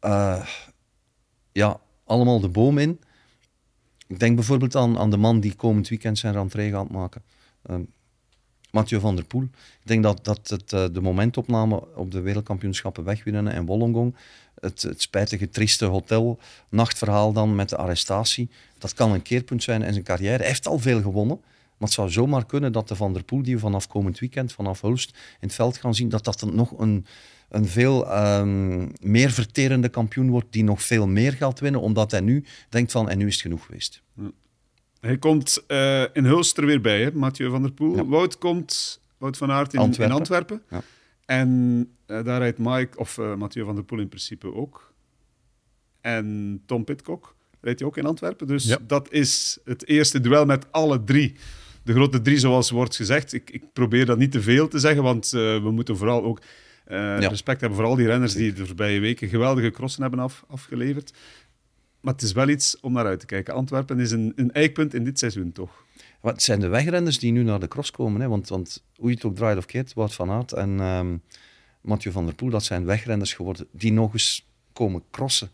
uh, 0.00 0.46
ja, 1.52 1.80
allemaal 2.04 2.40
de 2.40 2.48
boom 2.48 2.78
in. 2.78 3.00
Ik 4.06 4.18
denk 4.18 4.34
bijvoorbeeld 4.34 4.76
aan, 4.76 4.98
aan 4.98 5.10
de 5.10 5.16
man 5.16 5.40
die 5.40 5.54
komend 5.54 5.88
weekend 5.88 6.18
zijn 6.18 6.32
rentree 6.32 6.70
gaat 6.70 6.90
maken. 6.90 7.22
Uh, 7.70 7.76
Mathieu 8.70 9.00
van 9.00 9.16
der 9.16 9.24
Poel. 9.24 9.42
Ik 9.42 9.86
denk 9.86 10.02
dat, 10.02 10.24
dat 10.24 10.48
het, 10.48 10.72
uh, 10.72 10.84
de 10.92 11.00
momentopname 11.00 11.94
op 11.94 12.10
de 12.10 12.20
wereldkampioenschappen 12.20 13.04
wegwinnen 13.04 13.48
en 13.48 13.66
Wollongong, 13.66 14.16
het, 14.60 14.82
het 14.82 15.02
spijtige, 15.02 15.50
trieste 15.50 15.84
hotel, 15.84 16.38
nachtverhaal 16.68 17.32
dan 17.32 17.54
met 17.54 17.68
de 17.68 17.76
arrestatie, 17.76 18.50
dat 18.78 18.94
kan 18.94 19.12
een 19.12 19.22
keerpunt 19.22 19.62
zijn 19.62 19.82
in 19.82 19.92
zijn 19.92 20.04
carrière. 20.04 20.36
Hij 20.36 20.46
heeft 20.46 20.66
al 20.66 20.78
veel 20.78 21.02
gewonnen, 21.02 21.40
maar 21.78 21.88
het 21.88 21.92
zou 21.92 22.10
zomaar 22.10 22.46
kunnen 22.46 22.72
dat 22.72 22.88
de 22.88 22.96
Van 22.96 23.12
der 23.12 23.24
Poel, 23.24 23.42
die 23.42 23.54
we 23.54 23.60
vanaf 23.60 23.86
komend 23.86 24.18
weekend, 24.18 24.52
vanaf 24.52 24.80
Hulst, 24.80 25.10
in 25.10 25.46
het 25.46 25.54
veld 25.54 25.76
gaan 25.76 25.94
zien, 25.94 26.08
dat 26.08 26.24
dat 26.24 26.52
nog 26.52 26.78
een, 26.78 27.06
een 27.48 27.66
veel 27.66 28.16
um, 28.16 28.92
meer 29.00 29.30
verterende 29.30 29.88
kampioen 29.88 30.30
wordt, 30.30 30.52
die 30.52 30.64
nog 30.64 30.82
veel 30.82 31.06
meer 31.06 31.32
gaat 31.32 31.60
winnen, 31.60 31.80
omdat 31.80 32.10
hij 32.10 32.20
nu 32.20 32.44
denkt 32.68 32.92
van, 32.92 33.08
en 33.08 33.18
nu 33.18 33.26
is 33.26 33.32
het 33.32 33.42
genoeg 33.42 33.64
geweest. 33.66 34.02
Hij 35.00 35.18
komt 35.18 35.64
uh, 35.68 36.02
in 36.12 36.24
Hulst 36.24 36.58
er 36.58 36.66
weer 36.66 36.80
bij, 36.80 37.02
hè, 37.02 37.12
Mathieu 37.12 37.50
van 37.50 37.62
der 37.62 37.72
Poel. 37.72 37.96
Ja. 37.96 38.04
Wout 38.04 38.38
komt, 38.38 39.00
Wout 39.18 39.36
van 39.36 39.50
Aert 39.50 39.74
in 39.74 39.80
Antwerpen. 39.80 40.14
In 40.14 40.18
Antwerpen. 40.18 40.62
Ja. 40.70 40.82
En 41.24 41.48
uh, 42.06 42.24
daar 42.24 42.38
rijdt 42.38 42.58
Mike, 42.58 42.98
of 42.98 43.18
uh, 43.18 43.34
Mathieu 43.34 43.64
van 43.64 43.74
der 43.74 43.84
Poel 43.84 43.98
in 43.98 44.08
principe 44.08 44.54
ook. 44.54 44.92
En 46.00 46.62
Tom 46.66 46.84
Pitcock 46.84 47.34
rijdt 47.60 47.78
hij 47.78 47.88
ook 47.88 47.96
in 47.96 48.06
Antwerpen. 48.06 48.46
Dus 48.46 48.64
ja. 48.64 48.78
dat 48.86 49.12
is 49.12 49.58
het 49.64 49.86
eerste 49.86 50.20
duel 50.20 50.44
met 50.46 50.72
alle 50.72 51.04
drie. 51.04 51.34
De 51.84 51.92
grote 51.92 52.20
drie, 52.22 52.38
zoals 52.38 52.70
wordt 52.70 52.96
gezegd. 52.96 53.32
Ik, 53.32 53.50
ik 53.50 53.72
probeer 53.72 54.06
dat 54.06 54.18
niet 54.18 54.32
te 54.32 54.42
veel 54.42 54.68
te 54.68 54.78
zeggen, 54.78 55.02
want 55.02 55.32
uh, 55.34 55.62
we 55.62 55.70
moeten 55.70 55.96
vooral 55.96 56.24
ook 56.24 56.40
ja. 56.88 57.16
respect 57.18 57.60
hebben 57.60 57.78
voor 57.78 57.88
al 57.88 57.94
die 57.96 58.06
renners 58.06 58.34
die 58.34 58.52
de 58.52 58.66
voorbije 58.66 59.00
weken 59.00 59.28
geweldige 59.28 59.70
crossen 59.70 60.02
hebben 60.02 60.20
af, 60.20 60.44
afgeleverd. 60.48 61.12
Maar 62.00 62.12
het 62.12 62.22
is 62.22 62.32
wel 62.32 62.48
iets 62.48 62.80
om 62.80 62.92
naar 62.92 63.06
uit 63.06 63.20
te 63.20 63.26
kijken. 63.26 63.54
Antwerpen 63.54 64.00
is 64.00 64.10
een, 64.10 64.32
een 64.36 64.52
eikpunt 64.52 64.94
in 64.94 65.04
dit 65.04 65.18
seizoen, 65.18 65.52
toch? 65.52 65.84
Wat 66.20 66.42
zijn 66.42 66.60
de 66.60 66.68
wegrenners 66.68 67.18
die 67.18 67.32
nu 67.32 67.42
naar 67.42 67.60
de 67.60 67.68
cross 67.68 67.90
komen? 67.90 68.20
Hè? 68.20 68.28
Want, 68.28 68.48
want 68.48 68.84
hoe 68.96 69.08
je 69.08 69.14
het 69.14 69.24
ook 69.24 69.36
draait 69.36 69.58
of 69.58 69.66
keert, 69.66 69.94
Wout 69.94 70.14
van 70.14 70.30
Aert 70.30 70.52
en 70.52 70.80
um, 70.80 71.22
Mathieu 71.80 72.12
van 72.12 72.24
der 72.24 72.34
Poel, 72.34 72.50
dat 72.50 72.64
zijn 72.64 72.84
wegrenners 72.84 73.32
geworden 73.32 73.66
die 73.70 73.92
nog 73.92 74.12
eens 74.12 74.46
komen 74.72 75.02
crossen. 75.10 75.50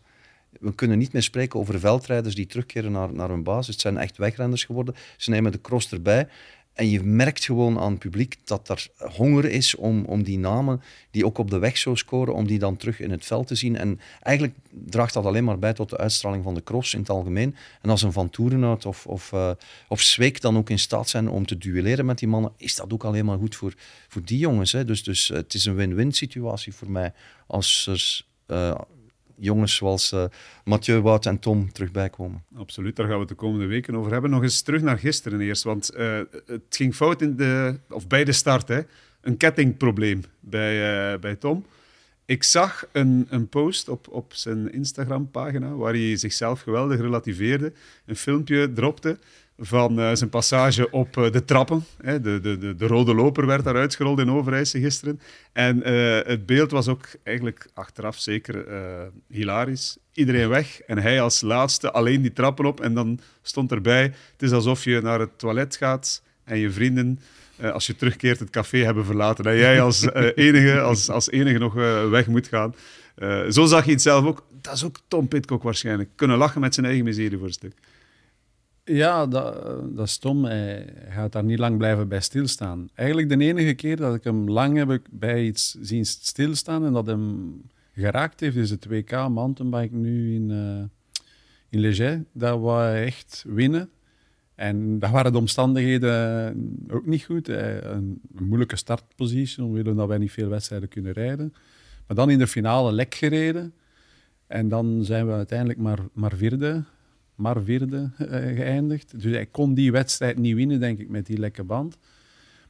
We 0.59 0.75
kunnen 0.75 0.97
niet 0.97 1.13
meer 1.13 1.23
spreken 1.23 1.59
over 1.59 1.79
veldrijders 1.79 2.35
die 2.35 2.45
terugkeren 2.45 2.91
naar, 2.91 3.13
naar 3.13 3.29
hun 3.29 3.43
basis. 3.43 3.67
Het 3.67 3.81
zijn 3.81 3.97
echt 3.97 4.17
wegrenners 4.17 4.63
geworden. 4.63 4.95
Ze 5.17 5.29
nemen 5.29 5.51
de 5.51 5.61
cross 5.61 5.91
erbij. 5.91 6.27
En 6.73 6.89
je 6.89 7.03
merkt 7.03 7.45
gewoon 7.45 7.79
aan 7.79 7.91
het 7.91 7.99
publiek 7.99 8.37
dat 8.43 8.69
er 8.69 8.87
honger 8.97 9.45
is 9.45 9.75
om, 9.75 10.05
om 10.05 10.23
die 10.23 10.37
namen 10.39 10.81
die 11.11 11.25
ook 11.25 11.37
op 11.37 11.49
de 11.49 11.59
weg 11.59 11.77
zo 11.77 11.95
scoren, 11.95 12.33
om 12.33 12.47
die 12.47 12.59
dan 12.59 12.77
terug 12.77 12.99
in 12.99 13.11
het 13.11 13.25
veld 13.25 13.47
te 13.47 13.55
zien. 13.55 13.77
En 13.77 13.99
eigenlijk 14.21 14.57
draagt 14.71 15.13
dat 15.13 15.25
alleen 15.25 15.43
maar 15.43 15.59
bij 15.59 15.73
tot 15.73 15.89
de 15.89 15.97
uitstraling 15.97 16.43
van 16.43 16.53
de 16.53 16.63
cross 16.63 16.93
in 16.93 16.99
het 16.99 17.09
algemeen. 17.09 17.55
En 17.81 17.89
als 17.89 18.01
een 18.01 18.11
Van 18.11 18.29
Toerenhout 18.29 18.85
of, 18.85 19.07
of, 19.07 19.31
uh, 19.31 19.51
of 19.87 20.01
Zweek 20.01 20.41
dan 20.41 20.57
ook 20.57 20.69
in 20.69 20.79
staat 20.79 21.09
zijn 21.09 21.29
om 21.29 21.45
te 21.45 21.57
duelleren 21.57 22.05
met 22.05 22.19
die 22.19 22.27
mannen, 22.27 22.51
is 22.57 22.75
dat 22.75 22.93
ook 22.93 23.03
alleen 23.03 23.25
maar 23.25 23.37
goed 23.37 23.55
voor, 23.55 23.73
voor 24.07 24.23
die 24.25 24.37
jongens. 24.37 24.71
Hè. 24.71 24.85
Dus, 24.85 25.03
dus 25.03 25.27
het 25.27 25.53
is 25.53 25.65
een 25.65 25.75
win-win 25.75 26.11
situatie 26.11 26.73
voor 26.73 26.91
mij 26.91 27.13
als 27.47 27.87
er... 27.87 28.25
Uh, 28.47 28.79
jongens 29.41 29.75
zoals 29.75 30.11
uh, 30.11 30.23
Mathieu, 30.63 31.01
Wout 31.01 31.25
en 31.25 31.39
Tom 31.39 31.71
terug. 31.71 31.89
Absoluut, 32.55 32.95
daar 32.95 33.07
gaan 33.07 33.19
we 33.19 33.25
de 33.25 33.33
komende 33.33 33.65
weken 33.65 33.95
over 33.95 34.11
hebben. 34.11 34.29
Nog 34.29 34.43
eens 34.43 34.61
terug 34.61 34.81
naar 34.81 34.97
gisteren 34.97 35.41
eerst, 35.41 35.63
want 35.63 35.91
uh, 35.97 36.19
het 36.45 36.61
ging 36.69 36.95
fout 36.95 37.21
in 37.21 37.35
de, 37.35 37.79
of 37.89 38.07
bij 38.07 38.23
de 38.23 38.31
start. 38.31 38.67
Hè. 38.67 38.81
Een 39.21 39.37
kettingprobleem 39.37 40.23
bij, 40.39 41.13
uh, 41.13 41.19
bij 41.19 41.35
Tom. 41.35 41.65
Ik 42.25 42.43
zag 42.43 42.87
een, 42.91 43.27
een 43.29 43.49
post 43.49 43.89
op, 43.89 44.07
op 44.07 44.33
zijn 44.33 44.73
Instagram-pagina 44.73 45.75
waar 45.75 45.93
hij 45.93 46.15
zichzelf 46.15 46.61
geweldig 46.61 46.99
relativeerde. 46.99 47.73
Een 48.05 48.15
filmpje 48.15 48.73
dropte 48.73 49.17
van 49.61 49.99
uh, 49.99 50.09
zijn 50.13 50.29
passage 50.29 50.91
op 50.91 51.17
uh, 51.17 51.31
de 51.31 51.45
trappen. 51.45 51.85
Hè. 52.01 52.21
De, 52.21 52.39
de, 52.39 52.57
de, 52.57 52.75
de, 52.75 52.87
rode 52.87 53.15
loper 53.15 53.45
werd 53.45 53.63
daar 53.63 53.75
uitgerold 53.75 54.19
in 54.19 54.31
Overijse 54.31 54.79
gisteren. 54.79 55.19
En 55.53 55.77
uh, 55.77 56.19
het 56.25 56.45
beeld 56.45 56.71
was 56.71 56.87
ook 56.87 57.07
eigenlijk 57.23 57.67
achteraf 57.73 58.19
zeker 58.19 58.65
hilarisch. 59.27 59.97
Iedereen 60.13 60.49
weg 60.49 60.81
en 60.81 60.97
hij 60.97 61.21
als 61.21 61.41
laatste 61.41 61.91
alleen 61.91 62.21
die 62.21 62.33
trappen 62.33 62.65
op. 62.65 62.81
En 62.81 62.93
dan 62.93 63.19
stond 63.41 63.71
erbij, 63.71 64.03
het 64.03 64.41
is 64.41 64.51
alsof 64.51 64.83
je 64.83 65.01
naar 65.01 65.19
het 65.19 65.39
toilet 65.39 65.75
gaat 65.75 66.21
en 66.43 66.57
je 66.57 66.71
vrienden 66.71 67.19
als 67.73 67.87
je 67.87 67.95
terugkeert 67.95 68.39
het 68.39 68.49
café 68.49 68.77
hebben 68.77 69.05
verlaten. 69.05 69.45
En 69.45 69.57
jij 69.57 69.81
als, 69.81 70.07
enige, 70.35 70.79
als, 70.79 71.09
als 71.09 71.29
enige 71.29 71.57
nog 71.57 71.73
weg 72.09 72.27
moet 72.27 72.47
gaan. 72.47 72.75
zo 73.49 73.65
zag 73.65 73.85
je 73.85 73.91
het 73.91 74.01
zelf 74.01 74.25
ook. 74.25 74.45
Dat 74.61 74.73
is 74.73 74.85
ook 74.85 74.97
Tom 75.07 75.27
Pitcock 75.27 75.63
waarschijnlijk. 75.63 76.09
Kunnen 76.15 76.37
lachen 76.37 76.61
met 76.61 76.73
zijn 76.73 76.85
eigen 76.85 77.05
miserie 77.05 77.37
voor 77.37 77.47
een 77.47 77.53
stuk. 77.53 77.73
Ja, 78.83 79.27
dat, 79.27 79.63
dat 79.95 80.05
is 80.05 80.11
stom. 80.11 80.45
Hij 80.45 80.93
gaat 81.09 81.31
daar 81.31 81.43
niet 81.43 81.59
lang 81.59 81.77
blijven 81.77 82.07
bij 82.07 82.21
stilstaan. 82.21 82.89
Eigenlijk 82.93 83.29
de 83.29 83.37
enige 83.37 83.73
keer 83.73 83.95
dat 83.95 84.15
ik 84.15 84.23
hem 84.23 84.49
lang 84.49 84.77
heb 84.77 85.01
bij 85.11 85.45
iets 85.45 85.77
zien 85.81 86.05
stilstaan 86.05 86.85
en 86.85 86.93
dat 86.93 87.05
hem 87.05 87.61
geraakt 87.93 88.39
heeft, 88.39 88.55
is 88.55 88.69
het 88.69 88.85
WK 88.85 89.11
mountainbike 89.11 89.95
nu 89.95 90.35
in, 90.35 90.49
uh, 90.49 90.83
in 91.69 91.79
Leger. 91.79 92.25
Dat 92.31 92.63
hij 92.63 93.05
echt 93.05 93.43
winnen. 93.47 93.89
En 94.55 94.99
daar 94.99 95.11
waren 95.11 95.31
de 95.31 95.37
omstandigheden 95.37 96.85
ook 96.89 97.05
niet 97.05 97.23
goed. 97.23 97.47
Een, 97.47 98.21
een 98.35 98.45
moeilijke 98.45 98.75
startpositie, 98.75 99.63
omwille 99.63 99.95
dat 99.95 100.07
wij 100.07 100.17
niet 100.17 100.31
veel 100.31 100.49
wedstrijden 100.49 100.89
kunnen 100.89 101.11
rijden. 101.11 101.53
Maar 102.07 102.15
dan 102.15 102.29
in 102.29 102.39
de 102.39 102.47
finale 102.47 102.91
lek 102.91 103.15
gereden. 103.15 103.73
En 104.47 104.69
dan 104.69 105.05
zijn 105.05 105.27
we 105.27 105.33
uiteindelijk 105.33 105.79
maar, 105.79 105.99
maar 106.13 106.33
vierde 106.35 106.83
maar 107.41 107.63
vierde 107.63 108.11
uh, 108.19 108.27
geëindigd. 108.27 109.21
Dus 109.21 109.33
hij 109.33 109.45
kon 109.45 109.73
die 109.73 109.91
wedstrijd 109.91 110.37
niet 110.37 110.55
winnen, 110.55 110.79
denk 110.79 110.99
ik, 110.99 111.09
met 111.09 111.25
die 111.25 111.37
lekke 111.37 111.63
band. 111.63 111.97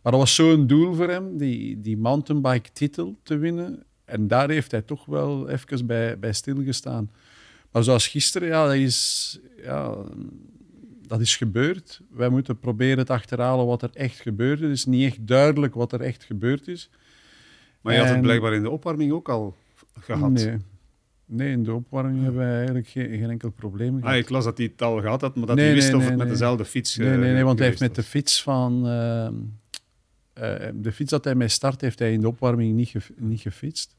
Maar 0.02 0.12
dat 0.12 0.22
was 0.22 0.36
zo'n 0.36 0.68
doel 0.68 0.94
voor 0.94 1.10
hem, 1.10 1.38
die, 1.38 1.82
die 1.82 1.98
mountainbike-titel 1.98 3.18
te 3.24 3.38
winnen. 3.38 3.84
En 4.06 4.28
daar 4.28 4.50
heeft 4.50 4.72
hij 4.72 4.82
toch 4.82 5.06
wel 5.06 5.50
even 5.50 5.86
bij, 5.86 6.20
bij 6.20 6.34
stilgestaan. 6.34 7.12
Maar 7.72 7.84
zoals 7.84 8.08
gisteren, 8.08 8.48
ja, 8.48 8.66
dat 8.66 8.76
is, 8.76 9.40
ja, 9.64 9.96
dat 11.08 11.22
is 11.22 11.36
gebeurd. 11.36 12.02
Wij 12.10 12.30
moeten 12.30 12.60
proberen 12.60 13.06
te 13.06 13.14
achterhalen 13.14 13.66
wat 13.66 13.82
er 13.82 13.90
echt 13.94 14.20
gebeurd 14.20 14.60
is. 14.60 14.68
Het 14.68 14.78
is 14.78 14.86
niet 14.86 15.06
echt 15.06 15.28
duidelijk 15.28 15.74
wat 15.74 15.94
er 15.94 16.02
echt 16.02 16.24
gebeurd 16.24 16.68
is. 16.68 16.90
Maar 17.82 17.94
je 17.94 18.00
had 18.00 18.10
het 18.10 18.22
blijkbaar 18.22 18.54
in 18.54 18.62
de 18.62 18.70
opwarming 18.70 19.12
ook 19.12 19.30
al 19.30 19.56
gehad. 20.00 20.32
Nee, 20.32 20.58
Nee, 21.34 21.52
in 21.52 21.64
de 21.64 21.74
opwarming 21.74 22.24
hebben 22.24 22.42
wij 22.42 22.56
eigenlijk 22.56 22.88
geen, 22.88 23.10
geen 23.10 23.30
enkel 23.30 23.50
probleem 23.50 23.96
gehad. 23.96 24.14
Ah, 24.14 24.18
ik 24.18 24.30
las 24.30 24.44
dat 24.44 24.58
hij 24.58 24.66
het 24.72 24.82
al 24.82 25.02
gehad 25.02 25.22
had, 25.22 25.36
maar 25.36 25.48
dat 25.48 25.58
hij 25.58 25.74
wist 25.74 25.94
of 25.94 26.06
het 26.06 26.18
met 26.18 26.30
dezelfde 26.30 26.66
fiets 26.66 26.98
Nee, 26.98 27.18
nee, 27.18 27.34
nee 27.34 27.44
want 27.44 27.60
hij 27.60 27.68
heeft 27.68 27.80
met 27.80 27.96
de 27.96 28.04
fiets 28.04 28.44
van... 28.44 28.88
Uh, 28.88 29.28
uh, 30.44 30.70
de 30.74 30.92
fiets 30.92 31.12
dat 31.12 31.24
hij 31.24 31.36
mee 31.36 31.48
start, 31.48 31.82
heeft 31.82 32.00
hij 32.00 32.14
in 32.14 32.22
de 32.22 32.28
opwarming 32.28 32.76
niet, 32.76 32.90
ge, 32.90 33.00
niet 33.16 33.42
gefietst. 33.42 33.96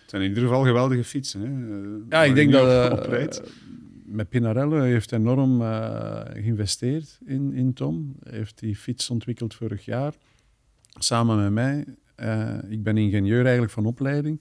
Het 0.00 0.10
zijn 0.10 0.22
in 0.22 0.28
ieder 0.28 0.42
geval 0.42 0.64
geweldige 0.64 1.04
fietsen. 1.04 1.40
Hè? 1.40 2.16
Ja, 2.16 2.24
ik 2.24 2.34
denk 2.34 2.52
dat... 2.52 2.66
Uh, 3.10 3.42
met 4.04 4.28
Pinarello 4.28 4.80
heeft 4.80 5.12
enorm 5.12 5.60
geïnvesteerd 6.32 7.18
in, 7.26 7.52
in 7.52 7.72
Tom. 7.72 8.16
Hij 8.22 8.38
heeft 8.38 8.58
die 8.58 8.76
fiets 8.76 9.10
ontwikkeld 9.10 9.54
vorig 9.54 9.84
jaar, 9.84 10.14
samen 10.98 11.36
met 11.36 11.52
mij. 11.52 11.84
ik 12.68 12.82
ben 12.82 12.96
ingenieur 12.96 13.42
eigenlijk 13.42 13.72
van 13.72 13.86
opleiding. 13.86 14.40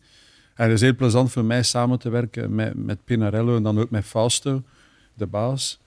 En 0.57 0.63
het 0.63 0.73
is 0.73 0.81
heel 0.81 0.95
plezant 0.95 1.31
voor 1.31 1.45
mij 1.45 1.63
samen 1.63 1.99
te 1.99 2.09
werken 2.09 2.55
met, 2.55 2.73
met 2.75 3.03
Pinarello 3.03 3.55
en 3.55 3.63
dan 3.63 3.79
ook 3.79 3.89
met 3.89 4.05
Fausto, 4.05 4.63
de 5.13 5.27
baas. 5.27 5.79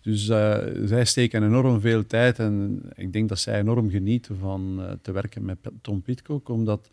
Dus 0.00 0.28
uh, 0.28 0.56
zij 0.84 1.04
steken 1.04 1.42
enorm 1.42 1.80
veel 1.80 2.06
tijd 2.06 2.38
en 2.38 2.82
ik 2.94 3.12
denk 3.12 3.28
dat 3.28 3.38
zij 3.38 3.58
enorm 3.58 3.90
genieten 3.90 4.36
van 4.38 4.76
uh, 4.80 4.90
te 5.02 5.12
werken 5.12 5.44
met 5.44 5.58
Tom 5.80 6.02
Pitcock, 6.02 6.48
omdat 6.48 6.88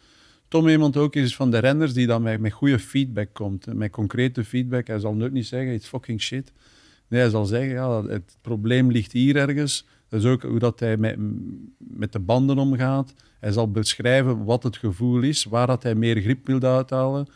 Tom 0.48 0.68
iemand 0.68 0.98
ook 0.98 1.16
is 1.16 1.36
van 1.36 1.52
de 1.52 1.58
renners 1.58 1.94
die 1.94 2.08
dan 2.08 2.22
met, 2.22 2.40
met 2.40 2.52
goede 2.52 2.80
feedback 2.80 3.30
komt, 3.34 3.74
met 3.74 3.92
concrete 3.92 4.44
feedback. 4.44 4.88
Hij 4.88 5.00
zal 5.00 5.14
nooit 5.14 5.32
niet 5.32 5.46
zeggen, 5.46 5.74
it's 5.74 5.88
fucking 5.88 6.22
shit. 6.22 6.52
Nee, 7.08 7.22
hij 7.22 7.30
zal 7.30 7.46
zeggen, 7.46 7.74
ja, 7.74 8.06
het 8.06 8.38
probleem 8.42 8.92
ligt 8.92 9.12
hier 9.12 9.36
ergens. 9.36 9.86
Is 10.12 10.26
ook 10.26 10.42
hoe 10.42 10.60
dat 10.60 10.80
hij 10.80 10.98
met, 10.98 11.16
met 11.78 12.12
de 12.12 12.20
banden 12.20 12.58
omgaat. 12.58 13.14
Hij 13.40 13.52
zal 13.52 13.72
beschrijven 13.72 14.44
wat 14.44 14.64
het 14.64 14.78
gevoel 14.78 15.22
is, 15.22 15.44
waar 15.44 15.68
dat 15.68 15.84
hij 15.84 15.96
meer 15.96 16.22
grip 16.22 16.48
wil 16.48 16.60
uithalen. 16.60 17.28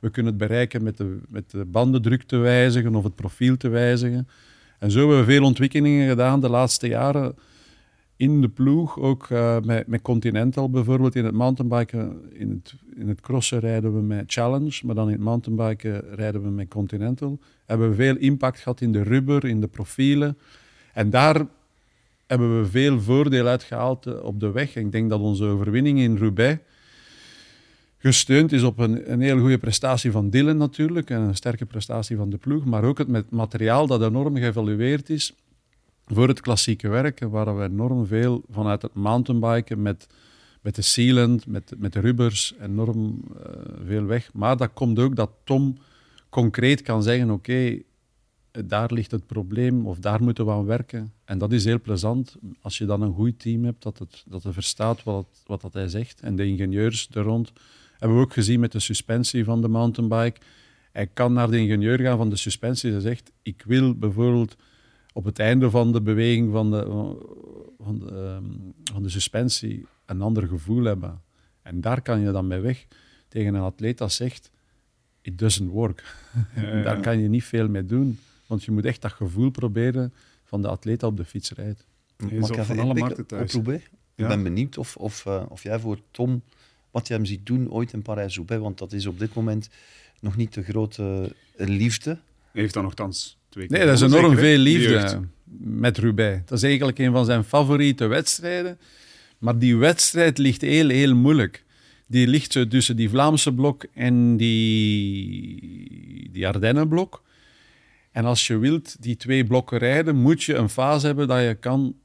We 0.00 0.10
kunnen 0.10 0.32
het 0.32 0.48
bereiken 0.48 0.82
met 0.82 0.96
de, 0.96 1.18
met 1.28 1.50
de 1.50 1.64
bandendruk 1.64 2.22
te 2.22 2.36
wijzigen 2.36 2.94
of 2.94 3.04
het 3.04 3.14
profiel 3.14 3.56
te 3.56 3.68
wijzigen. 3.68 4.28
En 4.78 4.90
zo 4.90 4.98
hebben 4.98 5.18
we 5.18 5.32
veel 5.32 5.44
ontwikkelingen 5.44 6.08
gedaan 6.08 6.40
de 6.40 6.48
laatste 6.48 6.88
jaren 6.88 7.34
in 8.16 8.40
de 8.40 8.48
ploeg. 8.48 8.98
Ook 8.98 9.28
uh, 9.28 9.60
met, 9.60 9.86
met 9.86 10.02
Continental 10.02 10.70
bijvoorbeeld. 10.70 11.14
In 11.14 11.24
het 11.24 11.34
mountainbiken, 11.34 12.20
in 12.32 12.50
het, 12.50 12.74
in 12.94 13.08
het 13.08 13.20
crossen 13.20 13.58
rijden 13.58 13.94
we 13.94 14.00
met 14.00 14.32
Challenge, 14.32 14.80
maar 14.86 14.94
dan 14.94 15.06
in 15.06 15.12
het 15.12 15.22
mountainbiken 15.22 16.14
rijden 16.14 16.42
we 16.42 16.50
met 16.50 16.68
Continental. 16.68 17.38
Hebben 17.66 17.88
we 17.88 17.94
veel 17.94 18.16
impact 18.16 18.58
gehad 18.58 18.80
in 18.80 18.92
de 18.92 19.02
rubber, 19.02 19.44
in 19.44 19.60
de 19.60 19.68
profielen. 19.68 20.38
En 20.92 21.10
daar 21.10 21.46
hebben 22.32 22.62
we 22.62 22.68
veel 22.68 23.00
voordeel 23.00 23.46
uitgehaald 23.46 24.06
eh, 24.06 24.24
op 24.24 24.40
de 24.40 24.50
weg. 24.50 24.76
ik 24.76 24.92
denk 24.92 25.10
dat 25.10 25.20
onze 25.20 25.44
overwinning 25.44 25.98
in 25.98 26.16
Roubaix 26.16 26.58
gesteund 27.98 28.52
is 28.52 28.62
op 28.62 28.78
een, 28.78 29.12
een 29.12 29.20
hele 29.20 29.40
goede 29.40 29.58
prestatie 29.58 30.10
van 30.10 30.30
Dylan 30.30 30.56
natuurlijk 30.56 31.10
en 31.10 31.20
een 31.20 31.34
sterke 31.36 31.66
prestatie 31.66 32.16
van 32.16 32.30
de 32.30 32.36
ploeg, 32.36 32.64
maar 32.64 32.84
ook 32.84 32.98
het 32.98 33.08
met 33.08 33.30
materiaal 33.30 33.86
dat 33.86 34.02
enorm 34.02 34.36
geëvalueerd 34.36 35.10
is 35.10 35.34
voor 36.06 36.28
het 36.28 36.40
klassieke 36.40 36.88
werken, 36.88 37.30
waar 37.30 37.56
we 37.56 37.64
enorm 37.64 38.06
veel 38.06 38.42
vanuit 38.50 38.82
het 38.82 38.94
mountainbiken 38.94 39.82
met, 39.82 40.06
met 40.60 40.74
de 40.74 40.82
sealant, 40.82 41.46
met, 41.46 41.74
met 41.78 41.92
de 41.92 42.00
rubbers, 42.00 42.54
enorm 42.60 43.22
uh, 43.36 43.42
veel 43.86 44.04
weg. 44.04 44.30
Maar 44.32 44.56
dat 44.56 44.70
komt 44.72 44.98
ook 44.98 45.16
dat 45.16 45.30
Tom 45.44 45.76
concreet 46.28 46.82
kan 46.82 47.02
zeggen, 47.02 47.30
oké, 47.30 47.78
daar 48.52 48.92
ligt 48.92 49.10
het 49.10 49.26
probleem 49.26 49.86
of 49.86 49.98
daar 49.98 50.22
moeten 50.22 50.44
we 50.44 50.50
aan 50.50 50.64
werken. 50.64 51.12
En 51.24 51.38
dat 51.38 51.52
is 51.52 51.64
heel 51.64 51.80
plezant 51.80 52.36
als 52.60 52.78
je 52.78 52.84
dan 52.84 53.02
een 53.02 53.14
goed 53.14 53.38
team 53.38 53.64
hebt 53.64 53.82
dat 53.82 53.98
het, 53.98 54.24
dat 54.26 54.42
het 54.42 54.54
verstaat 54.54 55.02
wat, 55.02 55.26
wat 55.46 55.60
dat 55.60 55.72
hij 55.72 55.88
zegt. 55.88 56.20
En 56.20 56.36
de 56.36 56.46
ingenieurs 56.46 57.08
er 57.12 57.22
rond 57.22 57.52
hebben 57.98 58.18
we 58.18 58.24
ook 58.24 58.32
gezien 58.32 58.60
met 58.60 58.72
de 58.72 58.80
suspensie 58.80 59.44
van 59.44 59.60
de 59.60 59.68
mountainbike. 59.68 60.40
Hij 60.92 61.06
kan 61.06 61.32
naar 61.32 61.50
de 61.50 61.58
ingenieur 61.58 61.98
gaan 61.98 62.16
van 62.16 62.30
de 62.30 62.36
suspensie. 62.36 62.90
Hij 62.92 63.00
zegt, 63.00 63.32
ik 63.42 63.62
wil 63.66 63.94
bijvoorbeeld 63.94 64.56
op 65.12 65.24
het 65.24 65.38
einde 65.38 65.70
van 65.70 65.92
de 65.92 66.00
beweging 66.00 66.52
van 66.52 66.70
de, 66.70 66.84
van 67.78 67.98
de, 67.98 68.06
ehm, 68.06 68.44
van 68.92 69.02
de 69.02 69.08
suspensie 69.08 69.86
een 70.06 70.22
ander 70.22 70.48
gevoel 70.48 70.84
hebben. 70.84 71.20
En 71.62 71.80
daar 71.80 72.02
kan 72.02 72.20
je 72.20 72.30
dan 72.30 72.46
mee 72.46 72.60
weg 72.60 72.86
tegen 73.28 73.54
een 73.54 73.62
atleet 73.62 73.98
dat 73.98 74.12
zegt, 74.12 74.50
it 75.20 75.38
doesn't 75.38 75.70
work. 75.70 76.16
daar 76.84 77.00
kan 77.00 77.18
je 77.18 77.28
niet 77.28 77.44
veel 77.44 77.68
mee 77.68 77.84
doen. 77.84 78.18
Want 78.52 78.64
je 78.64 78.70
moet 78.70 78.84
echt 78.84 79.02
dat 79.02 79.12
gevoel 79.12 79.50
proberen 79.50 80.12
van 80.44 80.62
de 80.62 80.68
atleet 80.68 81.02
op 81.02 81.16
de 81.16 81.24
fiets 81.24 81.52
rijdt. 81.52 81.86
Je 82.16 82.38
Mag 82.38 82.50
ik 82.50 82.62
van 82.62 82.78
alle 82.78 82.94
markten 82.94 83.26
thuis. 83.26 83.54
Ik 83.54 84.28
ben 84.28 84.42
benieuwd 84.42 84.78
of, 84.78 84.96
of, 84.96 85.24
uh, 85.26 85.42
of 85.48 85.62
jij 85.62 85.78
voor 85.78 85.98
Tom, 86.10 86.42
wat 86.90 87.08
je 87.08 87.14
hem 87.14 87.24
ziet 87.24 87.46
doen 87.46 87.70
ooit 87.70 87.92
in 87.92 88.02
Parijs-Roubaix, 88.02 88.62
want 88.62 88.78
dat 88.78 88.92
is 88.92 89.06
op 89.06 89.18
dit 89.18 89.34
moment 89.34 89.68
nog 90.20 90.36
niet 90.36 90.54
de 90.54 90.62
grote 90.62 91.34
liefde. 91.56 92.10
Hij 92.10 92.60
heeft 92.60 92.74
dan 92.74 92.82
nogthans 92.82 93.38
twee 93.48 93.66
keer. 93.66 93.76
Nee, 93.76 93.86
dat 93.86 93.94
is 93.94 94.14
enorm 94.14 94.36
veel 94.36 94.58
liefde 94.58 95.20
met 95.58 95.98
Roubaix. 95.98 96.40
Dat 96.46 96.58
is 96.58 96.64
eigenlijk 96.64 96.98
een 96.98 97.12
van 97.12 97.24
zijn 97.24 97.44
favoriete 97.44 98.06
wedstrijden. 98.06 98.78
Maar 99.38 99.58
die 99.58 99.76
wedstrijd 99.76 100.38
ligt 100.38 100.60
heel, 100.60 100.88
heel 100.88 101.14
moeilijk. 101.14 101.64
Die 102.06 102.26
ligt 102.26 102.70
tussen 102.70 102.96
die 102.96 103.10
Vlaamse 103.10 103.52
blok 103.52 103.86
en 103.94 104.36
die, 104.36 106.30
die 106.32 106.46
Ardennenblok. 106.46 107.22
En 108.12 108.24
als 108.24 108.46
je 108.46 108.58
wilt 108.58 109.02
die 109.02 109.16
twee 109.16 109.44
blokken 109.44 109.78
rijden, 109.78 110.16
moet 110.16 110.42
je 110.42 110.54
een 110.54 110.68
fase 110.68 111.06
hebben 111.06 111.28
dat 111.28 111.40
je 111.40 111.54
kan 111.54 111.96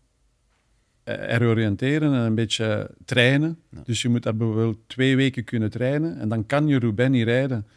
heroriënteren 1.04 2.14
en 2.14 2.20
een 2.20 2.36
beetje 2.36 2.92
trainen. 3.06 3.60
Dus 3.84 4.02
je 4.02 4.10
moet 4.10 4.22
bijvoorbeeld 4.22 4.78
twee 4.88 5.16
weken 5.16 5.44
kunnen 5.44 5.70
trainen 5.70 6.20
en 6.20 6.30
dan 6.30 6.46
kan 6.46 6.68
je 6.68 6.80
Roubaix 6.80 7.12
niet 7.12 7.24
rijden. 7.24 7.68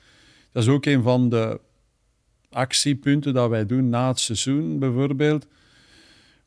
Dat 0.52 0.62
is 0.62 0.68
ook 0.68 0.84
een 0.84 1.02
van 1.02 1.28
de 1.28 1.60
actiepunten 2.50 3.34
dat 3.34 3.50
wij 3.50 3.66
doen 3.66 3.88
na 3.88 4.08
het 4.08 4.20
seizoen 4.20 4.78
bijvoorbeeld. 4.78 5.46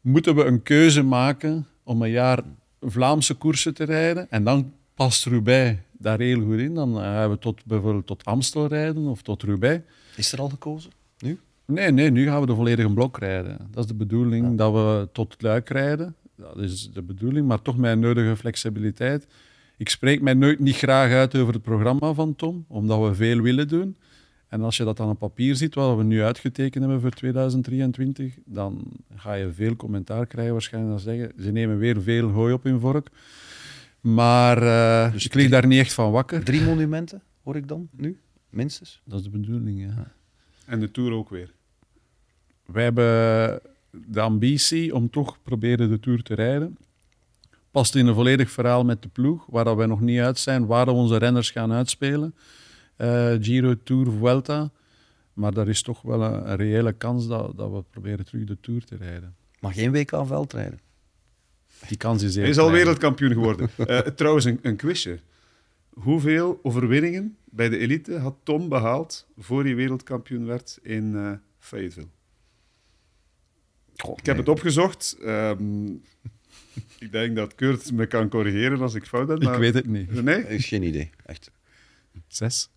Moeten 0.01 0.35
we 0.35 0.43
een 0.43 0.63
keuze 0.63 1.03
maken 1.03 1.67
om 1.83 2.01
een 2.01 2.09
jaar 2.09 2.43
Vlaamse 2.81 3.33
koersen 3.33 3.73
te 3.73 3.83
rijden 3.83 4.29
en 4.29 4.43
dan 4.43 4.73
past 4.93 5.25
Roubaix 5.25 5.79
daar 5.91 6.19
heel 6.19 6.41
goed 6.41 6.59
in. 6.59 6.73
Dan 6.73 6.95
gaan 6.95 7.29
we 7.29 7.37
tot, 7.37 7.65
bijvoorbeeld 7.65 8.07
tot 8.07 8.25
Amstel 8.25 8.67
rijden 8.67 9.05
of 9.05 9.21
tot 9.21 9.43
Roubaix. 9.43 9.83
Is 10.15 10.31
er 10.31 10.39
al 10.39 10.49
gekozen? 10.49 10.91
Nee, 11.65 11.91
nee, 11.91 12.11
nu 12.11 12.25
gaan 12.25 12.39
we 12.39 12.45
de 12.45 12.55
volledige 12.55 12.93
blok 12.93 13.17
rijden. 13.17 13.57
Dat 13.71 13.83
is 13.83 13.89
de 13.89 13.95
bedoeling, 13.95 14.57
dat 14.57 14.73
we 14.73 15.09
tot 15.11 15.35
Luik 15.41 15.69
rijden. 15.69 16.15
Dat 16.35 16.57
is 16.57 16.91
de 16.93 17.01
bedoeling, 17.01 17.47
maar 17.47 17.61
toch 17.61 17.77
met 17.77 17.91
een 17.91 17.99
nodige 17.99 18.35
flexibiliteit. 18.35 19.27
Ik 19.77 19.89
spreek 19.89 20.21
mij 20.21 20.33
nooit 20.33 20.59
niet 20.59 20.75
graag 20.75 21.11
uit 21.11 21.35
over 21.35 21.53
het 21.53 21.63
programma 21.63 22.13
van 22.13 22.35
Tom, 22.35 22.65
omdat 22.67 23.07
we 23.07 23.15
veel 23.15 23.41
willen 23.41 23.67
doen. 23.67 23.97
En 24.47 24.61
als 24.61 24.77
je 24.77 24.83
dat 24.83 24.97
dan 24.97 25.09
op 25.09 25.19
papier 25.19 25.55
ziet, 25.55 25.75
wat 25.75 25.97
we 25.97 26.03
nu 26.03 26.21
uitgetekend 26.21 26.83
hebben 26.83 27.01
voor 27.01 27.11
2023, 27.11 28.33
dan 28.45 28.83
ga 29.15 29.33
je 29.33 29.51
veel 29.51 29.75
commentaar 29.75 30.25
krijgen 30.25 30.53
waarschijnlijk. 30.53 30.93
Dan 30.93 31.13
zeggen, 31.13 31.43
ze 31.43 31.51
nemen 31.51 31.77
weer 31.77 32.01
veel 32.01 32.29
hooi 32.29 32.53
op 32.53 32.63
hun 32.63 32.79
vork. 32.79 33.09
Maar 34.01 34.63
uh, 34.63 35.11
dus 35.11 35.25
ik 35.25 35.33
lig 35.33 35.49
daar 35.49 35.67
niet 35.67 35.79
echt 35.79 35.93
van 35.93 36.11
wakker. 36.11 36.43
Drie 36.43 36.61
monumenten, 36.61 37.21
hoor 37.43 37.55
ik 37.55 37.67
dan, 37.67 37.89
nu? 37.91 38.19
Minstens? 38.49 39.01
Dat 39.05 39.19
is 39.19 39.25
de 39.25 39.31
bedoeling, 39.31 39.81
ja. 39.81 40.13
En 40.65 40.79
de 40.79 40.91
Tour 40.91 41.11
ook 41.11 41.29
weer? 41.29 41.53
Wij 42.65 42.83
hebben 42.83 43.61
de 43.89 44.19
ambitie 44.19 44.95
om 44.95 45.09
toch 45.09 45.37
proberen 45.43 45.89
de 45.89 45.99
Tour 45.99 46.23
te 46.23 46.33
rijden. 46.33 46.77
Past 47.71 47.95
in 47.95 48.07
een 48.07 48.15
volledig 48.15 48.51
verhaal 48.51 48.85
met 48.85 49.01
de 49.01 49.07
ploeg, 49.07 49.45
waar 49.45 49.77
we 49.77 49.85
nog 49.85 50.01
niet 50.01 50.19
uit 50.19 50.39
zijn, 50.39 50.65
waar 50.65 50.85
we 50.85 50.91
onze 50.91 51.17
renners 51.17 51.51
gaan 51.51 51.71
uitspelen. 51.71 52.35
Uh, 52.97 53.33
Giro, 53.39 53.75
Tour, 53.83 54.11
Vuelta. 54.11 54.71
Maar 55.33 55.57
er 55.57 55.69
is 55.69 55.81
toch 55.81 56.01
wel 56.01 56.21
een, 56.21 56.55
reële 56.55 56.93
kans 56.93 57.27
dat, 57.27 57.57
dat, 57.57 57.71
we 57.71 57.83
proberen 57.89 58.25
terug 58.25 58.43
de 58.43 58.57
Tour 58.61 58.83
te 58.83 58.95
rijden. 58.95 59.35
Maar 59.59 59.73
geen 59.73 59.91
week 59.91 60.13
aan 60.13 60.27
veld 60.27 60.53
rijden? 60.53 60.79
Die 61.87 61.97
kans 61.97 62.23
is 62.23 62.35
Hij 62.35 62.49
is 62.49 62.57
al 62.57 62.71
wereldkampioen 62.71 63.31
geworden. 63.31 63.69
uh, 63.77 63.99
trouwens, 63.99 64.45
een, 64.45 64.59
een 64.61 64.75
quizje. 64.75 65.19
Hoeveel 65.89 66.59
overwinningen 66.63 67.37
bij 67.55 67.69
de 67.69 67.77
elite 67.77 68.17
had 68.17 68.35
Tom 68.43 68.69
behaald 68.69 69.27
voor 69.37 69.63
hij 69.63 69.75
wereldkampioen 69.75 70.45
werd 70.45 70.79
in 70.81 71.13
uh, 71.13 71.31
Fayetteville? 71.59 72.07
ik 74.15 74.25
heb 74.25 74.37
het 74.37 74.49
opgezocht. 74.49 75.17
Um, 75.25 76.01
ik 76.99 77.11
denk 77.11 77.35
dat 77.35 77.55
Kurt 77.55 77.91
me 77.91 78.05
kan 78.05 78.29
corrigeren 78.29 78.81
als 78.81 78.93
ik 78.93 79.05
fout 79.05 79.27
heb. 79.27 79.43
Maar... 79.43 79.53
Ik 79.53 79.59
weet 79.59 79.73
het 79.73 79.85
niet. 79.85 80.23
Nee? 80.23 80.47
Ik 80.47 80.65
geen 80.65 80.83
idee, 80.83 81.09
echt. 81.25 81.51
Zes? 82.27 82.69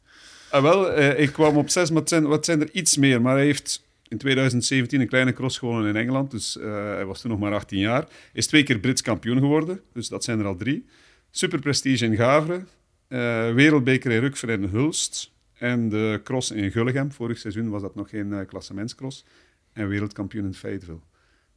Ah, 0.51 0.63
wel, 0.63 0.99
uh, 0.99 1.21
ik 1.21 1.33
kwam 1.33 1.57
op 1.57 1.69
zes, 1.71 1.91
maar 1.91 2.01
het 2.01 2.09
zijn, 2.09 2.27
wat 2.27 2.45
zijn 2.45 2.61
er 2.61 2.71
iets 2.73 2.97
meer. 2.97 3.23
Maar 3.23 3.35
hij 3.35 3.45
heeft 3.45 3.85
in 4.09 4.19
2017 4.19 5.01
een 5.01 5.09
kleine 5.09 5.33
cross 5.33 5.59
gewonnen 5.59 5.89
in 5.89 5.97
Engeland. 5.97 6.31
Dus 6.31 6.57
uh, 6.57 6.65
hij 6.75 7.05
was 7.05 7.21
toen 7.21 7.31
nog 7.31 7.41
maar 7.41 7.53
18 7.53 7.79
jaar. 7.79 8.09
Is 8.33 8.47
twee 8.47 8.63
keer 8.63 8.79
Brits 8.79 9.03
kampioen 9.03 9.39
geworden. 9.39 9.81
Dus 9.93 10.09
dat 10.09 10.25
zijn 10.25 10.39
er 10.39 10.47
al 10.47 10.57
drie. 10.57 10.87
Super 11.31 11.59
Prestige 11.59 12.05
in 12.05 12.17
Gavre. 12.17 12.65
Uh, 13.09 13.55
wereldbeker 13.55 14.11
in 14.11 14.21
Rukver 14.21 14.49
en 14.49 14.63
Hulst. 14.63 15.33
En 15.53 15.89
de 15.89 16.21
cross 16.25 16.51
in 16.51 16.71
Gullegem. 16.71 17.13
Vorig 17.13 17.39
seizoen 17.39 17.69
was 17.69 17.83
dat 17.83 17.95
nog 17.95 18.11
geen 18.11 18.27
uh, 18.27 18.41
klassementscross. 18.47 19.25
En 19.73 19.89
wereldkampioen 19.89 20.45
in 20.45 20.55
Fayetteville. 20.55 21.01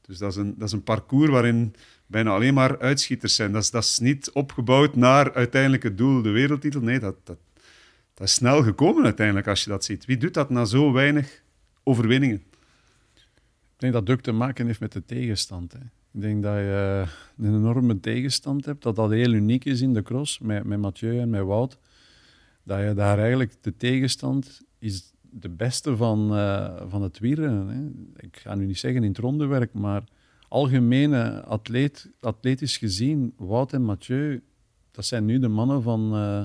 Dus 0.01 0.17
dat 0.17 0.31
is, 0.31 0.37
een, 0.37 0.57
dat 0.57 0.67
is 0.67 0.73
een 0.73 0.83
parcours 0.83 1.29
waarin 1.29 1.75
bijna 2.05 2.31
alleen 2.31 2.53
maar 2.53 2.79
uitschieters 2.79 3.35
zijn. 3.35 3.51
Dat 3.51 3.63
is, 3.63 3.71
dat 3.71 3.83
is 3.83 3.99
niet 3.99 4.31
opgebouwd 4.31 4.95
naar 4.95 5.33
uiteindelijk 5.33 5.83
het 5.83 5.97
doel, 5.97 6.21
de 6.21 6.29
wereldtitel. 6.29 6.81
Nee, 6.81 6.99
dat, 6.99 7.15
dat, 7.23 7.37
dat 8.13 8.27
is 8.27 8.33
snel 8.33 8.63
gekomen 8.63 9.03
uiteindelijk 9.03 9.47
als 9.47 9.63
je 9.63 9.69
dat 9.69 9.83
ziet. 9.83 10.05
Wie 10.05 10.17
doet 10.17 10.33
dat 10.33 10.49
na 10.49 10.65
zo 10.65 10.91
weinig 10.91 11.41
overwinningen? 11.83 12.43
Ik 13.15 13.77
denk 13.77 13.93
dat 13.93 14.09
ook 14.09 14.21
te 14.21 14.31
maken 14.31 14.65
heeft 14.65 14.79
met 14.79 14.91
de 14.91 15.05
tegenstand. 15.05 15.71
Hè. 15.71 15.79
Ik 16.19 16.25
denk 16.25 16.43
dat 16.43 16.55
je 16.55 17.05
een 17.37 17.55
enorme 17.55 17.99
tegenstand 17.99 18.65
hebt, 18.65 18.83
dat 18.83 18.95
dat 18.95 19.09
heel 19.09 19.31
uniek 19.31 19.65
is 19.65 19.81
in 19.81 19.93
de 19.93 20.01
cross, 20.01 20.39
met, 20.39 20.63
met 20.63 20.79
Mathieu 20.79 21.19
en 21.19 21.29
met 21.29 21.43
Wout. 21.43 21.77
Dat 22.63 22.79
je 22.79 22.93
daar 22.93 23.19
eigenlijk 23.19 23.53
de 23.61 23.75
tegenstand 23.75 24.61
is 24.79 25.13
de 25.21 25.49
beste 25.49 25.97
van, 25.97 26.35
uh, 26.35 26.81
van 26.87 27.01
het 27.01 27.19
wieren. 27.19 27.93
Ik 28.17 28.37
ga 28.37 28.55
nu 28.55 28.65
niet 28.65 28.77
zeggen 28.77 29.03
in 29.03 29.09
het 29.09 29.17
rondewerk, 29.17 29.73
maar 29.73 30.03
algemene 30.47 31.43
atleet, 31.43 32.09
atletisch 32.19 32.77
gezien, 32.77 33.33
Wout 33.37 33.73
en 33.73 33.83
Mathieu, 33.83 34.41
dat 34.91 35.05
zijn 35.05 35.25
nu 35.25 35.39
de 35.39 35.47
mannen 35.47 35.81
van, 35.81 36.15
uh, 36.15 36.43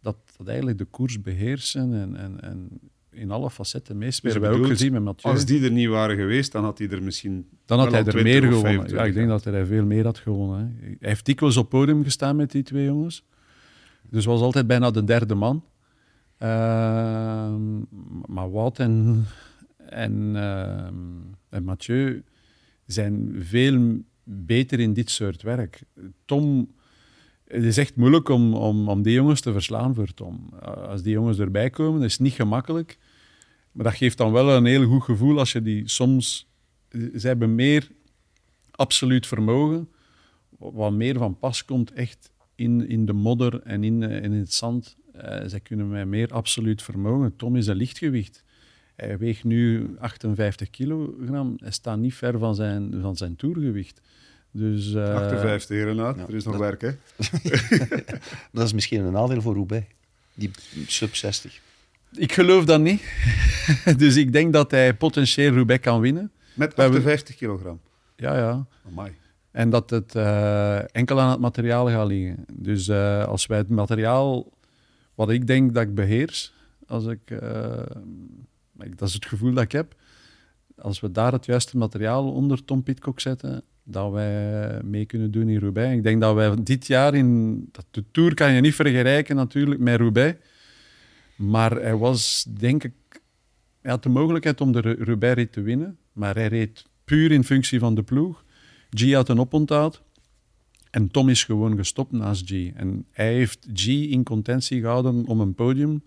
dat, 0.00 0.16
dat 0.36 0.46
eigenlijk 0.46 0.78
de 0.78 0.84
koers 0.84 1.20
beheersen 1.20 1.94
en, 1.94 2.16
en, 2.16 2.40
en 2.40 2.80
in 3.16 3.30
alle 3.30 3.50
facetten 3.50 3.98
meespelen. 3.98 4.40
Dus 4.40 4.50
ook 4.50 4.66
gezien 4.66 4.92
met 4.92 5.02
Mathieu. 5.02 5.32
Als 5.32 5.44
die 5.44 5.64
er 5.64 5.70
niet 5.70 5.88
waren 5.88 6.16
geweest, 6.16 6.52
dan 6.52 6.64
had 6.64 6.78
hij 6.78 6.88
er 6.88 7.02
misschien. 7.02 7.48
Dan 7.64 7.78
had 7.78 7.90
hij 7.90 8.04
er 8.04 8.22
meer 8.22 8.42
gewonnen. 8.42 8.88
Ja, 8.88 9.04
ik 9.04 9.14
denk 9.14 9.28
dat 9.28 9.44
hij 9.44 9.66
veel 9.66 9.84
meer 9.84 10.04
had 10.04 10.18
gewonnen. 10.18 10.58
Hè. 10.58 10.86
Hij 10.86 10.96
heeft 11.00 11.24
dikwijls 11.24 11.56
op 11.56 11.68
podium 11.68 12.04
gestaan 12.04 12.36
met 12.36 12.50
die 12.50 12.62
twee 12.62 12.84
jongens. 12.84 13.24
Dus 14.10 14.24
was 14.24 14.40
altijd 14.40 14.66
bijna 14.66 14.90
de 14.90 15.04
derde 15.04 15.34
man. 15.34 15.64
Uh, 16.42 16.48
maar 18.26 18.50
Wout 18.50 18.78
en, 18.78 19.24
en, 19.76 20.12
uh, 20.34 20.86
en 21.48 21.64
Mathieu 21.64 22.22
zijn 22.86 23.34
veel 23.38 23.98
beter 24.24 24.80
in 24.80 24.92
dit 24.92 25.10
soort 25.10 25.42
werk. 25.42 25.82
Tom, 26.24 26.74
het 27.44 27.64
is 27.64 27.78
echt 27.78 27.96
moeilijk 27.96 28.28
om, 28.28 28.54
om, 28.54 28.88
om 28.88 29.02
die 29.02 29.12
jongens 29.12 29.40
te 29.40 29.52
verslaan 29.52 29.94
voor 29.94 30.14
Tom. 30.14 30.48
Als 30.88 31.02
die 31.02 31.12
jongens 31.12 31.38
erbij 31.38 31.70
komen, 31.70 32.02
is 32.02 32.12
het 32.12 32.20
niet 32.20 32.32
gemakkelijk. 32.32 32.98
Maar 33.76 33.84
dat 33.84 33.94
geeft 33.94 34.18
dan 34.18 34.32
wel 34.32 34.50
een 34.50 34.64
heel 34.64 34.86
goed 34.86 35.02
gevoel 35.02 35.38
als 35.38 35.52
je 35.52 35.62
die 35.62 35.88
soms... 35.88 36.48
Ze 36.90 37.26
hebben 37.26 37.54
meer 37.54 37.88
absoluut 38.70 39.26
vermogen, 39.26 39.88
wat 40.58 40.92
meer 40.92 41.18
van 41.18 41.38
pas 41.38 41.64
komt 41.64 41.92
echt 41.92 42.30
in, 42.54 42.88
in 42.88 43.06
de 43.06 43.12
modder 43.12 43.62
en 43.62 43.84
in, 43.84 44.02
in 44.02 44.32
het 44.32 44.52
zand. 44.52 44.96
Uh, 45.16 45.40
zij 45.46 45.60
kunnen 45.60 45.88
met 45.88 46.06
meer 46.06 46.32
absoluut 46.32 46.82
vermogen. 46.82 47.36
Tom 47.36 47.56
is 47.56 47.66
een 47.66 47.76
lichtgewicht. 47.76 48.44
Hij 48.94 49.18
weegt 49.18 49.44
nu 49.44 49.94
58 49.98 50.70
kilogram. 50.70 51.54
Hij 51.56 51.70
staat 51.70 51.98
niet 51.98 52.14
ver 52.14 52.38
van 52.38 52.54
zijn, 52.54 53.00
van 53.00 53.16
zijn 53.16 53.36
toergewicht. 53.36 54.00
Dus, 54.50 54.92
uh, 54.92 55.14
58 55.14 55.68
heren 55.76 55.98
er 55.98 56.34
is 56.34 56.44
nog 56.44 56.56
werk, 56.56 56.80
hè? 56.80 56.90
dat 58.52 58.66
is 58.66 58.72
misschien 58.72 59.04
een 59.04 59.12
nadeel 59.12 59.42
voor 59.42 59.54
Roubaix, 59.54 59.86
die 60.34 60.50
sub 60.86 61.14
60. 61.14 61.64
Ik 62.16 62.32
geloof 62.32 62.64
dat 62.64 62.80
niet. 62.80 63.02
dus 64.02 64.16
ik 64.16 64.32
denk 64.32 64.52
dat 64.52 64.70
hij 64.70 64.94
potentieel 64.94 65.54
Roubaix 65.54 65.82
kan 65.82 66.00
winnen. 66.00 66.30
Met 66.54 66.76
58 66.76 67.36
kilogram? 67.36 67.80
Ja, 68.16 68.36
ja. 68.36 68.66
Amai. 68.86 69.12
En 69.50 69.70
dat 69.70 69.90
het 69.90 70.14
uh, 70.14 70.94
enkel 70.96 71.20
aan 71.20 71.30
het 71.30 71.40
materiaal 71.40 71.88
gaat 71.88 72.06
liggen. 72.06 72.44
Dus 72.52 72.88
uh, 72.88 73.24
als 73.24 73.46
wij 73.46 73.58
het 73.58 73.68
materiaal, 73.68 74.52
wat 75.14 75.30
ik 75.30 75.46
denk 75.46 75.74
dat 75.74 75.82
ik 75.82 75.94
beheers, 75.94 76.52
als 76.86 77.06
ik, 77.06 77.30
uh, 77.30 77.40
dat 78.72 79.08
is 79.08 79.14
het 79.14 79.26
gevoel 79.26 79.52
dat 79.52 79.64
ik 79.64 79.72
heb, 79.72 79.94
als 80.78 81.00
we 81.00 81.12
daar 81.12 81.32
het 81.32 81.46
juiste 81.46 81.76
materiaal 81.76 82.32
onder 82.32 82.64
Tom 82.64 82.82
Pitcock 82.82 83.20
zetten, 83.20 83.62
dat 83.82 84.12
wij 84.12 84.80
mee 84.82 85.06
kunnen 85.06 85.30
doen 85.30 85.48
in 85.48 85.58
Roubaix. 85.60 85.96
Ik 85.96 86.02
denk 86.02 86.20
dat 86.20 86.34
wij 86.34 86.54
dit 86.62 86.86
jaar 86.86 87.14
in... 87.14 87.58
De 87.90 88.04
Tour 88.10 88.34
kan 88.34 88.52
je 88.52 88.60
niet 88.60 88.74
vergelijken 88.74 89.36
natuurlijk 89.36 89.80
met 89.80 89.98
Roubaix. 89.98 90.38
Maar 91.36 91.70
hij 91.70 91.96
was, 91.96 92.46
denk 92.58 92.84
ik... 92.84 92.92
Hij 93.80 93.90
had 93.90 94.02
de 94.02 94.08
mogelijkheid 94.08 94.60
om 94.60 94.72
de 94.72 94.80
Roubaix 94.80 95.46
te 95.50 95.60
winnen. 95.60 95.98
Maar 96.12 96.34
hij 96.34 96.46
reed 96.46 96.84
puur 97.04 97.32
in 97.32 97.44
functie 97.44 97.78
van 97.78 97.94
de 97.94 98.02
ploeg. 98.02 98.44
G 98.90 99.12
had 99.12 99.28
een 99.28 99.40
oponthoud. 99.40 100.02
En 100.90 101.10
Tom 101.10 101.28
is 101.28 101.44
gewoon 101.44 101.76
gestopt 101.76 102.12
naast 102.12 102.50
G. 102.50 102.70
En 102.74 103.04
hij 103.10 103.34
heeft 103.34 103.66
G 103.74 103.86
in 103.86 104.24
contentie 104.24 104.80
gehouden 104.80 105.26
om 105.26 105.40
een 105.40 105.54
podium 105.54 106.02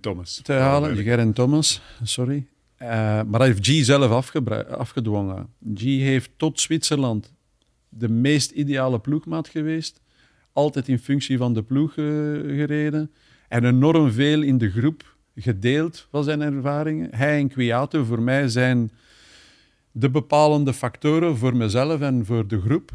Thomas. 0.00 0.40
te 0.42 0.52
halen. 0.52 0.96
Geraint 0.96 1.34
Thomas, 1.34 1.82
sorry. 2.02 2.46
Uh, 2.82 2.88
maar 3.22 3.40
hij 3.40 3.46
heeft 3.46 3.66
G 3.66 3.84
zelf 3.84 4.32
afgedwongen. 4.68 5.48
G 5.74 5.80
heeft 5.80 6.30
tot 6.36 6.60
Zwitserland 6.60 7.32
de 7.88 8.08
meest 8.08 8.50
ideale 8.50 8.98
ploegmaat 8.98 9.48
geweest. 9.48 10.00
Altijd 10.52 10.88
in 10.88 10.98
functie 10.98 11.36
van 11.36 11.54
de 11.54 11.62
ploeg 11.62 11.96
uh, 11.96 12.06
gereden. 12.58 13.10
En 13.52 13.64
enorm 13.64 14.12
veel 14.12 14.42
in 14.42 14.58
de 14.58 14.70
groep 14.70 15.16
gedeeld 15.36 16.06
van 16.10 16.24
zijn 16.24 16.40
ervaringen. 16.40 17.08
Hij 17.14 17.38
en 17.38 17.48
Kwiato 17.48 18.04
voor 18.04 18.22
mij 18.22 18.48
zijn 18.48 18.90
de 19.90 20.10
bepalende 20.10 20.72
factoren 20.72 21.36
voor 21.36 21.56
mezelf 21.56 22.00
en 22.00 22.26
voor 22.26 22.46
de 22.48 22.60
groep. 22.60 22.90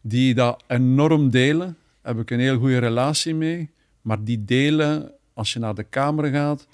Die 0.00 0.34
dat 0.34 0.64
enorm 0.66 1.30
delen. 1.30 1.76
Daar 2.02 2.14
heb 2.14 2.22
ik 2.22 2.30
een 2.30 2.40
heel 2.40 2.58
goede 2.58 2.78
relatie 2.78 3.34
mee. 3.34 3.70
Maar 4.02 4.24
die 4.24 4.44
delen, 4.44 5.12
als 5.34 5.52
je 5.52 5.58
naar 5.58 5.74
de 5.74 5.84
kamer 5.84 6.30
gaat, 6.30 6.66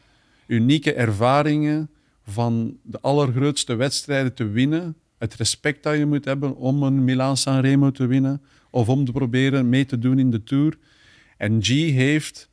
unieke 0.47 0.93
ervaringen 0.93 1.91
van 2.27 2.77
de 2.83 3.01
allergrootste 3.01 3.75
wedstrijden 3.75 4.35
te 4.35 4.49
winnen. 4.49 4.97
Het 5.19 5.35
respect 5.35 5.83
dat 5.83 5.97
je 5.97 6.07
moet 6.07 6.25
hebben 6.25 6.57
om 6.57 6.83
een 6.83 7.05
Milaan-San 7.05 7.61
Remo 7.61 7.91
te 7.91 8.07
winnen. 8.07 8.43
Of 8.71 8.89
om 8.89 9.05
te 9.05 9.13
proberen 9.13 9.69
mee 9.69 9.87
te 9.87 9.99
doen 9.99 10.19
in 10.19 10.31
de 10.31 10.43
Tour. 10.43 10.79
En 11.37 11.63
G 11.63 11.69
heeft 11.69 12.50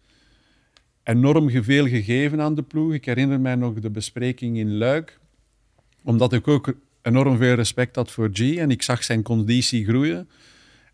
enorm 1.07 1.49
veel 1.63 1.87
gegeven 1.87 2.41
aan 2.41 2.55
de 2.55 2.63
ploeg. 2.63 2.93
Ik 2.93 3.05
herinner 3.05 3.39
mij 3.39 3.55
nog 3.55 3.73
de 3.73 3.89
bespreking 3.89 4.57
in 4.57 4.77
Luik. 4.77 5.19
Omdat 6.03 6.33
ik 6.33 6.47
ook 6.47 6.73
enorm 7.01 7.37
veel 7.37 7.55
respect 7.55 7.95
had 7.95 8.11
voor 8.11 8.29
G 8.33 8.55
en 8.55 8.71
ik 8.71 8.81
zag 8.81 9.03
zijn 9.03 9.21
conditie 9.21 9.85
groeien. 9.85 10.29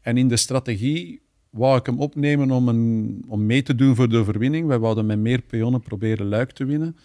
En 0.01 0.17
in 0.17 0.27
de 0.27 0.37
strategie 0.37 1.21
wou 1.49 1.77
ik 1.77 1.85
hem 1.85 1.99
opnemen 1.99 2.51
om, 2.51 2.67
een, 2.67 3.23
om 3.27 3.45
mee 3.45 3.61
te 3.61 3.75
doen 3.75 3.95
voor 3.95 4.09
de 4.09 4.17
overwinning. 4.17 4.67
Wij 4.67 4.79
wouden 4.79 5.05
met 5.05 5.19
meer 5.19 5.41
pionnen 5.41 5.81
proberen 5.81 6.27
Luik 6.27 6.51
te 6.51 6.65
winnen. 6.65 6.97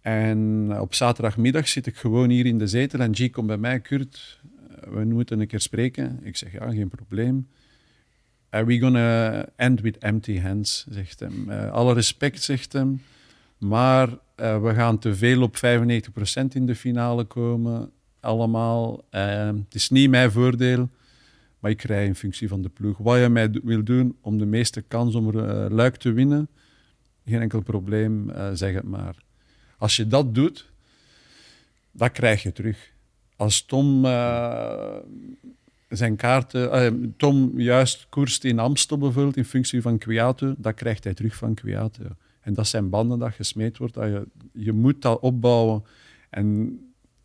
En 0.00 0.70
op 0.80 0.94
zaterdagmiddag 0.94 1.68
zit 1.68 1.86
ik 1.86 1.96
gewoon 1.96 2.30
hier 2.30 2.46
in 2.46 2.58
de 2.58 2.66
zetel 2.66 3.00
en 3.00 3.14
G 3.14 3.30
komt 3.30 3.46
bij 3.46 3.56
mij, 3.56 3.80
Kurt, 3.80 4.40
we 4.90 5.04
moeten 5.04 5.40
een 5.40 5.46
keer 5.46 5.60
spreken. 5.60 6.20
Ik 6.22 6.36
zeg, 6.36 6.52
ja, 6.52 6.70
geen 6.70 6.88
probleem. 6.88 7.46
Uh, 8.50 8.62
we're 8.62 8.80
gonna 8.80 9.44
end 9.56 9.80
with 9.80 9.98
empty 9.98 10.40
hands, 10.40 10.86
zegt 10.88 11.20
hem. 11.20 11.50
Uh, 11.50 11.70
alle 11.70 11.94
respect, 11.94 12.42
zegt 12.42 12.72
hem. 12.72 13.02
Maar 13.58 14.08
uh, 14.08 14.62
we 14.62 14.74
gaan 14.74 14.98
te 14.98 15.14
veel 15.14 15.42
op 15.42 15.56
95% 15.56 15.58
in 16.52 16.66
de 16.66 16.74
finale 16.74 17.24
komen. 17.24 17.90
Allemaal. 18.20 19.04
het 19.10 19.74
is 19.74 19.90
niet 19.90 20.10
mijn 20.10 20.30
voordeel, 20.30 20.88
maar 21.58 21.70
ik 21.70 21.76
krijg 21.76 22.06
in 22.06 22.14
functie 22.14 22.48
van 22.48 22.62
de 22.62 22.68
ploeg. 22.68 22.98
Wat 22.98 23.18
je 23.18 23.28
mij 23.28 23.50
wil 23.64 23.84
doen 23.84 24.16
om 24.20 24.38
de 24.38 24.46
meeste 24.46 24.82
kans 24.82 25.14
om 25.14 25.32
Luik 25.70 25.96
te 25.96 26.12
winnen, 26.12 26.48
geen 27.26 27.40
enkel 27.40 27.60
probleem, 27.60 28.32
zeg 28.52 28.74
het 28.74 28.84
maar. 28.84 29.16
Als 29.78 29.96
je 29.96 30.06
dat 30.06 30.34
doet, 30.34 30.70
dat 31.90 32.12
krijg 32.12 32.42
je 32.42 32.52
terug. 32.52 32.92
Als 33.36 33.64
Tom 33.64 34.04
zijn 35.88 36.16
kaarten, 36.16 36.94
uh, 36.94 37.08
Tom 37.16 37.60
juist 37.60 38.06
koerst 38.08 38.44
in 38.44 38.58
Amstel 38.58 38.98
bijvoorbeeld 38.98 39.36
in 39.36 39.44
functie 39.44 39.82
van 39.82 39.98
Kwiato, 39.98 40.54
dat 40.58 40.74
krijgt 40.74 41.04
hij 41.04 41.14
terug 41.14 41.36
van 41.36 41.54
Kwiato. 41.54 42.04
En 42.40 42.54
dat 42.54 42.68
zijn 42.68 42.90
banden 42.90 43.18
dat 43.18 43.32
gesmeed 43.32 43.78
wordt. 43.78 43.94
Dat 43.94 44.04
je, 44.04 44.26
je 44.52 44.72
moet 44.72 45.02
dat 45.02 45.20
opbouwen. 45.20 45.84
En 46.30 46.78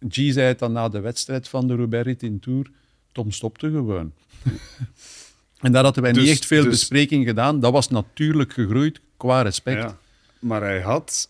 G 0.09 0.16
zei 0.16 0.39
het 0.39 0.59
dan 0.59 0.72
na 0.72 0.89
de 0.89 0.99
wedstrijd 0.99 1.47
van 1.47 1.68
de 1.68 1.76
Roubaix 1.76 2.24
in 2.24 2.39
Tour, 2.39 2.72
Tom 3.12 3.32
stopte 3.32 3.70
gewoon. 3.70 4.14
en 5.59 5.72
daar 5.72 5.84
hadden 5.84 6.03
wij 6.03 6.12
niet 6.12 6.22
dus- 6.22 6.30
echt 6.30 6.45
veel 6.45 6.64
dus, 6.64 6.72
bespreking 6.72 7.28
gedaan. 7.28 7.59
Dat 7.59 7.72
was 7.72 7.88
natuurlijk 7.88 8.53
gegroeid 8.53 9.01
qua 9.18 9.41
respect. 9.41 9.82
Ja, 9.82 9.97
maar 10.39 10.62
hij 10.62 10.82
had 10.82 11.30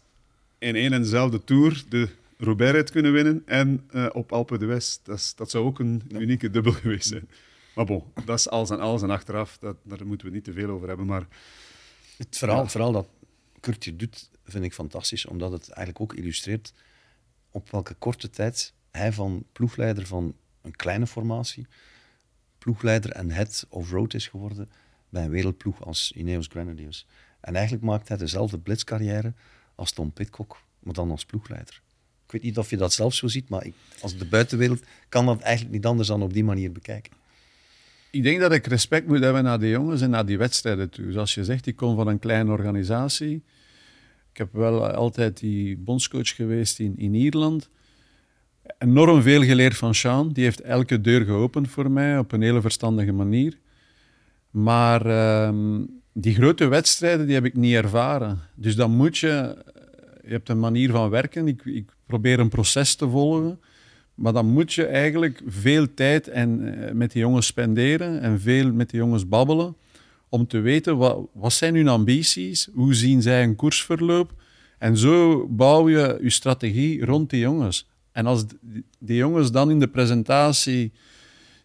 in 0.58 0.76
één 0.76 0.94
en 0.94 1.02
dezelfde 1.02 1.44
Tour 1.44 1.84
de 1.90 2.10
Roubaix 2.44 2.92
kunnen 2.92 3.12
winnen 3.12 3.42
en 3.46 3.90
uh, 3.92 4.08
op 4.12 4.32
Alpe 4.32 4.58
de 4.58 4.66
West. 4.66 5.06
Dat, 5.06 5.34
dat 5.36 5.50
zou 5.50 5.66
ook 5.66 5.80
een 5.80 6.04
unieke 6.10 6.50
dubbel 6.50 6.72
geweest 6.72 7.08
zijn. 7.08 7.30
Maar 7.76 7.86
bon, 7.86 8.04
dat 8.26 8.40
is 8.40 8.50
alles 8.50 8.70
en 8.70 8.80
alles 8.80 9.02
en 9.02 9.10
achteraf, 9.10 9.58
dat, 9.58 9.78
daar 9.84 10.06
moeten 10.06 10.28
we 10.28 10.34
niet 10.34 10.44
te 10.44 10.54
veel 10.54 10.70
over 10.70 10.88
hebben. 10.88 11.06
Maar, 11.06 11.28
het 12.18 12.38
verhaal, 12.38 12.68
verhaal 12.68 12.92
dat 12.92 13.08
Kurt 13.60 13.84
hier 13.84 13.98
doet, 13.98 14.30
vind 14.44 14.64
ik 14.64 14.74
fantastisch, 14.74 15.26
omdat 15.26 15.52
het 15.52 15.70
eigenlijk 15.70 16.02
ook 16.02 16.20
illustreert 16.20 16.74
op 17.52 17.72
welke 17.72 17.94
korte 17.94 18.30
tijd 18.30 18.74
hij 18.92 19.14
van 19.14 19.46
ploegleider 19.52 20.08
van 20.08 20.36
een 20.62 20.76
kleine 20.76 21.08
formatie, 21.08 21.68
ploegleider 22.58 23.12
en 23.12 23.32
head 23.32 23.66
of 23.70 23.92
road 23.92 24.14
is 24.14 24.28
geworden 24.28 24.70
bij 25.10 25.24
een 25.24 25.30
wereldploeg 25.30 25.86
als 25.86 26.12
Ineos 26.12 26.48
Grenadiers. 26.48 27.06
En 27.40 27.56
eigenlijk 27.56 27.86
maakt 27.86 28.08
hij 28.08 28.18
dezelfde 28.18 28.60
blitzcarrière 28.60 29.34
als 29.76 29.92
Tom 29.92 30.12
Pitcock, 30.12 30.62
maar 30.80 30.94
dan 30.94 31.12
als 31.12 31.26
ploegleider. 31.26 31.82
Ik 32.32 32.42
weet 32.42 32.50
niet 32.50 32.58
of 32.58 32.70
je 32.70 32.78
dat 32.78 32.94
zelf 32.94 33.14
zo 33.14 33.28
ziet, 33.28 33.50
maar 33.50 33.66
ik, 33.66 33.74
als 34.02 34.18
de 34.18 34.26
buitenwereld 34.26 34.84
kan 35.10 35.26
dat 35.26 35.42
eigenlijk 35.42 35.76
niet 35.76 35.86
anders 35.86 36.08
dan 36.08 36.22
op 36.22 36.34
die 36.34 36.44
manier 36.44 36.72
bekijken. 36.72 37.12
Ik 38.12 38.24
denk 38.24 38.40
dat 38.40 38.52
ik 38.52 38.68
respect 38.68 39.08
moet 39.08 39.20
hebben 39.20 39.44
naar 39.44 39.60
de 39.60 39.70
jongens 39.70 40.02
en 40.02 40.10
naar 40.10 40.26
die 40.26 40.38
wedstrijden 40.38 40.90
toe. 40.90 41.12
Zoals 41.12 41.34
je 41.34 41.44
zegt, 41.44 41.66
ik 41.66 41.76
kom 41.76 41.96
van 41.96 42.08
een 42.08 42.20
kleine 42.20 42.52
organisatie. 42.52 43.44
Ik 44.32 44.38
heb 44.38 44.54
wel 44.54 44.88
altijd 44.88 45.40
die 45.40 45.78
bondscoach 45.78 46.36
geweest 46.36 46.80
in, 46.80 46.98
in 46.98 47.14
Ierland. 47.14 47.70
Enorm 48.78 49.22
veel 49.22 49.44
geleerd 49.44 49.78
van 49.78 49.96
Sean. 49.96 50.32
Die 50.34 50.44
heeft 50.44 50.62
elke 50.62 51.02
deur 51.02 51.26
geopend 51.26 51.70
voor 51.70 51.92
mij 51.92 52.18
op 52.18 52.32
een 52.32 52.42
hele 52.42 52.62
verstandige 52.62 53.12
manier. 53.12 53.58
Maar 54.50 55.06
ehm, 55.06 55.86
die 56.14 56.36
grote 56.36 56.68
wedstrijden 56.68 57.26
die 57.26 57.36
heb 57.36 57.46
ik 57.46 57.56
niet 57.56 57.76
ervaren. 57.76 58.40
Dus 58.56 58.76
dan 58.76 58.92
moet 58.92 59.18
je 59.18 59.56
je 60.32 60.38
hebt 60.38 60.50
een 60.50 60.60
manier 60.60 60.92
van 60.92 61.10
werken. 61.10 61.48
Ik, 61.48 61.62
ik, 61.66 61.90
probeer 62.12 62.40
een 62.40 62.50
proces 62.50 62.96
te 62.96 63.10
volgen. 63.10 63.60
Maar 64.16 64.34
dan 64.34 64.46
moet 64.46 64.74
je 64.74 64.86
eigenlijk 64.86 65.42
veel 65.48 65.94
tijd 65.94 66.28
en, 66.28 66.50
eh, 66.74 66.94
met 66.94 67.12
die 67.12 67.22
jongens 67.22 67.46
spenderen 67.46 68.22
en 68.22 68.40
veel 68.40 68.74
met 68.74 68.90
die 68.90 69.00
jongens 69.00 69.28
babbelen. 69.28 69.76
Om 70.30 70.48
te 70.48 70.60
weten 70.60 70.98
wat, 70.98 71.20
wat 71.34 71.54
zijn 71.54 71.76
hun 71.76 71.88
ambities, 71.88 72.70
hoe 72.74 72.94
zien 72.94 73.22
zij 73.22 73.44
een 73.44 73.56
koersverloop. 73.56 74.34
En 74.78 74.98
zo 74.98 75.48
bouw 75.48 75.90
je 75.90 76.20
je 76.22 76.30
strategie 76.30 77.06
rond 77.06 77.30
die 77.30 77.40
jongens. 77.40 77.88
En 78.12 78.26
als 78.26 78.46
die 79.00 79.18
jongens 79.18 79.52
dan 79.52 79.72
in 79.72 79.80
de 79.80 79.88
presentatie 79.88 80.92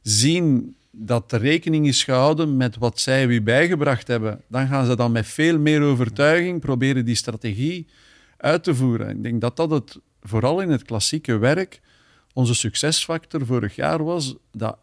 zien 0.03 0.75
dat 0.91 1.31
de 1.31 1.37
rekening 1.37 1.87
is 1.87 2.05
gehouden 2.05 2.57
met 2.57 2.77
wat 2.77 3.01
zij 3.01 3.27
u 3.27 3.43
bijgebracht 3.43 4.09
hebben, 4.09 4.41
dan 4.49 4.67
gaan 4.67 4.87
ze 4.87 4.97
dan 4.97 5.13
met 5.13 5.27
veel 5.27 5.59
meer 5.59 5.83
overtuiging 5.83 6.61
proberen 6.61 7.05
die 7.05 7.15
strategie 7.15 7.87
uit 8.37 8.65
te 8.65 8.75
voeren. 8.75 9.09
Ik 9.09 9.23
denk 9.23 9.41
dat 9.41 9.57
dat 9.57 9.71
het, 9.71 9.99
vooral 10.29 10.61
in 10.61 10.71
het 10.71 10.83
klassieke 10.83 11.39
werk, 11.39 11.81
onze 12.33 12.55
succesfactor 12.55 13.47
vorig 13.47 13.75
jaar 13.75 14.05
was. 14.05 14.35
Dat 14.53 14.79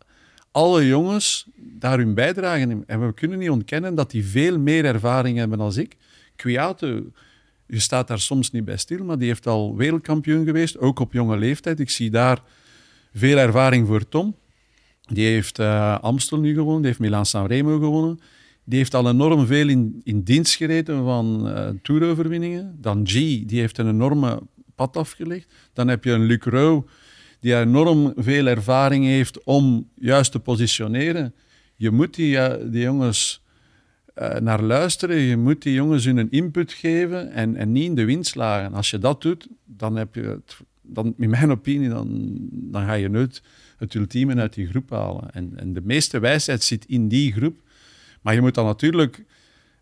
alle 0.51 0.87
jongens 0.87 1.47
daar 1.55 1.97
hun 1.97 2.13
bijdrage 2.13 2.59
in. 2.59 2.83
En 2.87 3.05
we 3.05 3.13
kunnen 3.13 3.39
niet 3.39 3.49
ontkennen 3.49 3.95
dat 3.95 4.11
die 4.11 4.25
veel 4.25 4.59
meer 4.59 4.85
ervaring 4.85 5.37
hebben 5.37 5.57
dan 5.57 5.77
ik. 5.77 5.97
Kwiato, 6.35 7.03
je 7.67 7.79
staat 7.79 8.07
daar 8.07 8.19
soms 8.19 8.51
niet 8.51 8.65
bij 8.65 8.77
stil, 8.77 9.03
maar 9.03 9.17
die 9.17 9.27
heeft 9.27 9.47
al 9.47 9.75
wereldkampioen 9.75 10.45
geweest, 10.45 10.77
ook 10.77 10.99
op 10.99 11.13
jonge 11.13 11.37
leeftijd. 11.37 11.79
Ik 11.79 11.89
zie 11.89 12.09
daar 12.09 12.41
veel 13.13 13.37
ervaring 13.37 13.87
voor 13.87 14.09
Tom. 14.09 14.35
Die 15.01 15.25
heeft 15.25 15.59
uh, 15.59 15.99
Amstel 15.99 16.39
nu 16.39 16.53
gewonnen, 16.53 16.77
die 16.77 16.87
heeft 16.87 16.99
Milan 16.99 17.25
Sanremo 17.25 17.79
gewonnen. 17.79 18.19
Die 18.63 18.77
heeft 18.77 18.93
al 18.93 19.09
enorm 19.09 19.45
veel 19.45 19.67
in, 19.67 20.01
in 20.03 20.21
dienst 20.21 20.55
gereden 20.55 21.03
van 21.03 21.47
uh, 21.47 21.69
toeroverwinningen. 21.81 22.77
Dan 22.81 23.07
G, 23.07 23.13
die 23.13 23.59
heeft 23.59 23.77
een 23.77 23.87
enorme 23.87 24.41
pad 24.75 24.97
afgelegd. 24.97 25.53
Dan 25.73 25.87
heb 25.87 26.03
je 26.03 26.11
een 26.11 26.25
Luc 26.25 26.43
Rowe, 26.43 26.83
die 27.39 27.55
enorm 27.55 28.13
veel 28.15 28.47
ervaring 28.47 29.05
heeft 29.05 29.43
om 29.43 29.89
juist 29.95 30.31
te 30.31 30.39
positioneren. 30.39 31.33
Je 31.75 31.91
moet 31.91 32.15
die, 32.15 32.35
uh, 32.35 32.53
die 32.65 32.81
jongens 32.81 33.43
uh, 34.15 34.35
naar 34.35 34.61
luisteren. 34.61 35.17
Je 35.17 35.37
moet 35.37 35.61
die 35.61 35.73
jongens 35.73 36.05
hun 36.05 36.31
input 36.31 36.73
geven 36.73 37.31
en, 37.31 37.55
en 37.55 37.71
niet 37.71 37.85
in 37.85 37.95
de 37.95 38.05
wind 38.05 38.25
slagen. 38.25 38.73
Als 38.73 38.89
je 38.89 38.97
dat 38.97 39.21
doet, 39.21 39.47
dan 39.65 39.95
heb 39.95 40.15
je 40.15 40.41
dan, 40.81 41.13
in 41.17 41.29
mijn 41.29 41.51
opinie, 41.51 41.89
dan, 41.89 42.37
dan 42.51 42.85
ga 42.85 42.93
je 42.93 43.09
nooit 43.09 43.41
het 43.77 43.93
ultieme 43.93 44.35
uit 44.35 44.53
die 44.53 44.67
groep 44.67 44.89
halen. 44.89 45.33
En, 45.33 45.53
en 45.55 45.73
de 45.73 45.81
meeste 45.83 46.19
wijsheid 46.19 46.63
zit 46.63 46.85
in 46.85 47.07
die 47.07 47.33
groep. 47.33 47.61
Maar 48.21 48.33
je 48.33 48.41
moet 48.41 48.55
dan 48.55 48.65
natuurlijk 48.65 49.23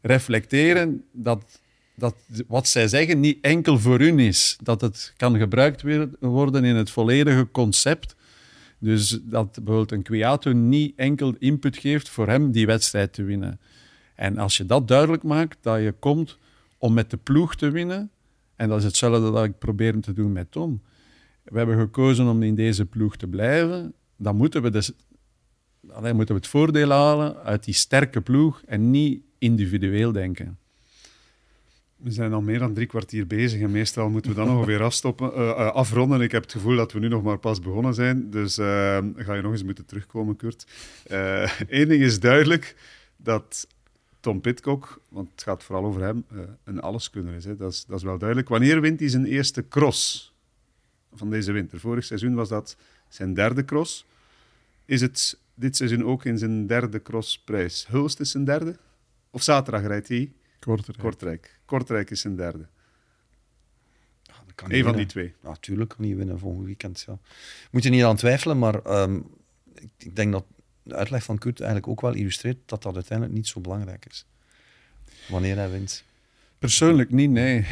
reflecteren 0.01 1.03
dat, 1.11 1.60
dat 1.95 2.15
wat 2.47 2.67
zij 2.67 2.87
zeggen 2.87 3.19
niet 3.19 3.37
enkel 3.41 3.79
voor 3.79 3.99
hun 3.99 4.19
is. 4.19 4.57
Dat 4.63 4.81
het 4.81 5.13
kan 5.17 5.37
gebruikt 5.37 5.83
worden 6.19 6.63
in 6.63 6.75
het 6.75 6.89
volledige 6.89 7.47
concept. 7.51 8.15
Dus 8.79 9.19
dat 9.23 9.51
bijvoorbeeld 9.51 9.91
een 9.91 10.01
Kwiato 10.01 10.51
niet 10.51 10.93
enkel 10.95 11.35
input 11.39 11.77
geeft 11.77 12.09
voor 12.09 12.27
hem 12.27 12.51
die 12.51 12.65
wedstrijd 12.65 13.13
te 13.13 13.23
winnen. 13.23 13.59
En 14.15 14.37
als 14.37 14.57
je 14.57 14.65
dat 14.65 14.87
duidelijk 14.87 15.23
maakt, 15.23 15.57
dat 15.61 15.81
je 15.81 15.93
komt 15.99 16.37
om 16.77 16.93
met 16.93 17.09
de 17.09 17.17
ploeg 17.17 17.55
te 17.55 17.69
winnen, 17.69 18.11
en 18.55 18.69
dat 18.69 18.77
is 18.77 18.83
hetzelfde 18.83 19.31
dat 19.31 19.43
ik 19.43 19.57
probeer 19.57 19.99
te 19.99 20.13
doen 20.13 20.31
met 20.31 20.51
Tom. 20.51 20.81
We 21.43 21.57
hebben 21.57 21.79
gekozen 21.79 22.27
om 22.27 22.43
in 22.43 22.55
deze 22.55 22.85
ploeg 22.85 23.15
te 23.15 23.27
blijven. 23.27 23.93
Dan 24.17 24.35
moeten 24.35 24.61
we 24.61 24.69
dus 24.69 24.91
alleen 25.89 26.15
moeten 26.15 26.35
we 26.35 26.41
het 26.41 26.49
voordeel 26.49 26.89
halen 26.89 27.43
uit 27.43 27.63
die 27.63 27.73
sterke 27.73 28.21
ploeg 28.21 28.61
en 28.65 28.91
niet 28.91 29.21
individueel 29.37 30.11
denken. 30.11 30.57
We 32.03 32.11
zijn 32.11 32.33
al 32.33 32.41
meer 32.41 32.59
dan 32.59 32.73
drie 32.73 32.87
kwartier 32.87 33.27
bezig 33.27 33.61
en 33.61 33.71
meestal 33.71 34.09
moeten 34.09 34.31
we 34.31 34.37
dan 34.37 34.47
nog 34.47 34.65
weer 34.65 34.83
afstoppen, 34.83 35.31
uh, 35.35 35.71
afronden. 35.71 36.21
Ik 36.21 36.31
heb 36.31 36.41
het 36.41 36.51
gevoel 36.51 36.75
dat 36.75 36.91
we 36.91 36.99
nu 36.99 37.07
nog 37.07 37.23
maar 37.23 37.37
pas 37.37 37.59
begonnen 37.59 37.93
zijn, 37.93 38.29
dus 38.29 38.57
uh, 38.57 38.65
ga 39.15 39.33
je 39.33 39.41
nog 39.41 39.51
eens 39.51 39.63
moeten 39.63 39.85
terugkomen, 39.85 40.35
Kurt. 40.35 40.67
Eén 41.67 41.87
ding 41.87 42.03
is 42.03 42.19
duidelijk, 42.19 42.75
dat 43.17 43.67
Tom 44.19 44.41
Pitcock, 44.41 45.01
want 45.09 45.31
het 45.31 45.43
gaat 45.43 45.63
vooral 45.63 45.85
over 45.85 46.01
hem, 46.01 46.25
een 46.63 46.81
alleskunner 46.81 47.35
is. 47.35 47.45
Hè. 47.45 47.55
Dat, 47.55 47.71
is 47.71 47.85
dat 47.85 47.97
is 47.97 48.03
wel 48.03 48.17
duidelijk. 48.17 48.49
Wanneer 48.49 48.81
wint 48.81 48.99
hij 48.99 49.09
zijn 49.09 49.25
eerste 49.25 49.67
cross 49.67 50.33
van 51.13 51.29
deze 51.29 51.51
winter? 51.51 51.79
Vorig 51.79 52.03
seizoen 52.03 52.33
was 52.33 52.49
dat 52.49 52.77
zijn 53.09 53.33
derde 53.33 53.65
cross. 53.65 54.05
Is 54.85 55.01
het 55.01 55.39
dit 55.53 55.75
seizoen 55.75 56.03
ook 56.05 56.25
in 56.25 56.37
zijn 56.37 56.67
derde 56.67 57.01
crossprijs. 57.01 57.87
Hulst 57.87 58.19
is 58.19 58.31
zijn 58.31 58.45
derde? 58.45 58.75
Of 59.29 59.43
zaterdag 59.43 59.87
rijdt 59.87 60.07
hij? 60.07 60.31
Kortrijk. 60.65 60.99
Kortrijk. 60.99 61.59
Kortrijk 61.65 62.09
is 62.09 62.21
zijn 62.21 62.35
derde. 62.35 62.67
Eén 64.67 64.83
van 64.83 64.95
die 64.95 65.05
twee. 65.05 65.33
Natuurlijk 65.41 65.89
kan 65.89 66.05
hij 66.05 66.15
winnen 66.15 66.39
volgend 66.39 66.65
weekend. 66.65 67.03
Ja. 67.07 67.17
Moet 67.71 67.83
je 67.83 67.89
niet 67.89 68.03
aan 68.03 68.15
twijfelen, 68.15 68.59
maar 68.59 68.81
ehm, 68.81 69.15
ik, 69.75 69.91
ik, 69.97 70.15
denk 70.15 70.31
dat 70.31 70.45
de 70.83 70.95
uitleg 70.95 71.23
van 71.23 71.37
Kurt 71.37 71.59
eigenlijk 71.59 71.91
ook 71.91 72.01
wel 72.01 72.13
illustreert 72.13 72.57
dat 72.65 72.83
dat 72.83 72.95
uiteindelijk 72.95 73.37
niet 73.37 73.47
zo 73.47 73.59
belangrijk 73.59 74.05
is. 74.05 74.25
Wanneer 75.29 75.55
hij 75.55 75.69
wint. 75.69 76.03
Persoonlijk 76.59 77.11
niet, 77.11 77.29
nee. 77.29 77.65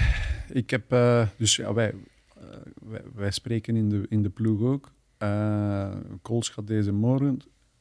Ik 0.50 0.70
heb, 0.70 0.94
uh, 0.94 1.28
dus 1.38 1.56
ja, 1.56 1.74
wij, 1.74 1.94
uh, 2.38 2.44
wij, 2.82 3.02
wij, 3.14 3.32
spreken 3.32 3.76
in 3.76 3.90
de, 3.90 4.06
in 4.10 4.22
de 4.24 4.30
ploeg 4.30 4.62
ook. 4.62 4.92
Uh, 5.24 5.96
Kools 6.22 6.50
gaat 6.50 6.68
deze 6.68 6.92
morgen 6.92 7.40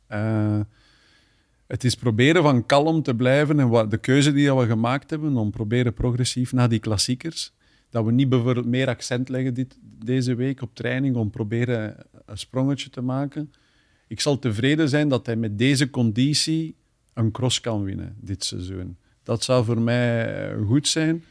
uh, 0.08 0.60
het 1.68 1.84
is 1.84 1.94
proberen 1.94 2.42
van 2.42 2.66
kalm 2.66 3.02
te 3.02 3.14
blijven 3.14 3.60
en 3.60 3.68
wat, 3.68 3.90
de 3.90 3.98
keuze 3.98 4.32
die 4.32 4.54
we 4.54 4.66
gemaakt 4.66 5.10
hebben 5.10 5.36
om 5.36 5.50
proberen 5.50 5.94
progressief 5.94 6.52
naar 6.52 6.68
die 6.68 6.78
klassiekers. 6.78 7.52
Dat 7.90 8.04
we 8.04 8.12
niet 8.12 8.28
bijvoorbeeld 8.28 8.66
meer 8.66 8.88
accent 8.88 9.28
leggen 9.28 9.54
dit, 9.54 9.78
deze 10.04 10.34
week 10.34 10.62
op 10.62 10.74
training 10.74 11.16
om 11.16 11.30
proberen 11.30 11.96
een 12.26 12.38
sprongetje 12.38 12.90
te 12.90 13.00
maken. 13.00 13.52
Ik 14.06 14.20
zal 14.20 14.38
tevreden 14.38 14.88
zijn 14.88 15.08
dat 15.08 15.26
hij 15.26 15.36
met 15.36 15.58
deze 15.58 15.90
conditie 15.90 16.76
een 17.14 17.30
cross 17.30 17.60
kan 17.60 17.82
winnen 17.82 18.16
dit 18.20 18.44
seizoen. 18.44 18.96
Dat 19.22 19.44
zou 19.44 19.64
voor 19.64 19.80
mij 19.80 20.34
eh, 20.50 20.66
goed 20.66 20.88
zijn. 20.88 21.24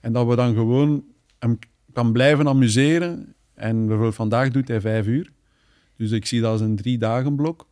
En 0.00 0.12
dat 0.12 0.26
we 0.26 0.36
dan 0.36 0.54
gewoon 0.54 1.04
hem 1.38 1.58
kan 1.92 2.12
blijven 2.12 2.48
amuseren. 2.48 3.34
En 3.54 3.78
bijvoorbeeld 3.78 4.14
vandaag 4.14 4.50
doet 4.50 4.68
hij 4.68 4.80
vijf 4.80 5.06
uur. 5.06 5.32
Dus 5.96 6.10
ik 6.10 6.26
zie 6.26 6.40
dat 6.40 6.50
als 6.50 6.60
een 6.60 6.76
drie 6.76 6.98
dagen 6.98 7.36
blok. 7.36 7.66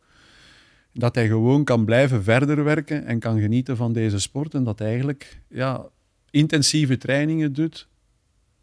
Dat 0.93 1.15
hij 1.15 1.27
gewoon 1.27 1.63
kan 1.63 1.85
blijven 1.85 2.23
verder 2.23 2.63
werken 2.63 3.05
en 3.05 3.19
kan 3.19 3.39
genieten 3.39 3.77
van 3.77 3.93
deze 3.93 4.19
sport. 4.19 4.53
En 4.53 4.63
dat 4.63 4.79
hij 4.79 4.87
eigenlijk 4.87 5.39
ja, 5.47 5.85
intensieve 6.29 6.97
trainingen 6.97 7.53
doet 7.53 7.87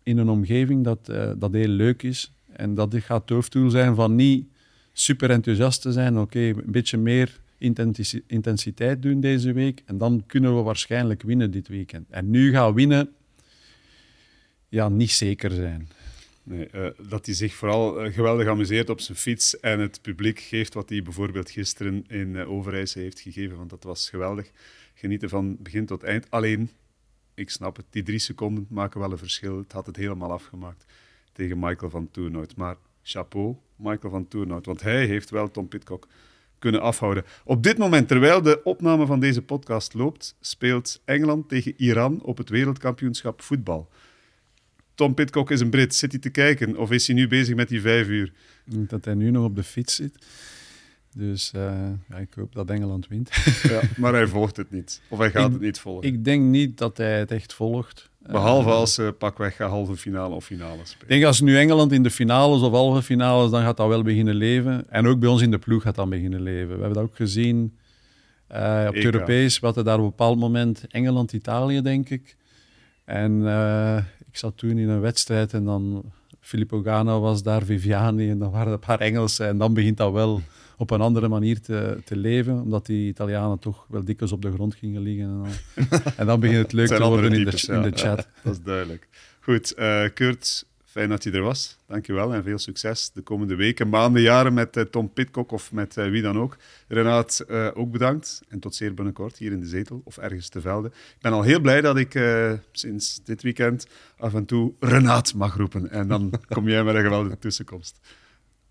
in 0.03 0.19
een 0.19 0.29
omgeving 0.29 0.85
dat, 0.85 1.09
uh, 1.11 1.31
dat 1.37 1.53
heel 1.53 1.69
leuk 1.69 2.03
is. 2.03 2.33
En 2.53 2.75
dat 2.75 2.95
gaat 2.97 3.21
het 3.21 3.31
hoofddoel 3.31 3.71
zijn 3.71 3.95
van 3.95 4.15
niet 4.15 4.47
super 4.93 5.31
enthousiast 5.31 5.83
te 5.83 5.93
zijn. 5.93 6.19
Oké, 6.19 6.39
een 6.39 6.63
beetje 6.67 6.97
meer 6.97 7.41
intensiteit 8.27 9.03
doen 9.03 9.21
deze 9.21 9.53
week. 9.53 9.83
En 9.85 9.99
dan 9.99 10.25
kunnen 10.27 10.57
we 10.57 10.63
waarschijnlijk 10.63 11.23
winnen 11.23 11.51
dit 11.51 11.69
weekend. 11.69 12.07
En 12.11 12.31
nu 12.31 12.51
gaan 12.51 12.75
winnen, 12.75 13.09
ja, 14.69 14.89
niet 14.89 15.11
zeker 15.11 15.51
zijn. 15.51 15.89
Nee, 16.49 16.69
uh, 16.75 16.89
dat 17.09 17.27
hij 17.27 17.35
zich 17.35 17.55
vooral 17.55 18.05
uh, 18.05 18.15
geweldig 18.15 18.47
amuseert 18.47 18.91
op 18.91 19.01
zijn 19.01 19.19
fiets 19.19 19.61
en 19.61 19.81
het 19.81 20.03
publiek 20.03 20.41
geeft 20.41 20.75
wat 20.75 20.89
hij 20.89 21.03
bijvoorbeeld 21.03 21.51
gisteren 21.51 22.05
in 22.07 22.29
uh, 22.35 22.51
Overijse 22.51 22.99
heeft 22.99 23.21
gegeven, 23.21 23.57
want 23.57 23.71
dat 23.71 23.83
was 23.83 24.09
geweldig. 24.09 24.51
Genieten 24.95 25.29
van 25.29 25.57
begin 25.61 25.87
tot 25.87 26.03
eind. 26.03 26.31
Alleen, 26.31 26.71
ik 27.35 27.51
snap 27.51 27.77
het, 27.77 27.87
die 27.91 28.03
drie 28.03 28.19
seconden 28.19 28.67
maken 28.71 29.01
wel 29.01 29.13
een 29.13 29.19
verschil. 29.19 29.59
Het 29.59 29.73
had 29.73 29.87
het 29.87 29.97
helemaal 29.97 30.33
afgemaakt 30.33 30.85
tegen 31.33 31.59
Michael 31.59 31.91
van 31.91 32.11
Toernout. 32.11 32.57
Maar 32.57 32.77
chapeau, 33.03 33.57
Michael 33.77 34.13
van 34.13 34.29
Toernout, 34.29 34.67
want 34.67 34.83
hij 34.83 35.07
heeft 35.07 35.31
wel 35.31 35.51
Tom 35.51 35.69
Pitcock 35.69 36.09
kunnen 36.59 36.81
afhouden. 36.81 37.25
Op 37.45 37.63
dit 37.63 37.79
moment, 37.79 38.09
terwijl 38.09 38.43
de 38.43 38.63
opname 38.63 39.07
van 39.07 39.21
deze 39.21 39.43
podcast 39.43 39.95
loopt, 39.95 40.37
speelt 40.41 41.03
Engeland 41.05 41.49
tegen 41.49 41.75
Iran 41.77 42.23
op 42.23 42.39
het 42.39 42.49
wereldkampioenschap 42.49 43.43
voetbal. 43.43 43.89
Tom 44.99 45.15
Pitcock 45.15 45.51
is 45.51 45.61
een 45.61 45.71
Brit. 45.71 45.95
Zit 45.95 46.13
hij 46.13 46.21
te 46.21 46.31
kijken 46.31 46.77
of 46.77 46.91
is 46.91 47.07
hij 47.07 47.17
nu 47.17 47.29
bezig 47.29 47.55
met 47.55 47.69
die 47.69 47.81
vijf 47.81 48.09
uur? 48.09 48.33
Dat 48.65 49.05
hij 49.05 49.15
nu 49.15 49.31
nog 49.31 49.45
op 49.45 49.57
de 49.57 49.63
fiets 49.63 49.95
zit. 49.95 50.27
Dus 51.15 51.53
uh, 51.57 51.63
ja, 52.09 52.17
ik 52.17 52.29
hoop 52.35 52.55
dat 52.55 52.71
Engeland 52.71 53.09
wint. 53.09 53.31
ja, 53.71 53.81
maar 53.97 54.13
hij 54.13 54.27
volgt 54.27 54.57
het 54.57 54.71
niet. 54.71 55.01
Of 55.09 55.19
hij 55.19 55.31
gaat 55.31 55.47
ik, 55.47 55.53
het 55.53 55.61
niet 55.61 55.79
volgen. 55.79 56.09
Ik 56.09 56.25
denk 56.25 56.43
niet 56.43 56.79
dat 56.79 56.97
hij 56.97 57.19
het 57.19 57.31
echt 57.31 57.53
volgt. 57.53 58.11
Behalve 58.19 58.69
als 58.69 58.95
ze 58.95 59.15
pakweg 59.19 59.57
gaan 59.57 59.71
halve 59.71 59.97
finale 59.97 60.35
of 60.35 60.45
finale 60.45 60.81
spelen. 60.85 61.03
Ik 61.03 61.09
denk 61.09 61.25
als 61.25 61.41
nu 61.41 61.57
Engeland 61.59 61.93
in 61.93 62.03
de 62.03 62.11
finales 62.11 62.61
of 62.61 62.73
halve 62.73 63.03
finales, 63.03 63.51
dan 63.51 63.63
gaat 63.63 63.77
dat 63.77 63.89
wel 63.89 64.03
beginnen 64.03 64.35
leven. 64.35 64.91
En 64.91 65.07
ook 65.07 65.19
bij 65.19 65.29
ons 65.29 65.43
in 65.43 65.51
de 65.51 65.59
ploeg 65.59 65.83
gaat 65.83 65.95
dat 65.95 66.09
beginnen 66.09 66.43
leven. 66.43 66.75
We 66.75 66.81
hebben 66.81 66.95
dat 66.95 67.03
ook 67.03 67.17
gezien 67.17 67.77
uh, 68.53 68.85
op 68.89 68.95
het 68.95 69.05
Europees. 69.05 69.59
We 69.61 69.67
hadden 69.67 69.85
daar 69.85 69.99
op 69.99 70.03
een 70.03 70.09
bepaald 70.09 70.39
moment 70.39 70.87
Engeland-Italië, 70.89 71.83
denk 71.83 72.09
ik. 72.09 72.37
En 73.05 73.33
uh, 73.33 73.99
ik 74.29 74.37
zat 74.37 74.57
toen 74.57 74.79
in 74.79 74.89
een 74.89 75.01
wedstrijd 75.01 75.53
en 75.53 75.65
dan 75.65 76.13
Filippo 76.41 76.83
Gana 76.83 77.19
was 77.19 77.43
daar, 77.43 77.63
Viviani 77.63 78.31
en 78.31 78.39
dan 78.39 78.51
waren 78.51 78.67
er 78.67 78.73
een 78.73 78.79
paar 78.79 79.01
Engelsen. 79.01 79.47
En 79.47 79.59
dan 79.59 79.75
begint 79.75 79.97
dat 79.97 80.13
wel 80.13 80.43
op 80.77 80.91
een 80.91 81.01
andere 81.01 81.29
manier 81.29 81.61
te, 81.61 81.99
te 82.05 82.17
leven, 82.17 82.61
omdat 82.63 82.87
die 82.87 83.09
Italianen 83.09 83.59
toch 83.59 83.87
wel 83.89 84.05
dikwijls 84.05 84.33
op 84.33 84.43
de 84.43 84.53
grond 84.53 84.75
gingen 84.75 85.03
liggen. 85.03 85.25
En 85.25 85.43
dan, 85.89 86.01
en 86.17 86.27
dan 86.27 86.41
begint 86.41 86.63
het 86.63 86.73
leuk 86.73 86.87
te 86.87 87.05
worden 87.05 87.33
types, 87.33 87.65
in, 87.65 87.81
de, 87.81 87.87
in 87.87 87.91
de 87.93 87.99
chat. 87.99 88.19
Ja, 88.19 88.25
dat 88.45 88.53
is 88.53 88.63
duidelijk. 88.63 89.09
Goed, 89.41 89.75
uh, 89.79 90.05
Kurt, 90.15 90.67
fijn 90.99 91.11
dat 91.11 91.25
je 91.25 91.31
er 91.31 91.43
was. 91.43 91.79
Dankjewel 91.87 92.35
en 92.35 92.43
veel 92.43 92.59
succes 92.59 93.11
de 93.13 93.21
komende 93.21 93.55
weken, 93.55 93.89
maanden, 93.89 94.23
jaren 94.23 94.55
met 94.55 94.77
uh, 94.77 94.85
Tom 94.85 95.13
Pitcock 95.13 95.53
of 95.53 95.73
met 95.73 95.97
uh, 95.97 96.11
wie 96.11 96.23
dan 96.23 96.39
ook. 96.39 96.57
Renaat, 96.89 97.45
ook 97.75 97.91
bedankt 97.91 98.43
en 98.49 98.59
tot 98.59 98.75
zeer 98.75 98.95
binnenkort 98.95 99.37
hier 99.37 99.53
in 99.53 99.61
de 99.61 99.67
zetel 99.67 100.01
of 100.05 100.19
ergens 100.19 100.49
te 100.49 100.61
velden. 100.61 100.91
Ik 100.91 101.21
ben 101.21 101.33
al 101.33 101.43
heel 101.43 101.61
blij 101.61 101.81
dat 101.81 101.97
ik 101.97 102.21
sinds 102.73 103.21
dit 103.25 103.43
weekend 103.43 103.87
af 104.19 104.35
en 104.35 104.45
toe 104.45 104.73
Renaat 104.81 105.35
mag 105.35 105.57
roepen 105.57 105.91
en 105.91 106.09
dan 106.09 106.33
kom 106.55 106.69
jij 106.69 106.85
met 106.85 106.95
een 106.95 107.03
geweldige 107.03 107.39
tussenkomst. 107.39 107.99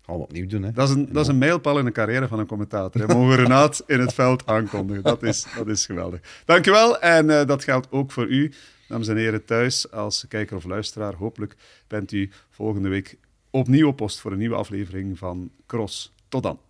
Gaan 0.02 0.16
we 0.16 0.22
opnieuw 0.22 0.46
doen. 0.46 0.62
Hè? 0.62 0.72
Dat 0.72 0.88
is 0.88 0.94
een, 0.94 1.12
dat 1.12 1.22
is 1.22 1.28
een 1.28 1.38
mijlpaal 1.38 1.78
in 1.78 1.84
de 1.84 1.92
carrière 1.92 2.28
van 2.28 2.38
een 2.38 2.46
commentator. 2.46 3.06
We 3.06 3.14
mogen 3.14 3.36
Renaat 3.36 3.82
in 3.86 4.00
het 4.00 4.14
veld 4.14 4.46
aankondigen. 4.46 5.02
Dat 5.02 5.22
is, 5.22 5.46
dat 5.56 5.68
is 5.68 5.86
geweldig. 5.86 6.20
Dankjewel. 6.44 7.00
En 7.00 7.46
dat 7.46 7.64
geldt 7.64 7.86
ook 7.90 8.12
voor 8.12 8.26
u, 8.26 8.52
dames 8.88 9.08
en 9.08 9.16
heren 9.16 9.44
thuis, 9.44 9.90
als 9.90 10.24
kijker 10.28 10.56
of 10.56 10.64
luisteraar. 10.64 11.14
Hopelijk 11.14 11.56
bent 11.86 12.12
u 12.12 12.30
volgende 12.50 12.88
week 12.88 13.18
opnieuw 13.50 13.88
op 13.88 13.96
post 13.96 14.20
voor 14.20 14.32
een 14.32 14.38
nieuwe 14.38 14.56
aflevering 14.56 15.18
van 15.18 15.50
Cross. 15.66 16.12
Tot 16.28 16.42
dan. 16.42 16.60